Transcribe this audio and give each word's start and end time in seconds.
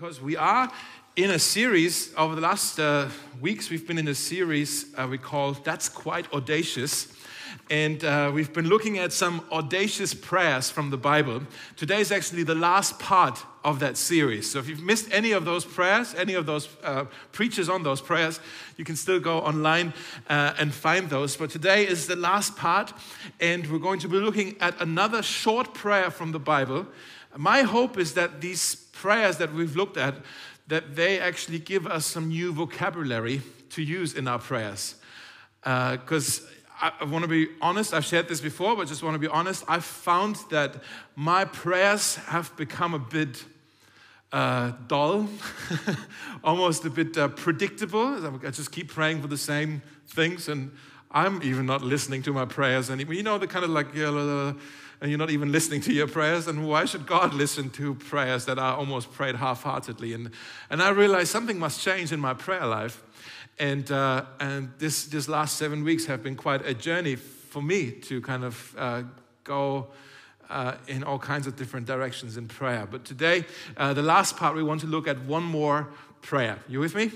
because 0.00 0.22
we 0.22 0.34
are 0.34 0.72
in 1.14 1.30
a 1.32 1.38
series 1.38 2.14
over 2.16 2.34
the 2.34 2.40
last 2.40 2.80
uh, 2.80 3.06
weeks. 3.38 3.68
We've 3.68 3.86
been 3.86 3.98
in 3.98 4.08
a 4.08 4.14
series 4.14 4.86
uh, 4.96 5.06
we 5.06 5.18
call 5.18 5.52
That's 5.52 5.90
Quite 5.90 6.32
Audacious. 6.32 7.12
And 7.68 8.02
uh, 8.02 8.32
we've 8.34 8.50
been 8.50 8.68
looking 8.68 8.98
at 8.98 9.12
some 9.12 9.44
audacious 9.52 10.14
prayers 10.14 10.70
from 10.70 10.88
the 10.88 10.96
Bible. 10.96 11.42
Today 11.76 12.00
is 12.00 12.12
actually 12.12 12.44
the 12.44 12.54
last 12.54 12.98
part 12.98 13.44
of 13.62 13.78
that 13.80 13.98
series. 13.98 14.50
So 14.50 14.58
if 14.58 14.70
you've 14.70 14.82
missed 14.82 15.12
any 15.12 15.32
of 15.32 15.44
those 15.44 15.66
prayers, 15.66 16.14
any 16.14 16.32
of 16.32 16.46
those 16.46 16.66
uh, 16.82 17.04
preachers 17.32 17.68
on 17.68 17.82
those 17.82 18.00
prayers, 18.00 18.40
you 18.78 18.86
can 18.86 18.96
still 18.96 19.20
go 19.20 19.40
online 19.40 19.92
uh, 20.30 20.54
and 20.58 20.72
find 20.72 21.10
those. 21.10 21.36
But 21.36 21.50
today 21.50 21.86
is 21.86 22.06
the 22.06 22.16
last 22.16 22.56
part, 22.56 22.94
and 23.38 23.70
we're 23.70 23.78
going 23.78 24.00
to 24.00 24.08
be 24.08 24.16
looking 24.16 24.56
at 24.60 24.80
another 24.80 25.22
short 25.22 25.74
prayer 25.74 26.10
from 26.10 26.32
the 26.32 26.40
Bible. 26.40 26.86
My 27.36 27.62
hope 27.62 27.98
is 27.98 28.14
that 28.14 28.40
these 28.40 28.74
prayers 28.74 29.36
that 29.38 29.52
we've 29.52 29.76
looked 29.76 29.96
at, 29.96 30.16
that 30.68 30.96
they 30.96 31.18
actually 31.18 31.58
give 31.58 31.86
us 31.86 32.06
some 32.06 32.28
new 32.28 32.52
vocabulary 32.52 33.42
to 33.70 33.82
use 33.82 34.14
in 34.14 34.28
our 34.28 34.38
prayers. 34.38 34.96
Because 35.62 36.40
uh, 36.40 36.46
I, 36.80 36.92
I 37.00 37.04
want 37.04 37.22
to 37.22 37.28
be 37.28 37.48
honest, 37.60 37.92
I've 37.92 38.04
shared 38.04 38.28
this 38.28 38.40
before, 38.40 38.76
but 38.76 38.88
just 38.88 39.02
want 39.02 39.14
to 39.14 39.18
be 39.18 39.28
honest. 39.28 39.64
I've 39.68 39.84
found 39.84 40.36
that 40.50 40.82
my 41.14 41.44
prayers 41.44 42.16
have 42.16 42.54
become 42.56 42.94
a 42.94 42.98
bit 42.98 43.44
uh, 44.32 44.72
dull, 44.86 45.28
almost 46.44 46.84
a 46.84 46.90
bit 46.90 47.16
uh, 47.16 47.28
predictable. 47.28 48.38
I 48.46 48.50
just 48.50 48.72
keep 48.72 48.88
praying 48.88 49.22
for 49.22 49.28
the 49.28 49.38
same 49.38 49.82
things, 50.08 50.48
and 50.48 50.70
I'm 51.10 51.42
even 51.42 51.66
not 51.66 51.82
listening 51.82 52.22
to 52.22 52.32
my 52.32 52.44
prayers 52.44 52.90
anymore. 52.90 53.14
You 53.14 53.24
know, 53.24 53.38
the 53.38 53.48
kind 53.48 53.64
of 53.64 53.70
like, 53.70 53.94
and 55.00 55.10
you're 55.10 55.18
not 55.18 55.30
even 55.30 55.50
listening 55.50 55.80
to 55.82 55.92
your 55.92 56.08
prayers, 56.08 56.46
and 56.46 56.68
why 56.68 56.84
should 56.84 57.06
God 57.06 57.32
listen 57.32 57.70
to 57.70 57.94
prayers 57.94 58.44
that 58.44 58.58
are 58.58 58.76
almost 58.76 59.12
prayed 59.12 59.36
half 59.36 59.62
heartedly? 59.62 60.12
And, 60.12 60.30
and 60.68 60.82
I 60.82 60.90
realized 60.90 61.30
something 61.30 61.58
must 61.58 61.80
change 61.80 62.12
in 62.12 62.20
my 62.20 62.34
prayer 62.34 62.66
life. 62.66 63.02
And, 63.58 63.90
uh, 63.90 64.24
and 64.38 64.70
this, 64.78 65.06
this 65.06 65.28
last 65.28 65.56
seven 65.56 65.84
weeks 65.84 66.06
have 66.06 66.22
been 66.22 66.36
quite 66.36 66.66
a 66.66 66.74
journey 66.74 67.16
for 67.16 67.62
me 67.62 67.90
to 67.90 68.20
kind 68.20 68.44
of 68.44 68.74
uh, 68.78 69.02
go 69.44 69.88
uh, 70.48 70.74
in 70.88 71.04
all 71.04 71.18
kinds 71.18 71.46
of 71.46 71.56
different 71.56 71.86
directions 71.86 72.36
in 72.36 72.48
prayer. 72.48 72.86
But 72.90 73.04
today, 73.04 73.44
uh, 73.76 73.92
the 73.94 74.02
last 74.02 74.36
part, 74.36 74.54
we 74.54 74.62
want 74.62 74.80
to 74.80 74.86
look 74.86 75.06
at 75.08 75.18
one 75.24 75.44
more 75.44 75.88
prayer. 76.22 76.58
You 76.68 76.80
with 76.80 76.94
me? 76.94 77.10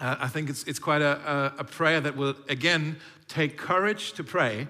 Uh, 0.00 0.16
I 0.20 0.28
think 0.28 0.48
it's, 0.48 0.64
it's 0.64 0.78
quite 0.78 1.02
a, 1.02 1.54
a, 1.58 1.60
a 1.60 1.64
prayer 1.64 2.00
that 2.00 2.16
will, 2.16 2.34
again, 2.48 2.96
take 3.26 3.56
courage 3.56 4.12
to 4.12 4.24
pray. 4.24 4.68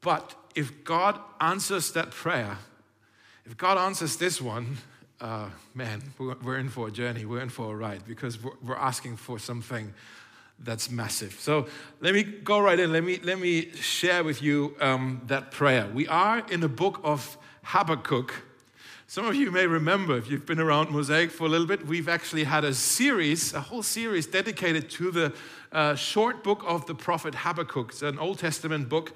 But 0.00 0.34
if 0.58 0.82
God 0.82 1.20
answers 1.40 1.92
that 1.92 2.10
prayer, 2.10 2.58
if 3.46 3.56
God 3.56 3.78
answers 3.78 4.16
this 4.16 4.40
one, 4.40 4.76
uh, 5.20 5.50
man, 5.72 6.02
we're 6.18 6.58
in 6.58 6.68
for 6.68 6.88
a 6.88 6.90
journey, 6.90 7.24
we're 7.24 7.42
in 7.42 7.48
for 7.48 7.72
a 7.72 7.76
ride 7.76 8.04
because 8.04 8.40
we're 8.42 8.74
asking 8.74 9.18
for 9.18 9.38
something 9.38 9.94
that's 10.58 10.90
massive. 10.90 11.34
So 11.38 11.68
let 12.00 12.12
me 12.12 12.24
go 12.24 12.58
right 12.58 12.76
in. 12.76 12.92
Let 12.92 13.04
me, 13.04 13.20
let 13.22 13.38
me 13.38 13.70
share 13.76 14.24
with 14.24 14.42
you 14.42 14.74
um, 14.80 15.22
that 15.28 15.52
prayer. 15.52 15.86
We 15.86 16.08
are 16.08 16.44
in 16.50 16.58
the 16.58 16.68
book 16.68 17.00
of 17.04 17.38
Habakkuk. 17.62 18.34
Some 19.06 19.26
of 19.26 19.36
you 19.36 19.52
may 19.52 19.68
remember, 19.68 20.18
if 20.18 20.28
you've 20.28 20.44
been 20.44 20.58
around 20.58 20.90
Mosaic 20.90 21.30
for 21.30 21.44
a 21.44 21.48
little 21.48 21.68
bit, 21.68 21.86
we've 21.86 22.08
actually 22.08 22.44
had 22.44 22.64
a 22.64 22.74
series, 22.74 23.54
a 23.54 23.60
whole 23.60 23.84
series 23.84 24.26
dedicated 24.26 24.90
to 24.90 25.12
the 25.12 25.32
uh, 25.72 25.94
short 25.94 26.42
book 26.42 26.62
of 26.66 26.86
the 26.86 26.94
prophet 26.94 27.34
Habakkuk. 27.34 27.90
It's 27.90 28.02
an 28.02 28.18
Old 28.18 28.38
Testament 28.38 28.88
book. 28.88 29.12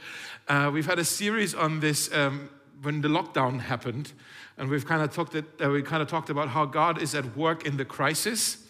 Uh, 0.48 0.70
we've 0.72 0.86
had 0.86 0.98
a 0.98 1.04
series 1.04 1.54
on 1.54 1.80
this 1.80 2.12
um, 2.12 2.50
when 2.82 3.00
the 3.00 3.08
lockdown 3.08 3.60
happened. 3.60 4.12
And 4.58 4.68
we've 4.68 4.86
kind 4.86 5.02
of 5.02 5.14
talked, 5.14 5.34
uh, 5.34 5.70
we 5.70 5.82
kind 5.82 6.02
of 6.02 6.08
talked 6.08 6.30
about 6.30 6.48
how 6.48 6.66
God 6.66 7.00
is 7.00 7.14
at 7.14 7.36
work 7.36 7.66
in 7.66 7.76
the 7.76 7.84
crisis. 7.84 8.61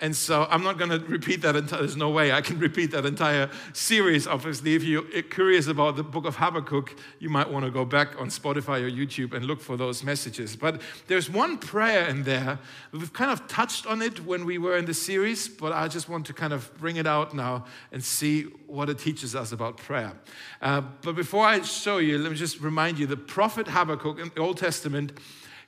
And 0.00 0.16
so 0.16 0.48
I'm 0.50 0.64
not 0.64 0.78
going 0.78 0.90
to 0.90 0.98
repeat 1.06 1.42
that. 1.42 1.52
There's 1.68 1.96
no 1.96 2.10
way 2.10 2.32
I 2.32 2.40
can 2.40 2.58
repeat 2.58 2.90
that 2.90 3.06
entire 3.06 3.48
series. 3.72 4.26
Obviously, 4.26 4.74
if 4.74 4.82
you're 4.82 5.04
curious 5.22 5.68
about 5.68 5.94
the 5.94 6.02
book 6.02 6.26
of 6.26 6.34
Habakkuk, 6.34 6.96
you 7.20 7.28
might 7.28 7.48
want 7.48 7.64
to 7.64 7.70
go 7.70 7.84
back 7.84 8.20
on 8.20 8.26
Spotify 8.26 8.82
or 8.82 8.90
YouTube 8.90 9.32
and 9.32 9.44
look 9.44 9.60
for 9.60 9.76
those 9.76 10.02
messages. 10.02 10.56
But 10.56 10.82
there's 11.06 11.30
one 11.30 11.56
prayer 11.56 12.08
in 12.08 12.24
there. 12.24 12.58
We've 12.90 13.12
kind 13.12 13.30
of 13.30 13.46
touched 13.46 13.86
on 13.86 14.02
it 14.02 14.24
when 14.26 14.44
we 14.44 14.58
were 14.58 14.76
in 14.76 14.86
the 14.86 14.94
series, 14.94 15.46
but 15.48 15.72
I 15.72 15.86
just 15.86 16.08
want 16.08 16.26
to 16.26 16.32
kind 16.32 16.52
of 16.52 16.76
bring 16.78 16.96
it 16.96 17.06
out 17.06 17.32
now 17.32 17.66
and 17.92 18.02
see 18.02 18.42
what 18.66 18.90
it 18.90 18.98
teaches 18.98 19.36
us 19.36 19.52
about 19.52 19.76
prayer. 19.76 20.14
Uh, 20.60 20.80
but 21.02 21.14
before 21.14 21.46
I 21.46 21.60
show 21.60 21.98
you, 21.98 22.18
let 22.18 22.32
me 22.32 22.38
just 22.38 22.60
remind 22.60 22.98
you 22.98 23.06
the 23.06 23.16
prophet 23.16 23.68
Habakkuk 23.68 24.18
in 24.18 24.32
the 24.34 24.40
Old 24.40 24.58
Testament, 24.58 25.12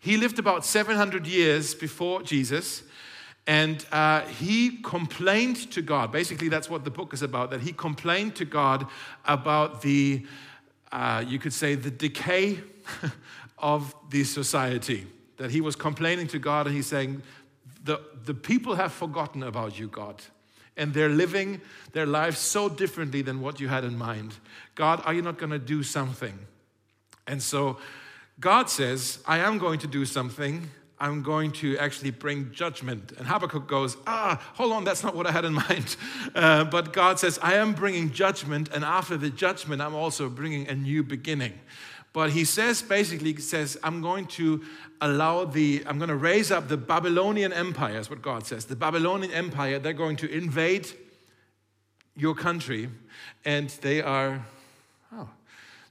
he 0.00 0.16
lived 0.16 0.41
about 0.41 0.65
700 0.65 1.25
years 1.27 1.72
before 1.72 2.22
Jesus. 2.22 2.82
And 3.47 3.84
uh, 3.93 4.22
he 4.22 4.78
complained 4.82 5.71
to 5.72 5.82
God. 5.82 6.10
Basically, 6.10 6.49
that's 6.49 6.71
what 6.71 6.84
the 6.84 6.91
book 6.91 7.12
is 7.12 7.22
about. 7.22 7.50
That 7.50 7.60
he 7.60 7.72
complained 7.72 8.37
to 8.37 8.44
God 8.44 8.87
about 9.27 9.82
the, 9.82 10.25
uh, 10.91 11.25
you 11.27 11.38
could 11.38 11.53
say, 11.53 11.75
the 11.75 11.91
decay 11.91 12.60
of 13.59 13.94
the 14.10 14.25
society. 14.25 15.06
That 15.37 15.50
he 15.50 15.60
was 15.60 15.77
complaining 15.77 16.27
to 16.28 16.38
God 16.38 16.66
and 16.66 16.75
he's 16.75 16.87
saying, 16.87 17.22
the, 17.83 18.00
the 18.25 18.34
people 18.34 18.77
have 18.77 18.93
forgotten 18.93 19.43
about 19.43 19.78
you, 19.78 19.88
God. 19.88 20.22
And 20.77 20.94
they're 20.94 21.10
living 21.10 21.60
their 21.93 22.06
lives 22.06 22.38
so 22.38 22.69
differently 22.69 23.21
than 23.21 23.41
what 23.41 23.60
you 23.60 23.69
had 23.69 23.84
in 23.84 23.97
mind. 23.97 24.34
God, 24.75 25.03
are 25.04 25.12
you 25.12 25.22
not 25.22 25.38
going 25.38 25.53
to 25.53 25.59
do 25.59 25.83
something? 25.83 26.38
And 27.27 27.43
so 27.43 27.78
God 28.41 28.71
says, 28.71 29.19
I 29.27 29.38
am 29.38 29.59
going 29.59 29.78
to 29.81 29.87
do 29.87 30.04
something 30.04 30.69
I'm 30.99 31.22
going 31.22 31.53
to 31.53 31.77
actually 31.78 32.10
bring 32.10 32.53
judgment. 32.53 33.12
And 33.19 33.27
Habakkuk 33.27 33.66
goes, 33.66 33.97
Ah, 34.06 34.41
hold 34.55 34.72
on, 34.72 34.84
that's 34.84 35.03
not 35.03 35.15
what 35.15 35.27
I 35.27 35.32
had 35.32 35.44
in 35.44 35.55
mind. 35.69 35.97
Uh, 36.34 36.65
but 36.65 36.93
God 36.93 37.19
says, 37.19 37.38
I 37.43 37.55
am 37.55 37.75
bringing 37.75 38.12
judgment, 38.12 38.69
and 38.72 38.84
after 38.84 39.16
the 39.16 39.31
judgment, 39.31 39.83
I'm 39.83 39.94
also 39.94 40.28
bringing 40.28 40.69
a 40.69 40.75
new 40.75 41.03
beginning. 41.03 41.59
But 42.15 42.31
he 42.31 42.44
says, 42.44 42.81
basically, 42.81 43.33
he 43.33 43.41
says, 43.41 43.77
I'm 43.83 44.00
going 44.00 44.27
to 44.38 44.62
allow 45.00 45.44
the, 45.47 45.83
I'm 45.84 45.99
going 45.99 46.10
to 46.10 46.16
raise 46.16 46.53
up 46.53 46.69
the 46.69 46.77
Babylonian 46.77 47.53
Empire, 47.53 47.99
is 47.99 48.09
what 48.09 48.22
God 48.22 48.47
says. 48.47 48.66
The 48.66 48.77
Babylonian 48.77 49.33
Empire, 49.33 49.81
they're 49.81 49.93
going 49.93 50.16
to 50.19 50.31
invade 50.31 50.88
your 52.16 52.37
country, 52.37 52.88
and 53.44 53.69
they 53.83 54.00
are, 54.00 54.47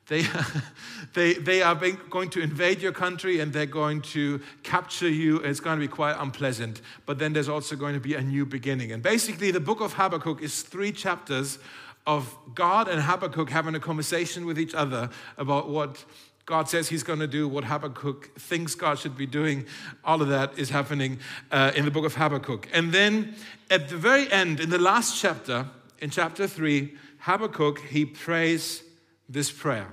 they, 0.07 0.25
they, 1.13 1.33
they 1.33 1.61
are 1.61 1.75
going 1.75 2.29
to 2.31 2.41
invade 2.41 2.81
your 2.81 2.91
country 2.91 3.39
and 3.39 3.53
they're 3.53 3.65
going 3.65 4.01
to 4.01 4.41
capture 4.63 5.09
you. 5.09 5.37
It's 5.37 5.59
going 5.59 5.79
to 5.79 5.85
be 5.85 5.87
quite 5.87 6.15
unpleasant. 6.19 6.81
But 7.05 7.19
then 7.19 7.33
there's 7.33 7.49
also 7.49 7.75
going 7.75 7.93
to 7.93 7.99
be 7.99 8.15
a 8.15 8.21
new 8.21 8.45
beginning. 8.45 8.91
And 8.91 9.01
basically, 9.01 9.51
the 9.51 9.59
book 9.59 9.81
of 9.81 9.93
Habakkuk 9.93 10.41
is 10.41 10.61
three 10.61 10.91
chapters 10.91 11.59
of 12.05 12.35
God 12.53 12.89
and 12.89 13.01
Habakkuk 13.01 13.49
having 13.49 13.75
a 13.75 13.79
conversation 13.79 14.45
with 14.45 14.59
each 14.59 14.73
other 14.73 15.09
about 15.37 15.69
what 15.69 16.03
God 16.45 16.67
says 16.67 16.89
he's 16.89 17.03
going 17.03 17.19
to 17.19 17.27
do, 17.27 17.47
what 17.47 17.63
Habakkuk 17.63 18.37
thinks 18.37 18.75
God 18.75 18.99
should 18.99 19.15
be 19.15 19.25
doing. 19.25 19.65
All 20.03 20.21
of 20.21 20.27
that 20.27 20.59
is 20.59 20.69
happening 20.69 21.19
uh, 21.51 21.71
in 21.73 21.85
the 21.85 21.91
book 21.91 22.03
of 22.03 22.15
Habakkuk. 22.15 22.67
And 22.73 22.91
then 22.91 23.35
at 23.71 23.87
the 23.87 23.95
very 23.95 24.29
end, 24.29 24.59
in 24.59 24.69
the 24.69 24.77
last 24.77 25.17
chapter, 25.17 25.67
in 25.99 26.09
chapter 26.09 26.45
three, 26.45 26.95
Habakkuk, 27.19 27.79
he 27.79 28.03
prays 28.03 28.83
this 29.33 29.51
prayer. 29.51 29.91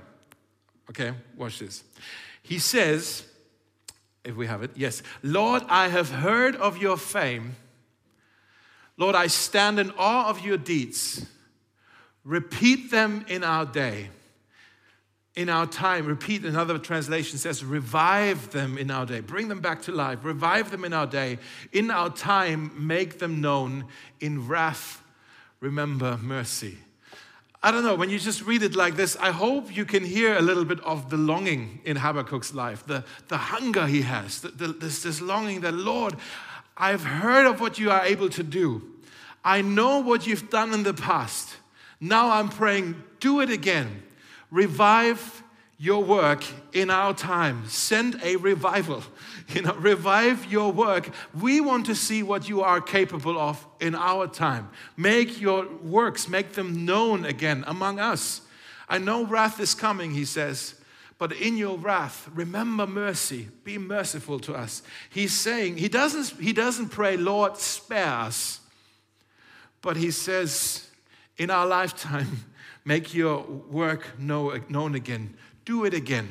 Okay, 0.89 1.13
watch 1.35 1.59
this. 1.59 1.83
He 2.43 2.59
says, 2.59 3.23
if 4.23 4.35
we 4.35 4.47
have 4.47 4.61
it, 4.61 4.71
yes, 4.75 5.01
Lord, 5.23 5.63
I 5.67 5.87
have 5.87 6.09
heard 6.09 6.55
of 6.55 6.77
your 6.77 6.97
fame. 6.97 7.55
Lord, 8.97 9.15
I 9.15 9.27
stand 9.27 9.79
in 9.79 9.91
awe 9.97 10.29
of 10.29 10.41
your 10.45 10.57
deeds. 10.57 11.25
Repeat 12.23 12.91
them 12.91 13.25
in 13.27 13.43
our 13.43 13.65
day, 13.65 14.09
in 15.35 15.49
our 15.49 15.65
time. 15.65 16.05
Repeat, 16.05 16.45
another 16.45 16.77
translation 16.77 17.39
says, 17.39 17.65
revive 17.65 18.51
them 18.51 18.77
in 18.77 18.91
our 18.91 19.07
day. 19.07 19.21
Bring 19.21 19.47
them 19.47 19.59
back 19.59 19.81
to 19.83 19.91
life. 19.91 20.19
Revive 20.23 20.69
them 20.69 20.85
in 20.85 20.93
our 20.93 21.07
day. 21.07 21.39
In 21.71 21.89
our 21.89 22.11
time, 22.11 22.71
make 22.77 23.17
them 23.17 23.41
known. 23.41 23.85
In 24.19 24.47
wrath, 24.47 25.01
remember 25.61 26.17
mercy. 26.17 26.77
I 27.63 27.69
don't 27.69 27.83
know, 27.83 27.93
when 27.93 28.09
you 28.09 28.17
just 28.17 28.41
read 28.43 28.63
it 28.63 28.75
like 28.75 28.95
this, 28.95 29.15
I 29.17 29.29
hope 29.29 29.75
you 29.75 29.85
can 29.85 30.03
hear 30.03 30.35
a 30.35 30.41
little 30.41 30.65
bit 30.65 30.79
of 30.79 31.11
the 31.11 31.17
longing 31.17 31.79
in 31.85 31.95
Habakkuk's 31.95 32.55
life, 32.55 32.83
the, 32.87 33.03
the 33.27 33.37
hunger 33.37 33.85
he 33.85 34.01
has, 34.01 34.41
the, 34.41 34.49
the, 34.49 34.67
this, 34.69 35.03
this 35.03 35.21
longing 35.21 35.61
that, 35.61 35.75
Lord, 35.75 36.15
I've 36.75 37.03
heard 37.03 37.45
of 37.45 37.61
what 37.61 37.77
you 37.77 37.91
are 37.91 38.03
able 38.03 38.29
to 38.29 38.41
do. 38.41 38.81
I 39.43 39.61
know 39.61 39.99
what 39.99 40.25
you've 40.25 40.49
done 40.49 40.73
in 40.73 40.81
the 40.81 40.93
past. 40.93 41.55
Now 41.99 42.31
I'm 42.31 42.49
praying, 42.49 43.01
do 43.19 43.41
it 43.41 43.51
again. 43.51 44.01
Revive 44.49 45.43
your 45.77 46.03
work 46.03 46.43
in 46.73 46.89
our 46.89 47.13
time. 47.13 47.67
Send 47.67 48.19
a 48.23 48.37
revival. 48.37 49.03
You 49.55 49.63
know, 49.63 49.73
revive 49.73 50.49
your 50.51 50.71
work. 50.71 51.09
We 51.39 51.59
want 51.59 51.85
to 51.87 51.95
see 51.95 52.23
what 52.23 52.47
you 52.47 52.61
are 52.61 52.79
capable 52.79 53.37
of 53.37 53.65
in 53.79 53.95
our 53.95 54.27
time. 54.27 54.69
Make 54.95 55.41
your 55.41 55.67
works, 55.83 56.29
make 56.29 56.53
them 56.53 56.85
known 56.85 57.25
again 57.25 57.63
among 57.67 57.99
us. 57.99 58.41
I 58.87 58.97
know 58.97 59.25
wrath 59.25 59.59
is 59.59 59.73
coming, 59.73 60.11
he 60.11 60.25
says, 60.25 60.75
but 61.17 61.33
in 61.33 61.55
your 61.55 61.77
wrath, 61.77 62.29
remember 62.33 62.87
mercy. 62.87 63.49
Be 63.63 63.77
merciful 63.77 64.39
to 64.39 64.55
us. 64.55 64.81
He's 65.09 65.33
saying, 65.33 65.77
he 65.77 65.87
doesn't, 65.87 66.41
he 66.41 66.51
doesn't 66.51 66.89
pray, 66.89 67.15
Lord, 67.15 67.57
spare 67.57 68.07
us. 68.07 68.59
But 69.81 69.97
he 69.97 70.11
says, 70.11 70.89
in 71.37 71.49
our 71.49 71.67
lifetime, 71.67 72.45
make 72.85 73.13
your 73.13 73.43
work 73.43 74.19
known 74.19 74.95
again. 74.95 75.35
Do 75.65 75.85
it 75.85 75.93
again. 75.93 76.29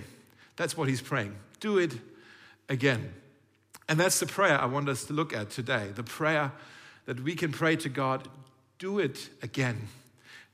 That's 0.57 0.77
what 0.77 0.89
he's 0.89 1.01
praying. 1.01 1.37
Do 1.61 1.79
it 1.79 1.93
again. 2.71 3.13
And 3.89 4.01
that's 4.01 4.21
the 4.21 4.27
prayer 4.27 4.59
I 4.59 4.67
want 4.67 4.89
us 4.89 5.05
to 5.07 5.13
look 5.13 5.35
at 5.35 5.51
today. 5.51 5.89
The 5.95 6.05
prayer 6.05 6.53
that 7.07 7.21
we 7.21 7.35
can 7.35 7.53
pray 7.53 7.77
to 7.77 7.89
God 7.89 8.29
do 8.79 8.99
it 8.99 9.29
again. 9.43 9.89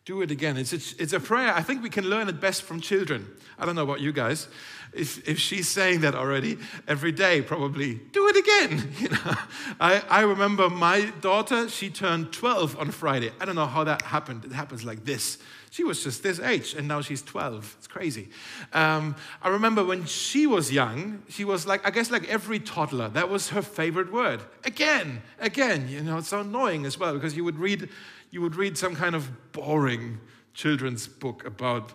Do 0.07 0.23
it 0.23 0.31
again. 0.31 0.57
It's 0.57 0.73
a, 0.73 1.03
it's 1.03 1.13
a 1.13 1.21
prayer. 1.21 1.53
I 1.53 1.63
think 1.63 1.83
we 1.83 1.91
can 1.91 2.09
learn 2.09 2.29
it 2.29 2.41
best 2.41 2.63
from 2.63 2.81
children. 2.81 3.27
I 3.59 3.67
don't 3.67 3.75
know 3.75 3.83
about 3.83 4.01
you 4.01 4.13
guys. 4.13 4.49
If, 4.93 5.29
if 5.29 5.39
she's 5.39 5.69
saying 5.69 6.01
that 6.01 6.15
already 6.15 6.59
every 6.89 7.13
day, 7.13 7.43
probably 7.43 8.01
do 8.13 8.29
it 8.29 8.37
again. 8.37 8.93
You 8.99 9.09
know, 9.11 9.35
I, 9.79 10.03
I 10.09 10.21
remember 10.23 10.71
my 10.71 11.13
daughter, 11.21 11.69
she 11.69 11.91
turned 11.91 12.33
12 12.33 12.79
on 12.79 12.91
Friday. 12.91 13.31
I 13.41 13.45
don't 13.45 13.57
know 13.57 13.67
how 13.67 13.85
that 13.85 14.03
happened. 14.03 14.45
It 14.45 14.53
happens 14.53 14.85
like 14.85 15.05
this. 15.05 15.39
She 15.77 15.85
was 15.85 16.03
just 16.03 16.23
this 16.23 16.41
age, 16.41 16.73
and 16.73 16.89
now 16.89 17.03
she's 17.03 17.21
12. 17.21 17.75
It's 17.77 17.87
crazy. 17.87 18.31
Um, 18.73 19.15
I 19.43 19.51
remember 19.51 19.85
when 19.85 20.07
she 20.07 20.47
was 20.47 20.73
young, 20.73 21.23
she 21.29 21.45
was 21.45 21.67
like, 21.67 21.87
I 21.87 21.91
guess, 21.91 22.11
like 22.11 22.27
every 22.31 22.59
toddler, 22.61 23.11
that 23.11 23.29
was 23.29 23.51
her 23.51 23.61
favorite 23.61 24.11
word. 24.11 24.41
Again, 24.65 25.21
again. 25.39 25.87
You 25.91 26.01
know, 26.01 26.17
it's 26.17 26.29
so 26.29 26.41
annoying 26.41 26.87
as 26.87 26.99
well 26.99 27.13
because 27.13 27.37
you 27.37 27.45
would 27.45 27.59
read 27.59 27.91
you 28.31 28.41
would 28.41 28.57
read 28.57 28.79
some 28.79 28.97
kind 28.97 29.15
of 29.15 29.53
boring 29.53 30.19
children's 30.55 31.07
book 31.07 31.45
about, 31.45 31.93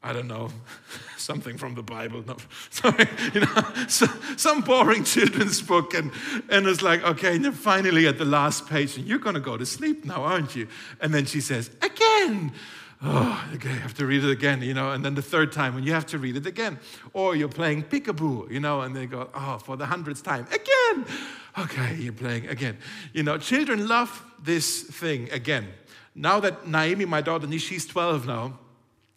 I 0.00 0.12
don't 0.12 0.28
know, 0.28 0.50
something 1.16 1.58
from 1.58 1.74
the 1.74 1.82
Bible. 1.82 2.22
No, 2.24 2.36
sorry, 2.70 3.08
you 3.34 3.40
know, 3.40 3.64
so, 3.88 4.06
some 4.36 4.60
boring 4.60 5.02
children's 5.02 5.60
book, 5.60 5.92
and, 5.94 6.12
and 6.48 6.68
it's 6.68 6.82
like, 6.82 7.02
okay, 7.02 7.34
and 7.34 7.42
you're 7.42 7.52
finally 7.52 8.06
at 8.06 8.18
the 8.18 8.24
last 8.24 8.68
page, 8.68 8.96
and 8.96 9.08
you're 9.08 9.18
going 9.18 9.34
to 9.34 9.40
go 9.40 9.56
to 9.56 9.66
sleep 9.66 10.04
now, 10.04 10.22
aren't 10.22 10.54
you? 10.54 10.68
And 11.00 11.12
then 11.12 11.24
she 11.24 11.40
says, 11.40 11.68
again. 11.82 12.52
Oh, 13.04 13.50
okay, 13.54 13.70
I 13.70 13.72
have 13.74 13.94
to 13.94 14.06
read 14.06 14.22
it 14.22 14.30
again, 14.30 14.62
you 14.62 14.74
know, 14.74 14.92
and 14.92 15.04
then 15.04 15.14
the 15.14 15.22
third 15.22 15.50
time 15.50 15.74
when 15.74 15.82
you 15.82 15.92
have 15.92 16.06
to 16.06 16.18
read 16.18 16.36
it 16.36 16.46
again. 16.46 16.78
Or 17.12 17.34
you're 17.34 17.48
playing 17.48 17.84
peekaboo, 17.84 18.50
you 18.50 18.60
know, 18.60 18.82
and 18.82 18.94
they 18.94 19.06
go, 19.06 19.28
oh, 19.34 19.58
for 19.58 19.76
the 19.76 19.86
hundredth 19.86 20.22
time, 20.22 20.46
again. 20.52 21.06
Okay, 21.58 21.96
you're 21.96 22.12
playing 22.12 22.46
again. 22.46 22.78
You 23.12 23.24
know, 23.24 23.38
children 23.38 23.88
love 23.88 24.24
this 24.40 24.82
thing 24.82 25.30
again. 25.32 25.68
Now 26.14 26.38
that 26.40 26.68
Naomi, 26.68 27.04
my 27.04 27.20
daughter, 27.22 27.50
she's 27.58 27.86
12 27.86 28.26
now, 28.26 28.58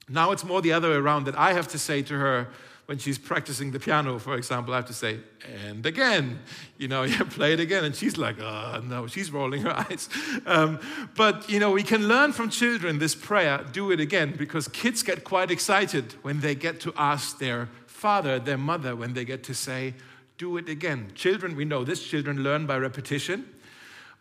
now 0.09 0.31
it's 0.31 0.43
more 0.43 0.61
the 0.61 0.73
other 0.73 0.89
way 0.89 0.95
around 0.95 1.25
that 1.25 1.37
I 1.37 1.53
have 1.53 1.67
to 1.69 1.79
say 1.79 2.01
to 2.03 2.13
her 2.15 2.47
when 2.85 2.99
she's 2.99 3.17
practicing 3.17 3.71
the 3.71 3.79
piano, 3.79 4.19
for 4.19 4.35
example, 4.35 4.73
I 4.73 4.77
have 4.77 4.85
to 4.87 4.93
say, 4.93 5.19
and 5.65 5.85
again, 5.85 6.39
you 6.77 6.87
know, 6.87 7.03
yeah, 7.03 7.23
play 7.23 7.53
it 7.53 7.59
again. 7.59 7.83
And 7.83 7.95
she's 7.95 8.17
like, 8.17 8.39
oh, 8.39 8.81
no, 8.85 9.07
she's 9.07 9.31
rolling 9.31 9.63
her 9.63 9.71
eyes. 9.89 10.09
Um, 10.45 10.79
but, 11.15 11.49
you 11.49 11.59
know, 11.59 11.71
we 11.71 11.83
can 11.83 12.07
learn 12.07 12.31
from 12.31 12.49
children 12.49 12.99
this 12.99 13.15
prayer, 13.15 13.65
do 13.71 13.91
it 13.91 13.99
again, 13.99 14.35
because 14.37 14.67
kids 14.67 15.01
get 15.01 15.23
quite 15.23 15.49
excited 15.49 16.13
when 16.21 16.41
they 16.41 16.53
get 16.53 16.79
to 16.81 16.93
ask 16.95 17.39
their 17.39 17.69
father, 17.87 18.37
their 18.37 18.57
mother, 18.57 18.95
when 18.95 19.13
they 19.13 19.25
get 19.25 19.43
to 19.43 19.53
say, 19.53 19.95
do 20.37 20.57
it 20.57 20.69
again. 20.69 21.11
Children, 21.15 21.55
we 21.55 21.65
know 21.65 21.83
this, 21.83 22.03
children 22.03 22.43
learn 22.43 22.65
by 22.65 22.77
repetition, 22.77 23.49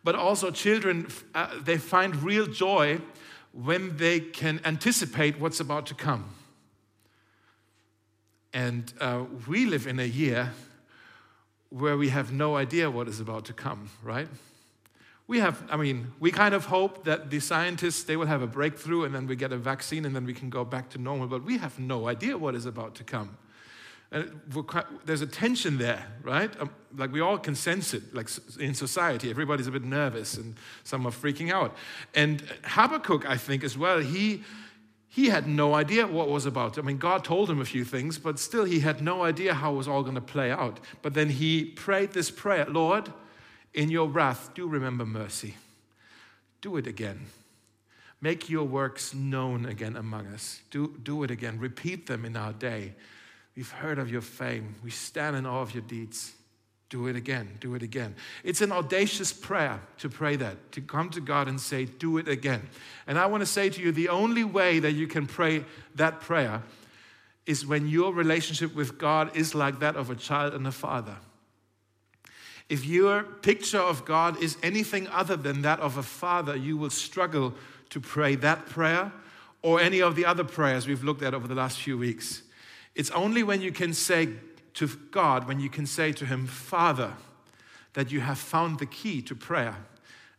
but 0.05 0.15
also 0.15 0.51
children, 0.51 1.09
uh, 1.35 1.49
they 1.61 1.77
find 1.77 2.23
real 2.23 2.47
joy 2.47 3.01
when 3.53 3.97
they 3.97 4.21
can 4.21 4.61
anticipate 4.65 5.39
what's 5.39 5.61
about 5.61 5.87
to 5.87 5.95
come. 5.95 6.31
And 8.55 8.91
uh, 9.01 9.25
we 9.49 9.67
live 9.67 9.89
in 9.89 9.99
a 9.99 10.07
year 10.07 10.53
where 11.71 11.97
we 11.97 12.09
have 12.11 12.33
no 12.33 12.55
idea 12.55 12.89
what 12.89 13.09
is 13.09 13.19
about 13.19 13.45
to 13.47 13.53
come, 13.53 13.91
right? 14.01 14.29
We 15.27 15.41
have, 15.41 15.61
I 15.69 15.77
mean, 15.77 16.13
we 16.21 16.31
kind 16.31 16.55
of 16.55 16.67
hope 16.67 17.05
that 17.05 17.31
the 17.31 17.41
scientists, 17.41 18.05
they 18.05 18.17
will 18.17 18.27
have 18.27 18.43
a 18.43 18.47
breakthrough 18.47 19.05
and 19.05 19.15
then 19.15 19.27
we 19.27 19.35
get 19.35 19.53
a 19.53 19.57
vaccine 19.57 20.05
and 20.05 20.15
then 20.15 20.25
we 20.25 20.35
can 20.35 20.51
go 20.51 20.65
back 20.65 20.89
to 20.91 20.99
normal, 20.99 21.27
but 21.27 21.43
we 21.43 21.59
have 21.59 21.81
no 21.81 22.07
idea 22.07 22.39
what 22.39 22.55
is 22.55 22.65
about 22.65 22.95
to 22.95 23.05
come. 23.05 23.37
And 24.13 24.31
quite, 24.69 24.85
there's 25.05 25.23
a 25.23 25.27
tension 25.27 25.79
there, 25.79 26.07
right? 26.23 26.49
Um, 26.61 26.71
like 26.97 27.11
we 27.11 27.21
all 27.21 27.39
can 27.39 27.57
sense 27.57 27.93
it, 27.93 28.15
like 28.15 28.29
in 28.61 28.75
society. 28.75 29.31
Everybody's 29.31 29.67
a 29.67 29.73
bit 29.73 29.83
nervous 29.83 30.37
and 30.37 30.55
some 30.85 31.05
are 31.07 31.11
freaking 31.11 31.51
out. 31.51 31.75
And 32.15 32.45
Habakkuk, 32.63 33.29
I 33.29 33.37
think, 33.37 33.65
as 33.65 33.77
well, 33.77 33.99
he, 33.99 34.45
he 35.15 35.29
had 35.29 35.47
no 35.47 35.75
idea 35.75 36.09
what 36.09 36.29
was 36.29 36.45
about. 36.45 36.77
I 36.77 36.83
mean, 36.83 36.99
God 36.99 37.23
told 37.23 37.49
him 37.49 37.61
a 37.61 37.65
few 37.65 37.85
things, 37.85 38.19
but 38.19 38.37
still 38.37 38.65
he 38.65 38.81
had 38.81 39.01
no 39.01 39.23
idea 39.23 39.55
how 39.55 39.73
it 39.73 39.77
was 39.77 39.87
all 39.87 40.03
going 40.03 40.17
to 40.17 40.21
play 40.21 40.51
out. 40.51 40.81
But 41.03 41.15
then 41.15 41.29
he 41.29 41.67
prayed 41.67 42.11
this 42.11 42.33
prayer 42.33 42.65
Lord, 42.65 43.13
in 43.73 43.91
your 43.91 44.09
wrath, 44.09 44.51
do 44.55 44.67
remember 44.67 45.07
mercy. 45.07 45.55
Do 46.63 46.77
it 46.79 46.89
again. 46.89 47.27
Make 48.21 48.51
your 48.51 48.65
works 48.65 49.15
known 49.15 49.67
again 49.67 49.95
among 49.95 50.27
us. 50.27 50.63
Do, 50.73 50.93
do 51.01 51.23
it 51.23 51.31
again. 51.31 51.61
Repeat 51.61 52.09
them 52.09 52.25
in 52.25 52.37
our 52.37 52.53
day. 52.53 52.95
We've 53.55 53.71
heard 53.71 54.01
of 54.01 54.11
your 54.11 54.21
fame. 54.21 54.75
We 54.83 54.91
stand 54.91 55.37
in 55.37 55.47
awe 55.47 55.63
of 55.63 55.75
your 55.75 55.85
deeds. 55.85 56.33
Do 56.91 57.07
it 57.07 57.17
again. 57.17 57.49
Do 57.61 57.75
it 57.75 57.83
again. 57.83 58.15
It's 58.45 58.61
an 58.61 58.71
audacious 58.71 59.33
prayer 59.33 59.81
to 59.99 60.09
pray 60.09 60.37
that, 60.37 60.73
to 60.73 60.81
come 60.81 61.11
to 61.11 61.21
God 61.21 61.49
and 61.49 61.61
say, 61.61 61.87
Do 61.87 62.19
it 62.19 62.29
again. 62.29 62.69
And 63.07 63.19
I 63.19 63.27
want 63.27 63.41
to 63.41 63.47
say 63.47 63.71
to 63.71 63.81
you 63.81 63.91
the 63.91 64.11
only 64.11 64.45
way 64.45 64.79
that 64.79 64.93
you 64.93 65.07
can 65.07 65.27
pray 65.27 65.65
that 65.95 66.21
prayer 66.21 66.63
is 67.47 67.67
when 67.67 67.89
your 67.89 68.13
relationship 68.13 68.75
with 68.75 68.99
God 68.99 69.37
is 69.37 69.55
like 69.55 69.81
that 69.81 69.97
of 69.97 70.11
a 70.11 70.15
child 70.15 70.55
and 70.55 70.67
a 70.67 70.73
father. 70.73 71.17
If 72.69 72.87
your 72.87 73.23
picture 73.23 73.81
of 73.81 74.05
God 74.05 74.43
is 74.43 74.57
anything 74.63 75.07
other 75.09 75.37
than 75.37 75.63
that 75.63 75.81
of 75.81 75.99
a 75.99 76.03
father, 76.03 76.57
you 76.57 76.77
will 76.77 76.91
struggle 76.91 77.55
to 77.91 78.01
pray 78.01 78.37
that 78.37 78.67
prayer 78.67 79.13
or 79.63 79.81
any 79.81 80.01
of 80.01 80.17
the 80.17 80.25
other 80.25 80.45
prayers 80.45 80.87
we've 80.87 81.05
looked 81.05 81.23
at 81.23 81.35
over 81.35 81.47
the 81.47 81.55
last 81.55 81.81
few 81.81 81.99
weeks. 81.99 82.43
It's 82.95 83.11
only 83.11 83.43
when 83.43 83.61
you 83.61 83.73
can 83.73 83.93
say 83.93 84.29
to 84.75 84.89
God, 85.11 85.47
when 85.47 85.61
you 85.61 85.69
can 85.69 85.87
say 85.87 86.13
to 86.13 86.27
Him, 86.27 86.47
Father, 86.47 87.13
that 87.95 88.11
you 88.11 88.21
have 88.21 88.39
found 88.39 88.79
the 88.79 88.87
key 88.87 89.23
to 89.23 89.35
prayer. 89.35 89.77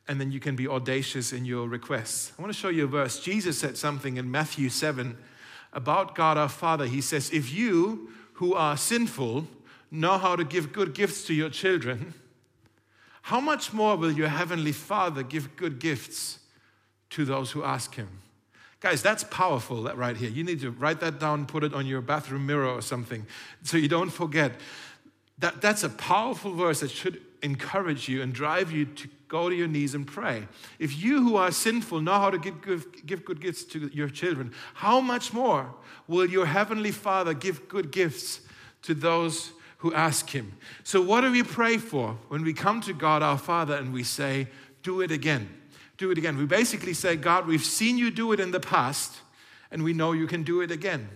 And 0.08 0.22
then 0.22 0.32
you 0.32 0.40
can 0.40 0.56
be 0.56 0.68
audacious 0.68 1.34
in 1.34 1.46
your 1.46 1.68
requests. 1.68 2.32
I 2.38 2.42
want 2.42 2.54
to 2.54 2.60
show 2.60 2.70
you 2.70 2.84
a 2.84 2.88
verse. 2.88 3.20
Jesus 3.20 3.58
said 3.58 3.76
something 3.76 4.18
in 4.18 4.30
Matthew 4.30 4.70
7 4.70 5.18
about 5.74 6.14
God 6.14 6.38
our 6.38 6.50
Father. 6.50 6.86
He 6.86 7.02
says, 7.02 7.32
If 7.32 7.52
you 7.52 8.12
who 8.34 8.54
are 8.54 8.78
sinful 8.78 9.48
know 9.90 10.18
how 10.18 10.36
to 10.36 10.44
give 10.44 10.74
good 10.74 10.94
gifts 10.94 11.26
to 11.26 11.34
your 11.34 11.50
children, 11.50 12.14
how 13.24 13.40
much 13.40 13.74
more 13.74 13.96
will 13.96 14.12
your 14.12 14.28
heavenly 14.28 14.72
Father 14.72 15.24
give 15.24 15.56
good 15.56 15.80
gifts 15.80 16.40
to 17.12 17.26
those 17.26 17.52
who 17.52 17.64
ask 17.64 17.96
Him? 17.96 18.10
Guys, 18.86 19.02
that's 19.02 19.24
powerful 19.24 19.82
that 19.82 19.98
right 19.98 20.16
here. 20.16 20.30
You 20.30 20.44
need 20.44 20.60
to 20.60 20.70
write 20.70 21.00
that 21.00 21.20
down, 21.20 21.48
put 21.48 21.64
it 21.64 21.74
on 21.74 21.88
your 21.88 22.02
bathroom 22.02 22.46
mirror 22.46 22.68
or 22.68 22.84
something 22.84 23.26
so 23.64 23.78
you 23.78 23.88
don't 23.88 24.12
forget. 24.12 24.52
That, 25.40 25.60
that's 25.60 25.82
a 25.82 25.90
powerful 25.90 26.54
verse 26.54 26.82
that 26.82 26.92
should 26.92 27.20
encourage 27.42 28.08
you 28.08 28.22
and 28.22 28.32
drive 28.32 28.72
you 28.72 28.86
to 28.86 29.10
go 29.28 29.50
to 29.50 29.56
your 29.56 29.68
knees 29.68 29.96
and 29.96 30.06
pray. 30.06 30.48
If 30.78 31.04
you 31.04 31.24
who 31.24 31.36
are 31.36 31.50
sinful 31.50 32.02
know 32.02 32.20
how 32.20 32.30
to 32.30 32.38
give, 32.38 32.62
give, 32.62 33.08
give 33.08 33.26
good 33.26 33.42
gifts 33.42 33.64
to 33.64 33.90
your 33.92 34.08
children, 34.08 34.54
how 34.76 35.02
much 35.02 35.34
more 35.34 35.74
will 36.08 36.30
your 36.30 36.46
heavenly 36.46 36.92
Father 36.92 37.34
give 37.34 37.68
good 37.68 37.90
gifts 37.90 38.42
to 38.84 38.94
those 38.94 39.54
who 39.80 39.96
ask 39.96 40.30
Him? 40.30 40.54
So, 40.84 41.02
what 41.02 41.22
do 41.22 41.32
we 41.32 41.42
pray 41.42 41.80
for 41.80 42.20
when 42.28 42.44
we 42.44 42.54
come 42.54 42.82
to 42.82 42.94
God 42.94 43.24
our 43.24 43.40
Father 43.40 43.78
and 43.78 43.92
we 43.92 44.04
say, 44.04 44.48
Do 44.84 45.02
it 45.02 45.10
again? 45.10 45.50
Do 45.98 46.12
it 46.12 46.18
again. 46.18 46.38
We 46.38 46.46
basically 46.46 46.94
say, 46.94 47.16
God, 47.16 47.48
we've 47.48 47.64
seen 47.64 47.98
you 47.98 48.12
do 48.12 48.32
it 48.32 48.40
in 48.40 48.52
the 48.52 48.60
past, 48.60 49.18
and 49.72 49.84
we 49.84 49.94
know 49.94 50.12
you 50.12 50.28
can 50.28 50.44
do 50.44 50.62
it 50.62 50.72
again. 50.72 51.10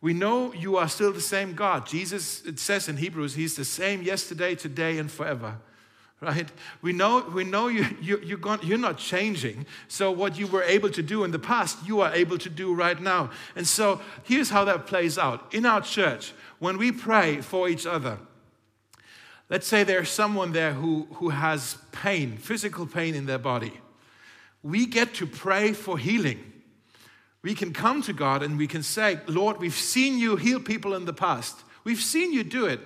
We 0.00 0.12
know 0.12 0.52
you 0.52 0.76
are 0.76 0.88
still 0.88 1.12
the 1.12 1.20
same 1.20 1.54
God. 1.54 1.86
Jesus, 1.86 2.44
it 2.44 2.58
says 2.58 2.88
in 2.88 2.96
Hebrews, 2.96 3.34
He's 3.34 3.54
the 3.54 3.64
same 3.64 4.02
yesterday, 4.02 4.54
today, 4.54 4.98
and 4.98 5.10
forever. 5.10 5.56
Right? 6.20 6.48
We 6.82 6.92
know, 6.92 7.20
we 7.32 7.42
know 7.42 7.66
you, 7.66 7.84
you, 8.00 8.20
you're, 8.22 8.38
gone, 8.38 8.60
you're 8.62 8.78
not 8.78 8.96
changing. 8.96 9.66
So, 9.88 10.12
what 10.12 10.38
you 10.38 10.46
were 10.46 10.62
able 10.62 10.90
to 10.90 11.02
do 11.02 11.24
in 11.24 11.32
the 11.32 11.38
past, 11.38 11.78
you 11.84 12.00
are 12.00 12.14
able 12.14 12.38
to 12.38 12.48
do 12.48 12.74
right 12.74 13.00
now. 13.00 13.30
And 13.56 13.66
so, 13.66 14.00
here's 14.22 14.50
how 14.50 14.64
that 14.66 14.86
plays 14.86 15.18
out. 15.18 15.52
In 15.52 15.66
our 15.66 15.80
church, 15.80 16.32
when 16.60 16.78
we 16.78 16.92
pray 16.92 17.40
for 17.40 17.68
each 17.68 17.86
other, 17.86 18.18
let's 19.50 19.66
say 19.66 19.82
there's 19.82 20.10
someone 20.10 20.52
there 20.52 20.74
who, 20.74 21.08
who 21.14 21.30
has 21.30 21.78
pain, 21.90 22.36
physical 22.36 22.86
pain 22.86 23.16
in 23.16 23.26
their 23.26 23.38
body 23.38 23.80
we 24.62 24.86
get 24.86 25.14
to 25.14 25.26
pray 25.26 25.72
for 25.72 25.98
healing. 25.98 26.52
We 27.42 27.54
can 27.54 27.72
come 27.72 28.02
to 28.02 28.12
God 28.12 28.42
and 28.42 28.56
we 28.56 28.68
can 28.68 28.82
say, 28.82 29.18
Lord, 29.26 29.58
we've 29.58 29.74
seen 29.74 30.18
you 30.18 30.36
heal 30.36 30.60
people 30.60 30.94
in 30.94 31.04
the 31.04 31.12
past. 31.12 31.58
We've 31.84 32.00
seen 32.00 32.32
you 32.32 32.44
do 32.44 32.66
it. 32.66 32.80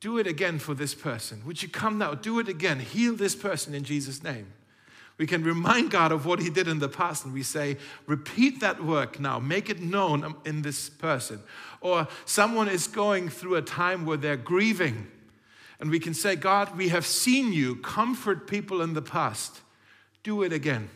Do 0.00 0.18
it 0.18 0.26
again 0.26 0.58
for 0.58 0.74
this 0.74 0.94
person. 0.94 1.42
Would 1.46 1.62
you 1.62 1.68
come 1.68 1.98
now? 1.98 2.14
Do 2.14 2.38
it 2.40 2.48
again. 2.48 2.80
Heal 2.80 3.14
this 3.14 3.36
person 3.36 3.74
in 3.74 3.84
Jesus' 3.84 4.22
name. 4.22 4.52
We 5.18 5.26
can 5.26 5.44
remind 5.44 5.90
God 5.90 6.12
of 6.12 6.26
what 6.26 6.40
He 6.40 6.50
did 6.50 6.68
in 6.68 6.78
the 6.78 6.88
past 6.88 7.24
and 7.24 7.32
we 7.32 7.42
say, 7.42 7.78
repeat 8.06 8.60
that 8.60 8.84
work 8.84 9.18
now, 9.18 9.38
make 9.38 9.70
it 9.70 9.80
known 9.80 10.34
in 10.44 10.62
this 10.62 10.90
person. 10.90 11.40
Or 11.80 12.06
someone 12.26 12.68
is 12.68 12.86
going 12.86 13.30
through 13.30 13.54
a 13.54 13.62
time 13.62 14.04
where 14.04 14.18
they're 14.18 14.36
grieving 14.36 15.06
and 15.80 15.90
we 15.90 16.00
can 16.00 16.14
say, 16.14 16.36
God, 16.36 16.76
we 16.76 16.88
have 16.88 17.06
seen 17.06 17.52
you 17.52 17.76
comfort 17.76 18.46
people 18.46 18.82
in 18.82 18.94
the 18.94 19.02
past. 19.02 19.60
Do 20.26 20.42
it 20.42 20.52
again. 20.52 20.90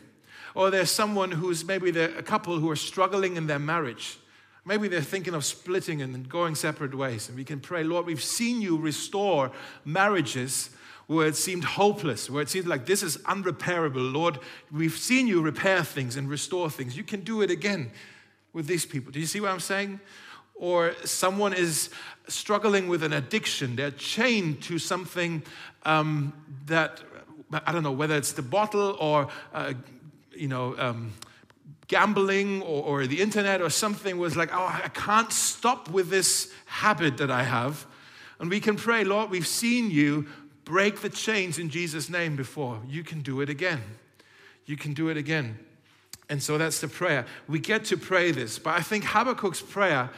Or 0.55 0.69
there's 0.69 0.91
someone 0.91 1.31
who's 1.31 1.63
maybe 1.63 1.97
a 1.97 2.21
couple 2.21 2.59
who 2.59 2.69
are 2.69 2.75
struggling 2.75 3.37
in 3.37 3.47
their 3.47 3.59
marriage. 3.59 4.17
Maybe 4.65 4.89
they're 4.89 4.99
thinking 4.99 5.33
of 5.33 5.45
splitting 5.45 6.01
and 6.01 6.27
going 6.27 6.55
separate 6.55 6.93
ways. 6.93 7.29
And 7.29 7.37
we 7.37 7.45
can 7.45 7.61
pray, 7.61 7.85
Lord, 7.85 8.05
we've 8.07 8.21
seen 8.21 8.61
you 8.61 8.75
restore 8.75 9.53
marriages 9.85 10.71
where 11.07 11.27
it 11.27 11.37
seemed 11.37 11.63
hopeless, 11.63 12.29
where 12.29 12.41
it 12.41 12.49
seemed 12.49 12.67
like 12.67 12.85
this 12.85 13.03
is 13.03 13.19
unrepairable. 13.19 14.11
Lord, 14.11 14.37
we've 14.69 14.97
seen 14.97 15.27
you 15.27 15.41
repair 15.41 15.81
things 15.81 16.17
and 16.17 16.29
restore 16.29 16.69
things. 16.69 16.97
You 16.97 17.05
can 17.05 17.21
do 17.21 17.41
it 17.41 17.49
again 17.49 17.89
with 18.51 18.67
these 18.67 18.85
people. 18.85 19.13
Do 19.13 19.19
you 19.21 19.25
see 19.25 19.39
what 19.39 19.51
I'm 19.51 19.61
saying? 19.61 20.01
Or 20.55 20.93
someone 21.05 21.53
is 21.53 21.89
struggling 22.27 22.89
with 22.89 23.01
an 23.01 23.13
addiction, 23.13 23.77
they're 23.77 23.91
chained 23.91 24.61
to 24.63 24.77
something 24.77 25.43
um, 25.83 26.33
that, 26.65 27.01
I 27.53 27.71
don't 27.71 27.83
know, 27.83 27.91
whether 27.91 28.15
it's 28.15 28.33
the 28.33 28.41
bottle 28.41 28.95
or, 28.99 29.27
uh, 29.53 29.73
you 30.33 30.47
know, 30.47 30.75
um, 30.77 31.13
gambling 31.87 32.61
or, 32.61 32.83
or, 32.83 33.07
the 33.07 33.21
internet 33.21 33.61
or 33.61 33.69
something 33.69 34.17
was 34.17 34.37
like, 34.37 34.49
oh, 34.53 34.81
I 34.83 34.87
can't 34.89 35.31
stop 35.31 35.89
with 35.89 36.09
this 36.09 36.51
habit 36.65 37.17
that 37.17 37.29
I 37.29 37.43
have. 37.43 37.85
And 38.39 38.49
we 38.49 38.61
can 38.61 38.77
pray, 38.77 39.03
Lord, 39.03 39.29
we've 39.29 39.45
seen 39.45 39.91
you 39.91 40.27
break 40.63 41.01
the 41.01 41.09
chains 41.09 41.59
in 41.59 41.69
Jesus' 41.69 42.09
name 42.09 42.37
before. 42.37 42.79
You 42.87 43.03
can 43.03 43.21
do 43.21 43.41
it 43.41 43.49
again. 43.49 43.81
You 44.65 44.77
can 44.77 44.93
do 44.93 45.09
it 45.09 45.17
again. 45.17 45.59
And 46.29 46.41
so 46.41 46.57
that's 46.57 46.79
the 46.79 46.87
prayer. 46.87 47.25
We 47.49 47.59
get 47.59 47.83
to 47.85 47.97
pray 47.97 48.31
this, 48.31 48.57
but 48.57 48.73
I 48.73 48.81
think 48.81 49.03
Habakkuk's 49.03 49.61
prayer 49.61 50.09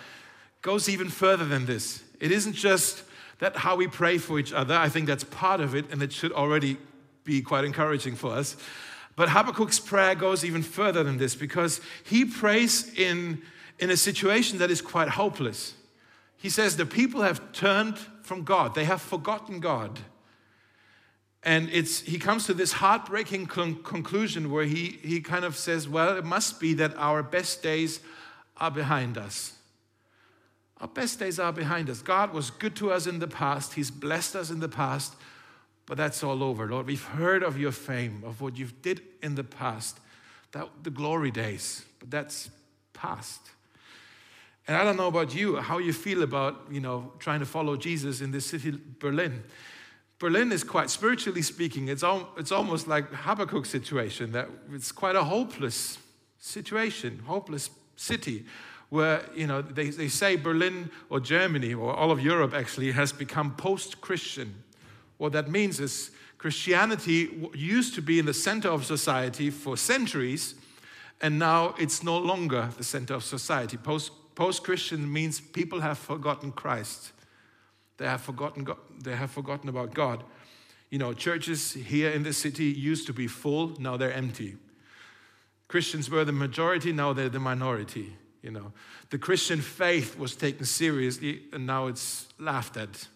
goes 0.61 0.87
even 0.87 1.09
further 1.09 1.43
than 1.45 1.65
this. 1.65 2.03
It 2.19 2.31
isn't 2.31 2.53
just 2.53 3.03
that 3.39 3.57
how 3.57 3.75
we 3.75 3.87
pray 3.87 4.19
for 4.19 4.37
each 4.37 4.53
other. 4.53 4.75
I 4.75 4.89
think 4.89 5.07
that's 5.07 5.23
part 5.23 5.59
of 5.59 5.73
it, 5.73 5.91
and 5.91 6.03
it 6.03 6.13
should 6.13 6.31
already 6.31 6.77
be 7.23 7.41
quite 7.41 7.65
encouraging 7.65 8.15
for 8.15 8.31
us. 8.31 8.55
But 9.15 9.29
Habakkuk's 9.29 9.79
prayer 9.79 10.15
goes 10.15 10.43
even 10.43 10.63
further 10.63 11.03
than 11.03 11.17
this 11.17 11.35
because 11.35 11.81
he 12.03 12.25
prays 12.25 12.93
in, 12.97 13.41
in 13.79 13.89
a 13.89 13.97
situation 13.97 14.57
that 14.57 14.71
is 14.71 14.81
quite 14.81 15.09
hopeless. 15.09 15.75
He 16.37 16.49
says, 16.49 16.77
The 16.77 16.85
people 16.85 17.21
have 17.21 17.51
turned 17.51 17.97
from 18.23 18.43
God, 18.43 18.75
they 18.75 18.85
have 18.85 19.01
forgotten 19.01 19.59
God. 19.59 19.99
And 21.45 21.69
it's, 21.71 21.99
he 21.99 22.19
comes 22.19 22.45
to 22.45 22.53
this 22.53 22.71
heartbreaking 22.71 23.47
con- 23.47 23.83
conclusion 23.83 24.49
where 24.49 24.63
he, 24.63 24.99
he 25.03 25.19
kind 25.19 25.43
of 25.43 25.57
says, 25.57 25.87
Well, 25.87 26.17
it 26.17 26.25
must 26.25 26.59
be 26.59 26.73
that 26.75 26.95
our 26.97 27.21
best 27.21 27.61
days 27.61 27.99
are 28.57 28.71
behind 28.71 29.17
us. 29.17 29.53
Our 30.79 30.87
best 30.87 31.19
days 31.19 31.39
are 31.39 31.53
behind 31.53 31.89
us. 31.89 32.01
God 32.01 32.33
was 32.33 32.49
good 32.49 32.75
to 32.77 32.91
us 32.91 33.07
in 33.07 33.19
the 33.19 33.27
past, 33.27 33.73
He's 33.73 33.91
blessed 33.91 34.35
us 34.35 34.49
in 34.49 34.59
the 34.59 34.69
past, 34.69 35.15
but 35.85 35.97
that's 35.97 36.23
all 36.23 36.43
over. 36.43 36.67
Lord, 36.67 36.87
we've 36.87 37.03
heard 37.03 37.43
of 37.43 37.57
your 37.57 37.71
fame, 37.71 38.23
of 38.25 38.41
what 38.41 38.57
you've 38.57 38.81
did 38.81 39.01
in 39.21 39.35
the 39.35 39.43
past, 39.43 39.99
that, 40.51 40.69
the 40.83 40.89
glory 40.89 41.31
days, 41.31 41.85
but 41.99 42.09
that's 42.09 42.49
past. 42.93 43.41
And 44.67 44.77
I 44.77 44.83
don't 44.83 44.95
know 44.95 45.07
about 45.07 45.35
you, 45.35 45.57
how 45.57 45.79
you 45.79 45.91
feel 45.91 46.23
about, 46.23 46.67
you 46.71 46.79
know, 46.79 47.11
trying 47.19 47.41
to 47.41 47.45
follow 47.45 47.75
Jesus 47.75 48.21
in 48.21 48.31
this 48.31 48.45
city, 48.45 48.73
Berlin. 48.99 49.43
Berlin 50.19 50.53
is 50.53 50.63
quite, 50.63 50.89
spiritually 50.89 51.41
speaking, 51.41 51.89
it's, 51.89 52.03
al- 52.03 52.29
it's 52.37 52.51
almost 52.51 52.87
like 52.87 53.11
Habakkuk's 53.11 53.69
situation, 53.69 54.31
that 54.31 54.47
it's 54.71 54.91
quite 54.91 55.17
a 55.17 55.23
hopeless 55.23 55.97
situation, 56.39 57.21
hopeless 57.25 57.69
city, 57.97 58.45
where, 58.89 59.25
you 59.35 59.47
know, 59.47 59.61
they, 59.61 59.89
they 59.89 60.07
say 60.07 60.37
Berlin 60.37 60.89
or 61.09 61.19
Germany 61.19 61.73
or 61.73 61.93
all 61.93 62.11
of 62.11 62.21
Europe 62.21 62.53
actually 62.53 62.91
has 62.91 63.11
become 63.11 63.55
post-Christian. 63.55 64.63
What 65.17 65.33
that 65.33 65.49
means 65.49 65.79
is 65.79 66.11
Christianity 66.37 67.49
used 67.53 67.95
to 67.95 68.01
be 68.01 68.19
in 68.19 68.25
the 68.25 68.33
center 68.33 68.69
of 68.69 68.85
society 68.85 69.49
for 69.49 69.77
centuries, 69.77 70.55
and 71.21 71.39
now 71.39 71.75
it's 71.77 72.03
no 72.03 72.17
longer 72.17 72.69
the 72.77 72.83
center 72.83 73.13
of 73.13 73.23
society. 73.23 73.77
Post, 73.77 74.11
post-Christian 74.35 75.11
means 75.11 75.39
people 75.39 75.79
have 75.81 75.97
forgotten 75.97 76.51
Christ. 76.51 77.13
They 77.97 78.05
have 78.05 78.21
forgotten, 78.21 78.65
God, 78.65 78.77
they 79.01 79.15
have 79.15 79.31
forgotten 79.31 79.69
about 79.69 79.93
God. 79.93 80.23
You 80.89 80.99
know, 80.99 81.13
churches 81.13 81.73
here 81.73 82.09
in 82.09 82.23
the 82.23 82.33
city 82.33 82.65
used 82.65 83.07
to 83.07 83.13
be 83.13 83.27
full, 83.27 83.79
now 83.79 83.97
they're 83.97 84.11
empty. 84.11 84.57
Christians 85.67 86.09
were 86.09 86.25
the 86.25 86.31
majority, 86.31 86.91
now 86.91 87.13
they're 87.13 87.29
the 87.29 87.39
minority. 87.39 88.15
You 88.41 88.51
know, 88.51 88.73
the 89.09 89.17
Christian 89.17 89.61
faith 89.61 90.19
was 90.19 90.35
taken 90.35 90.65
seriously, 90.65 91.43
and 91.53 91.65
now 91.65 91.87
it's 91.87 92.27
laughed 92.37 92.75
at. 92.75 93.07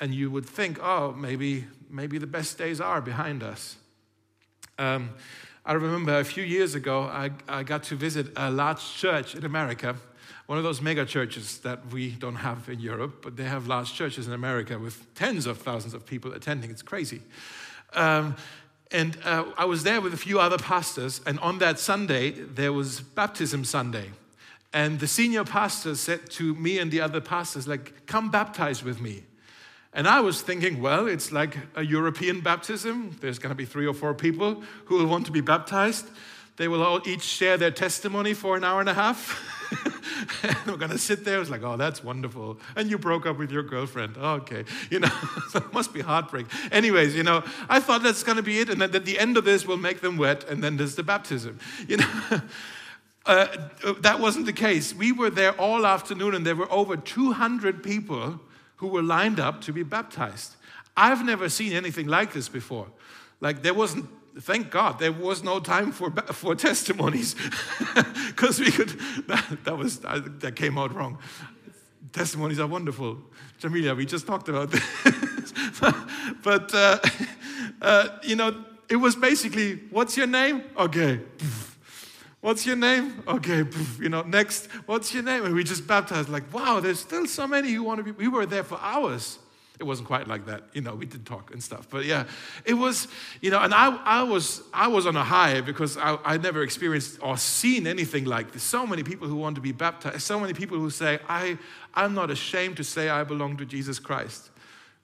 And 0.00 0.14
you 0.14 0.30
would 0.30 0.46
think, 0.46 0.78
oh, 0.82 1.12
maybe, 1.12 1.66
maybe 1.88 2.18
the 2.18 2.26
best 2.26 2.58
days 2.58 2.80
are 2.80 3.00
behind 3.00 3.42
us. 3.42 3.76
Um, 4.78 5.10
I 5.64 5.74
remember 5.74 6.18
a 6.18 6.24
few 6.24 6.42
years 6.42 6.74
ago, 6.74 7.02
I, 7.02 7.30
I 7.48 7.62
got 7.62 7.84
to 7.84 7.94
visit 7.94 8.28
a 8.36 8.50
large 8.50 8.94
church 8.94 9.34
in 9.34 9.44
America 9.44 9.96
one 10.46 10.58
of 10.58 10.64
those 10.64 10.82
mega 10.82 11.06
churches 11.06 11.58
that 11.60 11.86
we 11.92 12.10
don't 12.10 12.36
have 12.36 12.68
in 12.68 12.80
Europe, 12.80 13.22
but 13.22 13.36
they 13.36 13.44
have 13.44 13.66
large 13.68 13.94
churches 13.94 14.26
in 14.26 14.34
America 14.34 14.78
with 14.78 15.14
tens 15.14 15.46
of 15.46 15.58
thousands 15.58 15.94
of 15.94 16.04
people 16.04 16.32
attending. 16.32 16.70
It's 16.70 16.82
crazy. 16.82 17.22
Um, 17.94 18.36
and 18.90 19.16
uh, 19.24 19.46
I 19.56 19.64
was 19.64 19.82
there 19.84 20.00
with 20.00 20.12
a 20.12 20.18
few 20.18 20.38
other 20.40 20.58
pastors, 20.58 21.20
and 21.24 21.38
on 21.40 21.58
that 21.60 21.78
Sunday, 21.78 22.32
there 22.32 22.72
was 22.72 23.00
Baptism 23.00 23.64
Sunday. 23.64 24.10
And 24.74 25.00
the 25.00 25.06
senior 25.06 25.44
pastor 25.44 25.94
said 25.94 26.28
to 26.32 26.54
me 26.54 26.78
and 26.78 26.90
the 26.90 27.00
other 27.00 27.20
pastors, 27.20 27.66
like, 27.66 28.06
come 28.06 28.30
baptize 28.30 28.84
with 28.84 29.00
me. 29.00 29.22
And 29.94 30.08
I 30.08 30.20
was 30.20 30.40
thinking, 30.40 30.80
well, 30.80 31.06
it's 31.06 31.32
like 31.32 31.58
a 31.74 31.84
European 31.84 32.40
baptism. 32.40 33.16
There's 33.20 33.38
going 33.38 33.50
to 33.50 33.54
be 33.54 33.66
three 33.66 33.86
or 33.86 33.92
four 33.92 34.14
people 34.14 34.62
who 34.86 34.96
will 34.96 35.06
want 35.06 35.26
to 35.26 35.32
be 35.32 35.42
baptized. 35.42 36.08
They 36.56 36.68
will 36.68 36.82
all 36.82 37.06
each 37.06 37.22
share 37.22 37.56
their 37.56 37.70
testimony 37.70 38.34
for 38.34 38.56
an 38.56 38.64
hour 38.64 38.80
and 38.80 38.88
a 38.88 38.94
half. 38.94 39.38
and 40.42 40.56
we're 40.66 40.76
going 40.76 40.90
to 40.90 40.98
sit 40.98 41.24
there. 41.24 41.40
It's 41.40 41.50
like, 41.50 41.62
oh, 41.62 41.76
that's 41.76 42.02
wonderful. 42.02 42.58
And 42.74 42.90
you 42.90 42.98
broke 42.98 43.26
up 43.26 43.38
with 43.38 43.50
your 43.50 43.62
girlfriend. 43.62 44.16
Oh, 44.18 44.34
okay. 44.34 44.64
You 44.90 45.00
know, 45.00 45.10
must 45.72 45.92
be 45.92 46.00
heartbreak. 46.00 46.46
Anyways, 46.70 47.14
you 47.14 47.22
know, 47.22 47.42
I 47.68 47.80
thought 47.80 48.02
that's 48.02 48.22
going 48.22 48.36
to 48.36 48.42
be 48.42 48.60
it. 48.60 48.70
And 48.70 48.82
at 48.82 49.04
the 49.04 49.18
end 49.18 49.36
of 49.36 49.44
this, 49.44 49.66
we'll 49.66 49.76
make 49.76 50.00
them 50.00 50.16
wet. 50.16 50.48
And 50.48 50.62
then 50.62 50.76
there's 50.76 50.94
the 50.94 51.02
baptism. 51.02 51.58
You 51.88 51.98
know, 51.98 52.40
uh, 53.26 53.46
that 54.00 54.18
wasn't 54.20 54.46
the 54.46 54.52
case. 54.52 54.94
We 54.94 55.12
were 55.12 55.30
there 55.30 55.52
all 55.52 55.84
afternoon, 55.84 56.34
and 56.34 56.46
there 56.46 56.56
were 56.56 56.70
over 56.72 56.96
200 56.96 57.82
people 57.82 58.40
who 58.82 58.88
were 58.88 59.02
lined 59.02 59.38
up 59.38 59.60
to 59.60 59.72
be 59.72 59.84
baptized. 59.84 60.56
I've 60.96 61.24
never 61.24 61.48
seen 61.48 61.72
anything 61.72 62.08
like 62.08 62.32
this 62.32 62.48
before. 62.48 62.88
Like, 63.40 63.62
there 63.62 63.74
wasn't 63.74 64.06
thank 64.40 64.70
God 64.70 64.98
there 64.98 65.12
was 65.12 65.44
no 65.44 65.60
time 65.60 65.92
for, 65.92 66.10
for 66.10 66.54
testimonies 66.68 67.36
because 68.26 68.58
we 68.58 68.72
could, 68.72 68.88
that, 69.28 69.58
that 69.62 69.78
was, 69.78 70.00
that 70.00 70.56
came 70.56 70.78
out 70.78 70.92
wrong. 70.94 71.18
Testimonies 72.12 72.58
are 72.58 72.66
wonderful. 72.66 73.18
Jamilia, 73.60 73.96
we 73.96 74.04
just 74.04 74.26
talked 74.26 74.48
about 74.48 74.70
this. 74.72 75.52
but, 76.42 76.74
uh, 76.74 76.98
uh, 77.80 78.08
you 78.24 78.34
know, 78.34 78.64
it 78.88 78.96
was 78.96 79.14
basically, 79.14 79.76
what's 79.90 80.16
your 80.16 80.26
name? 80.26 80.64
Okay. 80.76 81.20
What's 82.42 82.66
your 82.66 82.74
name? 82.74 83.22
Okay, 83.28 83.64
you 84.00 84.08
know, 84.08 84.22
next, 84.22 84.66
what's 84.86 85.14
your 85.14 85.22
name? 85.22 85.44
And 85.44 85.54
we 85.54 85.62
just 85.62 85.86
baptized, 85.86 86.28
like, 86.28 86.52
wow, 86.52 86.80
there's 86.80 86.98
still 86.98 87.24
so 87.26 87.46
many 87.46 87.70
who 87.70 87.84
want 87.84 87.98
to 87.98 88.04
be. 88.04 88.10
We 88.10 88.26
were 88.26 88.46
there 88.46 88.64
for 88.64 88.78
hours. 88.82 89.38
It 89.78 89.84
wasn't 89.84 90.08
quite 90.08 90.26
like 90.26 90.46
that, 90.46 90.64
you 90.72 90.80
know. 90.80 90.96
We 90.96 91.06
did 91.06 91.24
talk 91.24 91.52
and 91.52 91.62
stuff, 91.62 91.86
but 91.88 92.04
yeah, 92.04 92.24
it 92.64 92.74
was, 92.74 93.06
you 93.40 93.52
know. 93.52 93.60
And 93.60 93.72
I, 93.72 93.96
I 94.04 94.22
was, 94.24 94.60
I 94.74 94.88
was 94.88 95.06
on 95.06 95.14
a 95.14 95.22
high 95.22 95.60
because 95.60 95.96
I, 95.96 96.18
I 96.24 96.36
never 96.36 96.62
experienced 96.62 97.18
or 97.22 97.36
seen 97.36 97.86
anything 97.86 98.24
like 98.24 98.50
this. 98.50 98.64
So 98.64 98.88
many 98.88 99.04
people 99.04 99.28
who 99.28 99.36
want 99.36 99.54
to 99.54 99.60
be 99.60 99.72
baptized. 99.72 100.22
So 100.22 100.40
many 100.40 100.52
people 100.52 100.78
who 100.78 100.90
say, 100.90 101.20
I, 101.28 101.58
I'm 101.94 102.12
not 102.12 102.28
ashamed 102.30 102.76
to 102.78 102.84
say 102.84 103.08
I 103.08 103.22
belong 103.22 103.56
to 103.58 103.64
Jesus 103.64 104.00
Christ. 104.00 104.50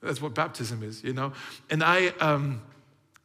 That's 0.01 0.21
what 0.21 0.33
baptism 0.33 0.83
is, 0.83 1.03
you 1.05 1.13
know. 1.13 1.31
And 1.69 1.83
I, 1.83 2.07
um, 2.19 2.61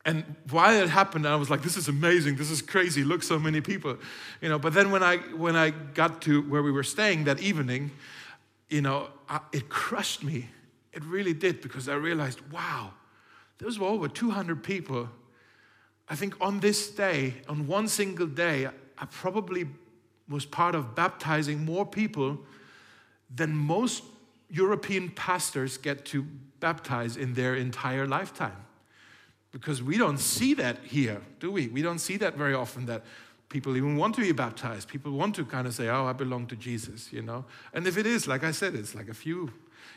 and 0.04 0.36
while 0.50 0.74
it 0.82 0.88
happened, 0.88 1.26
I 1.26 1.36
was 1.36 1.50
like, 1.50 1.62
"This 1.62 1.76
is 1.76 1.88
amazing! 1.88 2.36
This 2.36 2.50
is 2.50 2.60
crazy! 2.60 3.04
Look, 3.04 3.22
so 3.22 3.38
many 3.38 3.60
people, 3.60 3.96
you 4.40 4.48
know." 4.48 4.58
But 4.58 4.74
then 4.74 4.90
when 4.90 5.02
I 5.02 5.18
when 5.18 5.56
I 5.56 5.70
got 5.70 6.22
to 6.22 6.42
where 6.42 6.62
we 6.62 6.70
were 6.70 6.82
staying 6.82 7.24
that 7.24 7.40
evening, 7.40 7.90
you 8.68 8.82
know, 8.82 9.08
I, 9.28 9.40
it 9.52 9.68
crushed 9.68 10.22
me 10.22 10.48
it 10.94 11.04
really 11.04 11.34
did 11.34 11.60
because 11.60 11.88
I 11.88 11.94
realized, 11.94 12.40
wow, 12.52 12.92
there 13.58 13.66
was 13.66 13.78
over 13.78 14.08
200 14.08 14.62
people. 14.62 15.10
I 16.08 16.14
think 16.14 16.36
on 16.40 16.60
this 16.60 16.90
day, 16.90 17.34
on 17.48 17.66
one 17.66 17.88
single 17.88 18.26
day, 18.26 18.68
I 18.96 19.04
probably 19.06 19.66
was 20.28 20.46
part 20.46 20.74
of 20.74 20.94
baptizing 20.94 21.64
more 21.64 21.84
people 21.84 22.38
than 23.34 23.54
most 23.56 24.04
European 24.48 25.10
pastors 25.10 25.76
get 25.76 26.04
to 26.06 26.22
baptize 26.60 27.16
in 27.16 27.34
their 27.34 27.56
entire 27.56 28.06
lifetime. 28.06 28.63
Because 29.54 29.84
we 29.84 29.96
don't 29.96 30.18
see 30.18 30.52
that 30.54 30.78
here, 30.82 31.20
do 31.38 31.52
we? 31.52 31.68
We 31.68 31.80
don't 31.80 32.00
see 32.00 32.16
that 32.16 32.36
very 32.36 32.54
often 32.54 32.86
that 32.86 33.04
people 33.48 33.76
even 33.76 33.96
want 33.96 34.16
to 34.16 34.20
be 34.20 34.32
baptized. 34.32 34.88
People 34.88 35.12
want 35.12 35.36
to 35.36 35.44
kind 35.44 35.68
of 35.68 35.74
say, 35.74 35.88
oh, 35.88 36.06
I 36.06 36.12
belong 36.12 36.48
to 36.48 36.56
Jesus, 36.56 37.12
you 37.12 37.22
know? 37.22 37.44
And 37.72 37.86
if 37.86 37.96
it 37.96 38.04
is, 38.04 38.26
like 38.26 38.42
I 38.42 38.50
said, 38.50 38.74
it's 38.74 38.96
like 38.96 39.08
a 39.08 39.14
few, 39.14 39.52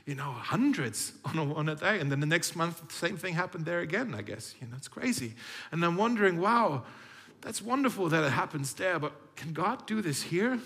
you 0.05 0.13
know, 0.13 0.31
hundreds 0.31 1.13
on 1.25 1.39
a, 1.39 1.53
on 1.55 1.69
a 1.69 1.75
day. 1.75 1.99
And 1.99 2.11
then 2.11 2.19
the 2.19 2.27
next 2.27 2.55
month, 2.55 2.87
the 2.87 2.93
same 2.93 3.17
thing 3.17 3.33
happened 3.33 3.65
there 3.65 3.79
again, 3.79 4.13
I 4.13 4.21
guess. 4.21 4.53
You 4.61 4.67
know, 4.67 4.75
it's 4.77 4.87
crazy. 4.87 5.33
And 5.71 5.83
I'm 5.83 5.97
wondering, 5.97 6.39
wow, 6.39 6.83
that's 7.41 7.59
wonderful 7.59 8.09
that 8.09 8.23
it 8.23 8.33
happens 8.33 8.75
there, 8.75 8.99
but 8.99 9.35
can 9.35 9.53
God 9.53 9.87
do 9.87 10.03
this 10.03 10.21
here? 10.21 10.59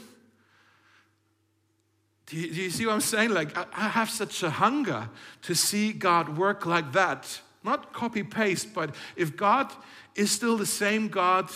Do 2.26 2.36
you, 2.36 2.54
do 2.54 2.62
you 2.62 2.70
see 2.70 2.86
what 2.86 2.96
I'm 2.96 3.00
saying? 3.00 3.30
Like, 3.30 3.58
I, 3.58 3.68
I 3.74 3.88
have 3.88 4.10
such 4.10 4.44
a 4.44 4.50
hunger 4.50 5.08
to 5.44 5.56
see 5.56 5.94
God 5.94 6.38
work 6.38 6.66
like 6.66 6.92
that. 6.92 7.40
Not 7.64 7.94
copy 7.94 8.24
paste, 8.24 8.74
but 8.74 8.96
if 9.16 9.38
God 9.38 9.72
is 10.16 10.32
still 10.32 10.58
the 10.58 10.66
same 10.66 11.08
God 11.08 11.50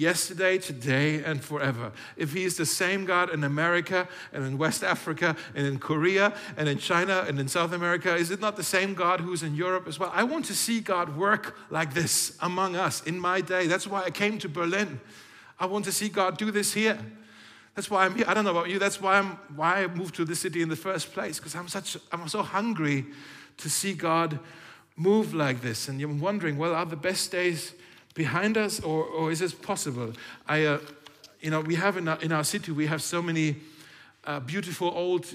yesterday, 0.00 0.56
today, 0.56 1.22
and 1.22 1.44
forever. 1.44 1.92
If 2.16 2.32
He 2.32 2.44
is 2.44 2.56
the 2.56 2.64
same 2.64 3.04
God 3.04 3.30
in 3.30 3.44
America 3.44 4.08
and 4.32 4.44
in 4.44 4.56
West 4.56 4.82
Africa 4.82 5.36
and 5.54 5.66
in 5.66 5.78
Korea 5.78 6.32
and 6.56 6.68
in 6.68 6.78
China 6.78 7.24
and 7.28 7.38
in 7.38 7.48
South 7.48 7.72
America, 7.72 8.14
is 8.16 8.30
it 8.30 8.40
not 8.40 8.56
the 8.56 8.62
same 8.62 8.94
God 8.94 9.20
who's 9.20 9.42
in 9.42 9.54
Europe 9.54 9.86
as 9.86 9.98
well? 9.98 10.10
I 10.14 10.24
want 10.24 10.46
to 10.46 10.54
see 10.54 10.80
God 10.80 11.16
work 11.16 11.56
like 11.68 11.92
this 11.92 12.36
among 12.40 12.76
us 12.76 13.02
in 13.02 13.20
my 13.20 13.42
day. 13.42 13.66
That's 13.66 13.86
why 13.86 14.04
I 14.04 14.10
came 14.10 14.38
to 14.38 14.48
Berlin. 14.48 15.00
I 15.58 15.66
want 15.66 15.84
to 15.84 15.92
see 15.92 16.08
God 16.08 16.38
do 16.38 16.50
this 16.50 16.72
here. 16.72 16.98
That's 17.74 17.90
why 17.90 18.04
I'm 18.04 18.14
here. 18.14 18.24
I 18.26 18.34
don't 18.34 18.44
know 18.44 18.50
about 18.50 18.70
you. 18.70 18.78
That's 18.78 19.00
why 19.00 19.18
I'm 19.18 19.38
why 19.54 19.84
I 19.84 19.86
moved 19.86 20.14
to 20.16 20.24
this 20.24 20.40
city 20.40 20.62
in 20.62 20.68
the 20.68 20.76
first 20.76 21.12
place 21.12 21.38
because 21.38 21.54
I'm 21.54 21.68
such 21.68 21.98
I'm 22.10 22.26
so 22.28 22.42
hungry 22.42 23.06
to 23.58 23.68
see 23.68 23.92
God 23.92 24.38
move 25.00 25.32
like 25.32 25.62
this. 25.62 25.88
And 25.88 25.98
you're 25.98 26.12
wondering, 26.12 26.58
well, 26.58 26.74
are 26.74 26.84
the 26.84 26.96
best 26.96 27.32
days 27.32 27.72
behind 28.14 28.58
us, 28.58 28.80
or, 28.80 29.04
or 29.04 29.30
is 29.30 29.38
this 29.38 29.54
possible? 29.54 30.12
I, 30.46 30.64
uh, 30.64 30.78
you 31.40 31.50
know, 31.50 31.60
we 31.60 31.76
have 31.76 31.96
in 31.96 32.08
our, 32.08 32.20
in 32.20 32.32
our 32.32 32.44
city 32.44 32.72
we 32.72 32.86
have 32.86 33.02
so 33.02 33.22
many 33.22 33.56
uh, 34.24 34.40
beautiful 34.40 34.88
old 34.94 35.26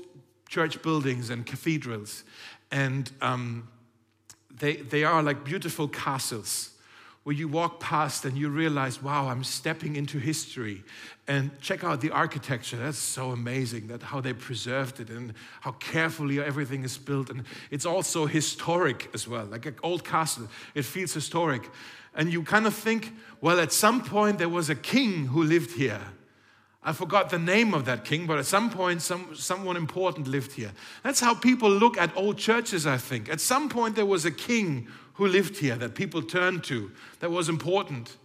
church 0.50 0.82
buildings 0.82 1.30
and 1.30 1.46
cathedrals, 1.46 2.24
and 2.72 3.12
um, 3.22 3.68
they 4.60 4.76
they 4.76 5.04
are 5.04 5.24
like 5.24 5.44
beautiful 5.44 5.88
castles 5.88 6.75
where 7.26 7.36
you 7.36 7.48
walk 7.48 7.80
past 7.80 8.24
and 8.24 8.38
you 8.38 8.50
realize, 8.50 9.02
wow, 9.02 9.30
I'm 9.30 9.44
stepping 9.44 9.96
into 9.96 10.20
history. 10.20 10.84
And 11.28 11.50
check 11.60 11.84
out 11.84 12.00
the 12.00 12.12
architecture. 12.12 12.78
That's 12.78 13.00
so 13.00 13.32
amazing 13.32 13.88
that 13.88 14.04
how 14.04 14.22
they 14.22 14.32
preserved 14.32 15.00
it 15.00 15.10
and 15.10 15.34
how 15.62 15.72
carefully 15.72 16.40
everything 16.40 16.84
is 16.84 17.00
built. 17.00 17.32
And 17.32 17.44
it's 17.72 17.86
also 17.86 18.28
historic 18.28 19.10
as 19.16 19.28
well, 19.28 19.46
like 19.46 19.66
an 19.66 19.76
old 19.82 20.04
castle. 20.04 20.48
It 20.76 20.86
feels 20.86 21.16
historic. 21.16 21.68
And 22.14 22.32
you 22.32 22.44
kind 22.44 22.68
of 22.68 22.76
think, 22.76 23.12
well, 23.42 23.60
at 23.60 23.72
some 23.72 24.04
point 24.04 24.38
there 24.38 24.48
was 24.48 24.70
a 24.70 24.76
king 24.76 25.26
who 25.26 25.42
lived 25.42 25.72
here. 25.72 26.02
I 26.84 26.94
forgot 26.94 27.32
the 27.32 27.40
name 27.40 27.74
of 27.74 27.86
that 27.86 28.06
king, 28.06 28.28
but 28.28 28.38
at 28.38 28.46
some 28.46 28.70
point, 28.70 29.02
some, 29.02 29.36
someone 29.36 29.78
important 29.78 30.28
lived 30.28 30.52
here. 30.52 30.72
That's 31.02 31.20
how 31.20 31.34
people 31.34 31.72
look 31.72 31.98
at 31.98 32.16
old 32.16 32.38
churches, 32.38 32.86
I 32.86 32.98
think. 32.98 33.30
At 33.30 33.42
some 33.42 33.68
point, 33.68 33.96
there 33.96 34.06
was 34.06 34.26
a 34.26 34.32
king 34.32 34.90
who 35.16 35.28
lived 35.28 35.58
here 35.58 35.76
that 35.76 35.96
people 35.96 36.22
turned 36.22 36.64
to, 36.66 36.92
that 37.20 37.32
was 37.32 37.50
important. 37.50 38.18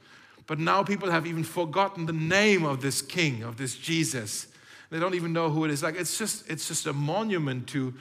But 0.47 0.59
now 0.59 0.83
people 0.83 1.11
have 1.11 1.27
even 1.27 1.45
forgotten 1.45 2.07
the 2.07 2.13
name 2.13 2.65
of 2.65 2.83
this 2.83 3.01
king, 3.01 3.43
of 3.43 3.57
this 3.57 3.77
Jesus. 3.77 4.49
They 4.91 4.99
don't 4.99 5.15
even 5.15 5.33
know 5.33 5.51
who 5.51 5.65
it 5.65 5.71
is. 5.71 5.83
Like 5.83 5.97
it's 5.97 6.19
just, 6.19 6.49
it's 6.51 6.67
just 6.67 6.87
a 6.87 6.93
monument 6.93 7.69
to 7.69 7.95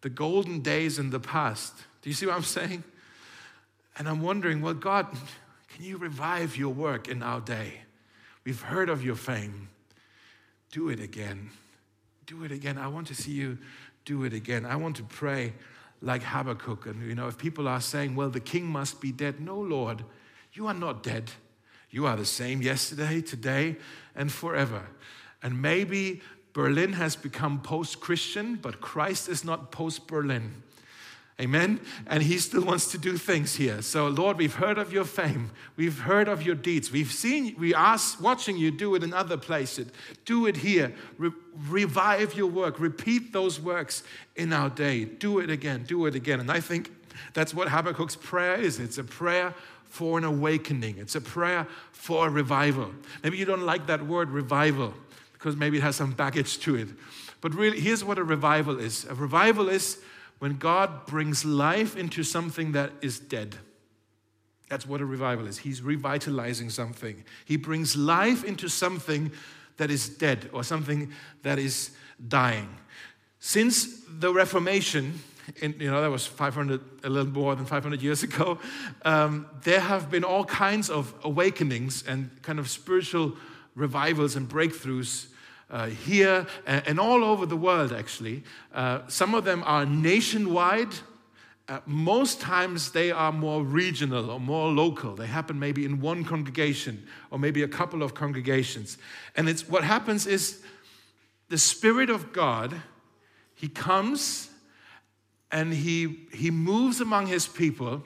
the 0.00 0.10
golden 0.10 0.60
days 0.60 0.98
in 0.98 1.10
the 1.10 1.20
past. 1.20 1.74
Do 2.02 2.10
you 2.10 2.14
see 2.14 2.26
what 2.26 2.34
I'm 2.34 2.42
saying? 2.42 2.82
And 3.98 4.08
I'm 4.08 4.20
wondering, 4.20 4.60
well, 4.60 4.74
God, 4.74 5.06
can 5.68 5.84
you 5.84 5.96
revive 5.96 6.56
your 6.56 6.74
work 6.74 7.08
in 7.08 7.22
our 7.22 7.40
day? 7.40 7.80
We've 8.44 8.60
heard 8.60 8.88
of 8.88 9.04
your 9.04 9.16
fame. 9.16 9.68
Do 10.72 10.88
it 10.88 11.00
again. 11.00 11.50
Do 12.26 12.44
it 12.44 12.50
again. 12.50 12.78
I 12.78 12.88
want 12.88 13.06
to 13.08 13.14
see 13.14 13.32
you 13.32 13.58
do 14.04 14.24
it 14.24 14.32
again. 14.32 14.66
I 14.66 14.76
want 14.76 14.96
to 14.96 15.02
pray 15.04 15.52
like 16.00 16.22
Habakkuk. 16.22 16.86
And, 16.86 17.06
you 17.06 17.14
know, 17.14 17.28
if 17.28 17.38
people 17.38 17.68
are 17.68 17.80
saying, 17.80 18.14
well, 18.14 18.30
the 18.30 18.40
king 18.40 18.66
must 18.66 19.00
be 19.00 19.12
dead, 19.12 19.40
no, 19.40 19.58
Lord, 19.58 20.04
you 20.52 20.66
are 20.66 20.74
not 20.74 21.02
dead. 21.02 21.30
You 21.90 22.06
are 22.06 22.16
the 22.16 22.26
same 22.26 22.62
yesterday, 22.62 23.20
today, 23.20 23.76
and 24.14 24.30
forever. 24.30 24.88
And 25.42 25.60
maybe 25.60 26.22
Berlin 26.52 26.94
has 26.94 27.16
become 27.16 27.60
post 27.60 28.00
Christian, 28.00 28.56
but 28.56 28.80
Christ 28.80 29.28
is 29.28 29.44
not 29.44 29.70
post 29.70 30.06
Berlin. 30.06 30.62
Amen. 31.38 31.80
And 32.06 32.22
he 32.22 32.38
still 32.38 32.64
wants 32.64 32.90
to 32.92 32.98
do 32.98 33.18
things 33.18 33.56
here. 33.56 33.82
So, 33.82 34.08
Lord, 34.08 34.38
we've 34.38 34.54
heard 34.54 34.78
of 34.78 34.90
your 34.90 35.04
fame. 35.04 35.50
We've 35.76 35.98
heard 35.98 36.28
of 36.28 36.42
your 36.42 36.54
deeds. 36.54 36.90
We've 36.90 37.12
seen, 37.12 37.54
we 37.58 37.74
are 37.74 37.98
watching 38.22 38.56
you 38.56 38.70
do 38.70 38.94
it 38.94 39.02
in 39.02 39.12
other 39.12 39.36
places. 39.36 39.88
Do 40.24 40.46
it 40.46 40.56
here. 40.56 40.94
Re- 41.18 41.32
revive 41.68 42.34
your 42.34 42.46
work. 42.46 42.80
Repeat 42.80 43.34
those 43.34 43.60
works 43.60 44.02
in 44.34 44.50
our 44.54 44.70
day. 44.70 45.04
Do 45.04 45.38
it 45.40 45.50
again. 45.50 45.84
Do 45.86 46.06
it 46.06 46.14
again. 46.14 46.40
And 46.40 46.50
I 46.50 46.60
think 46.60 46.90
that's 47.34 47.52
what 47.52 47.68
Habakkuk's 47.68 48.16
prayer 48.16 48.56
is 48.56 48.78
it's 48.78 48.98
a 48.98 49.04
prayer 49.04 49.54
for 49.84 50.18
an 50.18 50.24
awakening, 50.24 50.98
it's 50.98 51.14
a 51.14 51.20
prayer 51.20 51.66
for 51.92 52.26
a 52.26 52.30
revival. 52.30 52.90
Maybe 53.22 53.38
you 53.38 53.44
don't 53.44 53.62
like 53.64 53.86
that 53.86 54.04
word 54.04 54.30
revival 54.30 54.92
because 55.32 55.56
maybe 55.56 55.78
it 55.78 55.82
has 55.82 55.96
some 55.96 56.12
baggage 56.12 56.58
to 56.60 56.76
it. 56.76 56.88
But 57.40 57.54
really, 57.54 57.80
here's 57.80 58.04
what 58.04 58.18
a 58.18 58.24
revival 58.24 58.78
is 58.78 59.04
a 59.04 59.14
revival 59.14 59.68
is 59.68 59.98
when 60.38 60.58
God 60.58 61.06
brings 61.06 61.44
life 61.44 61.96
into 61.96 62.22
something 62.22 62.72
that 62.72 62.92
is 63.00 63.18
dead. 63.18 63.56
That's 64.68 64.86
what 64.86 65.00
a 65.00 65.06
revival 65.06 65.46
is. 65.46 65.58
He's 65.58 65.80
revitalizing 65.80 66.70
something. 66.70 67.24
He 67.44 67.56
brings 67.56 67.96
life 67.96 68.44
into 68.44 68.68
something 68.68 69.30
that 69.76 69.90
is 69.90 70.08
dead 70.08 70.50
or 70.52 70.64
something 70.64 71.12
that 71.42 71.58
is 71.58 71.90
dying. 72.26 72.68
Since 73.38 74.02
the 74.08 74.32
Reformation, 74.32 75.20
in, 75.60 75.76
you 75.78 75.90
know, 75.90 76.00
that 76.00 76.10
was 76.10 76.26
500, 76.26 76.80
a 77.04 77.08
little 77.08 77.30
more 77.30 77.54
than 77.54 77.64
500 77.64 78.02
years 78.02 78.22
ago, 78.22 78.58
um, 79.04 79.46
there 79.62 79.80
have 79.80 80.10
been 80.10 80.24
all 80.24 80.44
kinds 80.44 80.90
of 80.90 81.14
awakenings 81.22 82.02
and 82.06 82.30
kind 82.42 82.58
of 82.58 82.68
spiritual 82.68 83.36
revivals 83.74 84.34
and 84.34 84.48
breakthroughs 84.48 85.26
uh, 85.70 85.86
here 85.86 86.46
and 86.66 87.00
all 87.00 87.24
over 87.24 87.46
the 87.46 87.56
world, 87.56 87.92
actually. 87.92 88.42
Uh, 88.72 89.00
some 89.08 89.34
of 89.34 89.44
them 89.44 89.62
are 89.66 89.84
nationwide. 89.84 90.94
Uh, 91.68 91.80
most 91.86 92.40
times 92.40 92.92
they 92.92 93.10
are 93.10 93.32
more 93.32 93.64
regional 93.64 94.30
or 94.30 94.38
more 94.38 94.70
local. 94.70 95.16
They 95.16 95.26
happen 95.26 95.58
maybe 95.58 95.84
in 95.84 96.00
one 96.00 96.24
congregation 96.24 97.04
or 97.30 97.38
maybe 97.38 97.62
a 97.64 97.68
couple 97.68 98.02
of 98.04 98.14
congregations. 98.14 98.98
And 99.34 99.48
it's 99.48 99.68
what 99.68 99.82
happens 99.82 100.26
is 100.26 100.62
the 101.48 101.58
Spirit 101.58 102.10
of 102.10 102.32
God, 102.32 102.82
He 103.54 103.68
comes 103.68 104.50
and 105.50 105.74
He, 105.74 106.28
he 106.32 106.52
moves 106.52 107.00
among 107.00 107.26
His 107.26 107.48
people. 107.48 108.04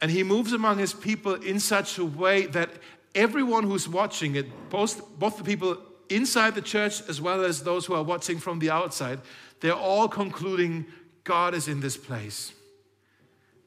And 0.00 0.10
He 0.10 0.22
moves 0.22 0.54
among 0.54 0.78
His 0.78 0.94
people 0.94 1.34
in 1.34 1.60
such 1.60 1.98
a 1.98 2.04
way 2.04 2.46
that 2.46 2.70
everyone 3.14 3.64
who's 3.64 3.86
watching 3.86 4.36
it, 4.36 4.46
both, 4.70 5.18
both 5.18 5.36
the 5.36 5.44
people 5.44 5.76
inside 6.10 6.54
the 6.54 6.62
church 6.62 7.02
as 7.08 7.20
well 7.20 7.44
as 7.44 7.62
those 7.62 7.86
who 7.86 7.94
are 7.94 8.02
watching 8.02 8.38
from 8.38 8.58
the 8.58 8.70
outside, 8.70 9.20
they're 9.60 9.74
all 9.74 10.08
concluding 10.08 10.86
God 11.24 11.54
is 11.54 11.68
in 11.68 11.80
this 11.80 11.96
place. 11.96 12.52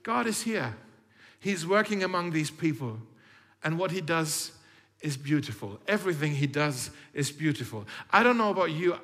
God 0.04 0.26
is 0.28 0.42
here. 0.42 0.76
He's 1.40 1.66
working 1.66 2.04
among 2.04 2.32
these 2.32 2.50
people. 2.50 2.98
And 3.64 3.78
what 3.78 3.92
he 3.92 4.02
does 4.02 4.52
is 5.02 5.18
beautiful. 5.18 5.80
Everything 5.88 6.34
he 6.34 6.48
does 6.48 6.92
is 7.14 7.32
beautiful. 7.32 7.86
I 8.12 8.24
don't 8.24 8.38
know 8.38 8.52
about 8.52 8.72
you. 8.72 8.98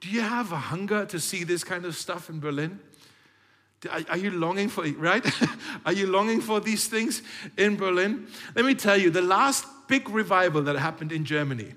Do 0.00 0.08
you 0.08 0.20
have 0.20 0.52
a 0.52 0.56
hunger 0.56 1.06
to 1.06 1.18
see 1.18 1.44
this 1.44 1.64
kind 1.64 1.84
of 1.84 1.96
stuff 1.96 2.28
in 2.28 2.40
Berlin? 2.40 2.80
Are, 4.08 4.16
you 4.16 4.30
longing 4.30 4.68
for 4.68 4.84
it, 4.84 4.98
right? 4.98 5.24
are 5.86 5.92
you 5.92 6.06
longing 6.06 6.40
for 6.40 6.60
these 6.60 6.88
things 6.88 7.22
in 7.56 7.76
Berlin? 7.76 8.26
Let 8.54 8.64
me 8.64 8.74
tell 8.74 8.96
you, 8.96 9.10
the 9.10 9.22
last 9.22 9.64
big 9.86 10.08
revival 10.08 10.62
that 10.62 10.76
happened 10.76 11.12
in 11.12 11.24
Germany 11.24 11.74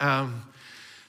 um, 0.00 0.44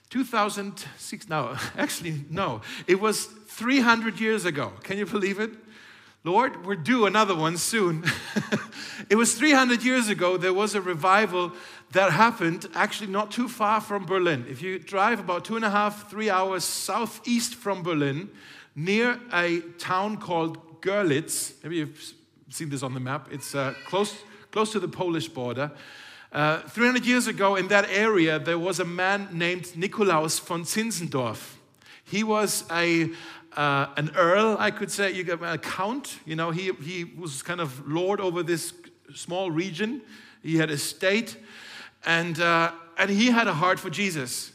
2006, 0.10 1.30
no, 1.30 1.56
actually, 1.78 2.26
no. 2.30 2.62
It 2.88 3.00
was 3.00 3.26
300 3.26 4.20
years 4.20 4.46
ago. 4.46 4.74
Can 4.84 4.98
you 4.98 5.06
believe 5.06 5.40
it? 5.40 5.52
Lord, 6.26 6.66
we're 6.66 6.76
due 6.76 7.06
another 7.06 7.34
one 7.34 7.58
soon. 7.58 8.04
it 9.10 9.16
was 9.16 9.36
300 9.36 9.84
years 9.84 10.10
ago, 10.10 10.36
there 10.36 10.54
was 10.54 10.76
a 10.76 10.82
revival 10.82 11.54
that 11.92 12.12
happened 12.12 12.68
actually 12.76 13.10
not 13.10 13.32
too 13.32 13.48
far 13.48 13.80
from 13.80 14.06
Berlin. 14.06 14.46
If 14.50 14.62
you 14.62 14.80
drive 14.80 15.20
about 15.20 15.46
two 15.46 15.56
and 15.56 15.64
a 15.64 15.70
half, 15.70 16.10
three 16.10 16.30
hours 16.30 16.64
southeast 16.64 17.56
from 17.56 17.84
Berlin, 17.84 18.30
near 18.76 19.20
a 19.34 19.62
town 19.78 20.18
called 20.18 20.82
Görlitz, 20.82 21.54
maybe 21.64 21.78
you've 21.78 22.14
seen 22.50 22.70
this 22.70 22.84
on 22.84 22.94
the 22.94 23.00
map, 23.00 23.30
it's 23.32 23.56
uh, 23.56 23.74
close, 23.86 24.16
close 24.52 24.72
to 24.74 24.80
the 24.80 24.88
Polish 24.88 25.30
border. 25.30 25.72
Uh, 26.32 26.62
300 26.62 27.06
years 27.08 27.26
ago, 27.26 27.56
in 27.56 27.70
that 27.70 27.90
area, 27.90 28.38
there 28.38 28.60
was 28.60 28.80
a 28.80 28.86
man 28.86 29.28
named 29.32 29.64
Nikolaus 29.76 30.40
von 30.40 30.64
Zinzendorf. 30.64 31.56
He 32.04 32.24
was 32.24 32.66
a, 32.72 33.10
uh, 33.58 33.88
an 33.98 34.12
earl, 34.16 34.56
I 34.60 34.70
could 34.70 34.92
say, 34.92 35.12
you 35.12 35.32
a 35.34 35.58
count. 35.58 36.20
You 36.26 36.36
know, 36.36 36.52
he, 36.52 36.72
he 36.84 37.04
was 37.04 37.42
kind 37.42 37.60
of 37.60 37.88
lord 37.88 38.22
over 38.22 38.44
this 38.44 38.74
small 39.16 39.50
region. 39.50 40.02
He 40.44 40.58
had 40.58 40.70
a 40.70 40.78
state, 40.78 41.36
and, 42.06 42.40
uh, 42.40 42.74
and 42.96 43.10
he 43.10 43.32
had 43.32 43.48
a 43.48 43.54
heart 43.54 43.80
for 43.80 43.90
Jesus. 43.90 44.52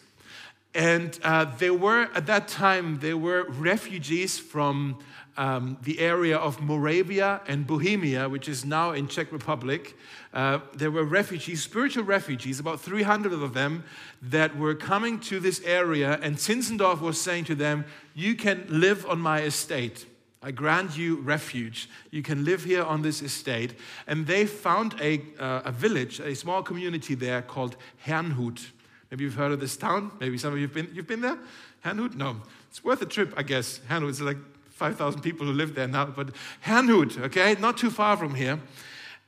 And 0.76 1.18
uh, 1.24 1.46
there 1.58 1.74
were, 1.74 2.08
at 2.14 2.26
that 2.26 2.46
time, 2.46 3.00
there 3.00 3.16
were 3.16 3.46
refugees 3.48 4.38
from 4.38 4.98
um, 5.36 5.76
the 5.82 5.98
area 5.98 6.36
of 6.36 6.60
Moravia 6.60 7.40
and 7.46 7.66
Bohemia, 7.66 8.28
which 8.28 8.48
is 8.48 8.64
now 8.64 8.92
in 8.92 9.08
Czech 9.08 9.32
Republic. 9.32 9.96
Uh, 10.34 10.58
there 10.74 10.90
were 10.90 11.04
refugees, 11.04 11.62
spiritual 11.62 12.02
refugees, 12.02 12.58
about 12.58 12.80
300 12.80 13.32
of 13.32 13.54
them, 13.54 13.84
that 14.20 14.56
were 14.56 14.74
coming 14.74 15.20
to 15.20 15.38
this 15.38 15.60
area. 15.64 16.18
And 16.22 16.36
Zinzendorf 16.36 17.00
was 17.00 17.20
saying 17.20 17.44
to 17.44 17.54
them, 17.54 17.84
You 18.14 18.34
can 18.34 18.66
live 18.68 19.06
on 19.06 19.20
my 19.20 19.42
estate. 19.42 20.06
I 20.42 20.50
grant 20.50 20.98
you 20.98 21.20
refuge. 21.20 21.88
You 22.10 22.22
can 22.22 22.44
live 22.44 22.64
here 22.64 22.82
on 22.82 23.00
this 23.00 23.22
estate. 23.22 23.76
And 24.08 24.26
they 24.26 24.44
found 24.44 24.94
a, 25.00 25.22
uh, 25.38 25.62
a 25.64 25.72
village, 25.72 26.20
a 26.20 26.34
small 26.34 26.62
community 26.62 27.14
there 27.14 27.40
called 27.40 27.76
Herrnhut. 28.04 28.66
Maybe 29.10 29.24
you've 29.24 29.36
heard 29.36 29.52
of 29.52 29.60
this 29.60 29.76
town. 29.76 30.10
Maybe 30.18 30.36
some 30.36 30.52
of 30.52 30.58
you 30.58 30.66
have 30.66 30.74
been, 30.74 30.90
you've 30.92 31.06
been 31.06 31.20
there? 31.20 31.38
Herrnhut? 31.84 32.16
No. 32.16 32.42
It's 32.68 32.82
worth 32.82 33.00
a 33.00 33.06
trip, 33.06 33.32
I 33.36 33.44
guess. 33.44 33.80
Herrnhut 33.88 34.10
is 34.10 34.20
like 34.20 34.38
5,000 34.70 35.22
people 35.22 35.46
who 35.46 35.52
live 35.52 35.76
there 35.76 35.86
now, 35.86 36.06
but 36.06 36.30
Herrnhut, 36.66 37.18
okay, 37.22 37.54
not 37.60 37.78
too 37.78 37.90
far 37.90 38.16
from 38.16 38.34
here. 38.34 38.60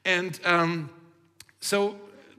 And 0.05 0.39
um, 0.45 0.91
so 1.61 1.97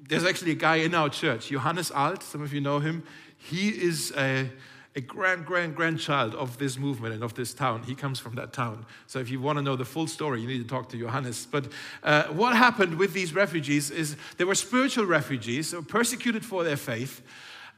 there's 0.08 0.25
actually 0.25 0.51
a 0.51 0.56
guy 0.56 0.77
in 0.77 0.93
our 0.95 1.10
church, 1.10 1.49
Johannes 1.49 1.91
Alt, 1.91 2.23
some 2.23 2.41
of 2.41 2.53
you 2.53 2.62
know 2.62 2.80
him. 2.80 3.03
He 3.38 3.69
is 3.69 4.13
a, 4.17 4.49
a 4.95 5.01
grand, 5.01 5.45
grand, 5.45 5.75
grandchild 5.75 6.34
of 6.36 6.58
this 6.58 6.77
movement 6.77 7.13
and 7.13 7.23
of 7.23 7.34
this 7.34 7.53
town. 7.53 7.84
He 7.84 7.93
comes 7.95 8.19
from 8.19 8.36
that 8.36 8.53
town. 8.53 8.86
So 9.08 9.19
if 9.19 9.30
you 9.30 9.41
want 9.41 9.58
to 9.58 9.62
know 9.62 9.75
the 9.75 9.86
full 9.86 10.08
story, 10.08 10.41
you 10.41 10.47
need 10.47 10.62
to 10.62 10.67
talk 10.67 10.89
to 10.89 10.97
Johannes. 10.97 11.45
But 11.45 11.67
uh, 12.03 12.23
what 12.25 12.56
happened 12.56 12.97
with 12.97 13.13
these 13.13 13.34
refugees 13.34 13.91
is 13.91 14.15
they 14.38 14.43
were 14.43 14.56
spiritual 14.56 15.06
refugees, 15.06 15.69
so 15.69 15.82
persecuted 15.82 16.45
for 16.45 16.63
their 16.63 16.77
faith. 16.77 17.21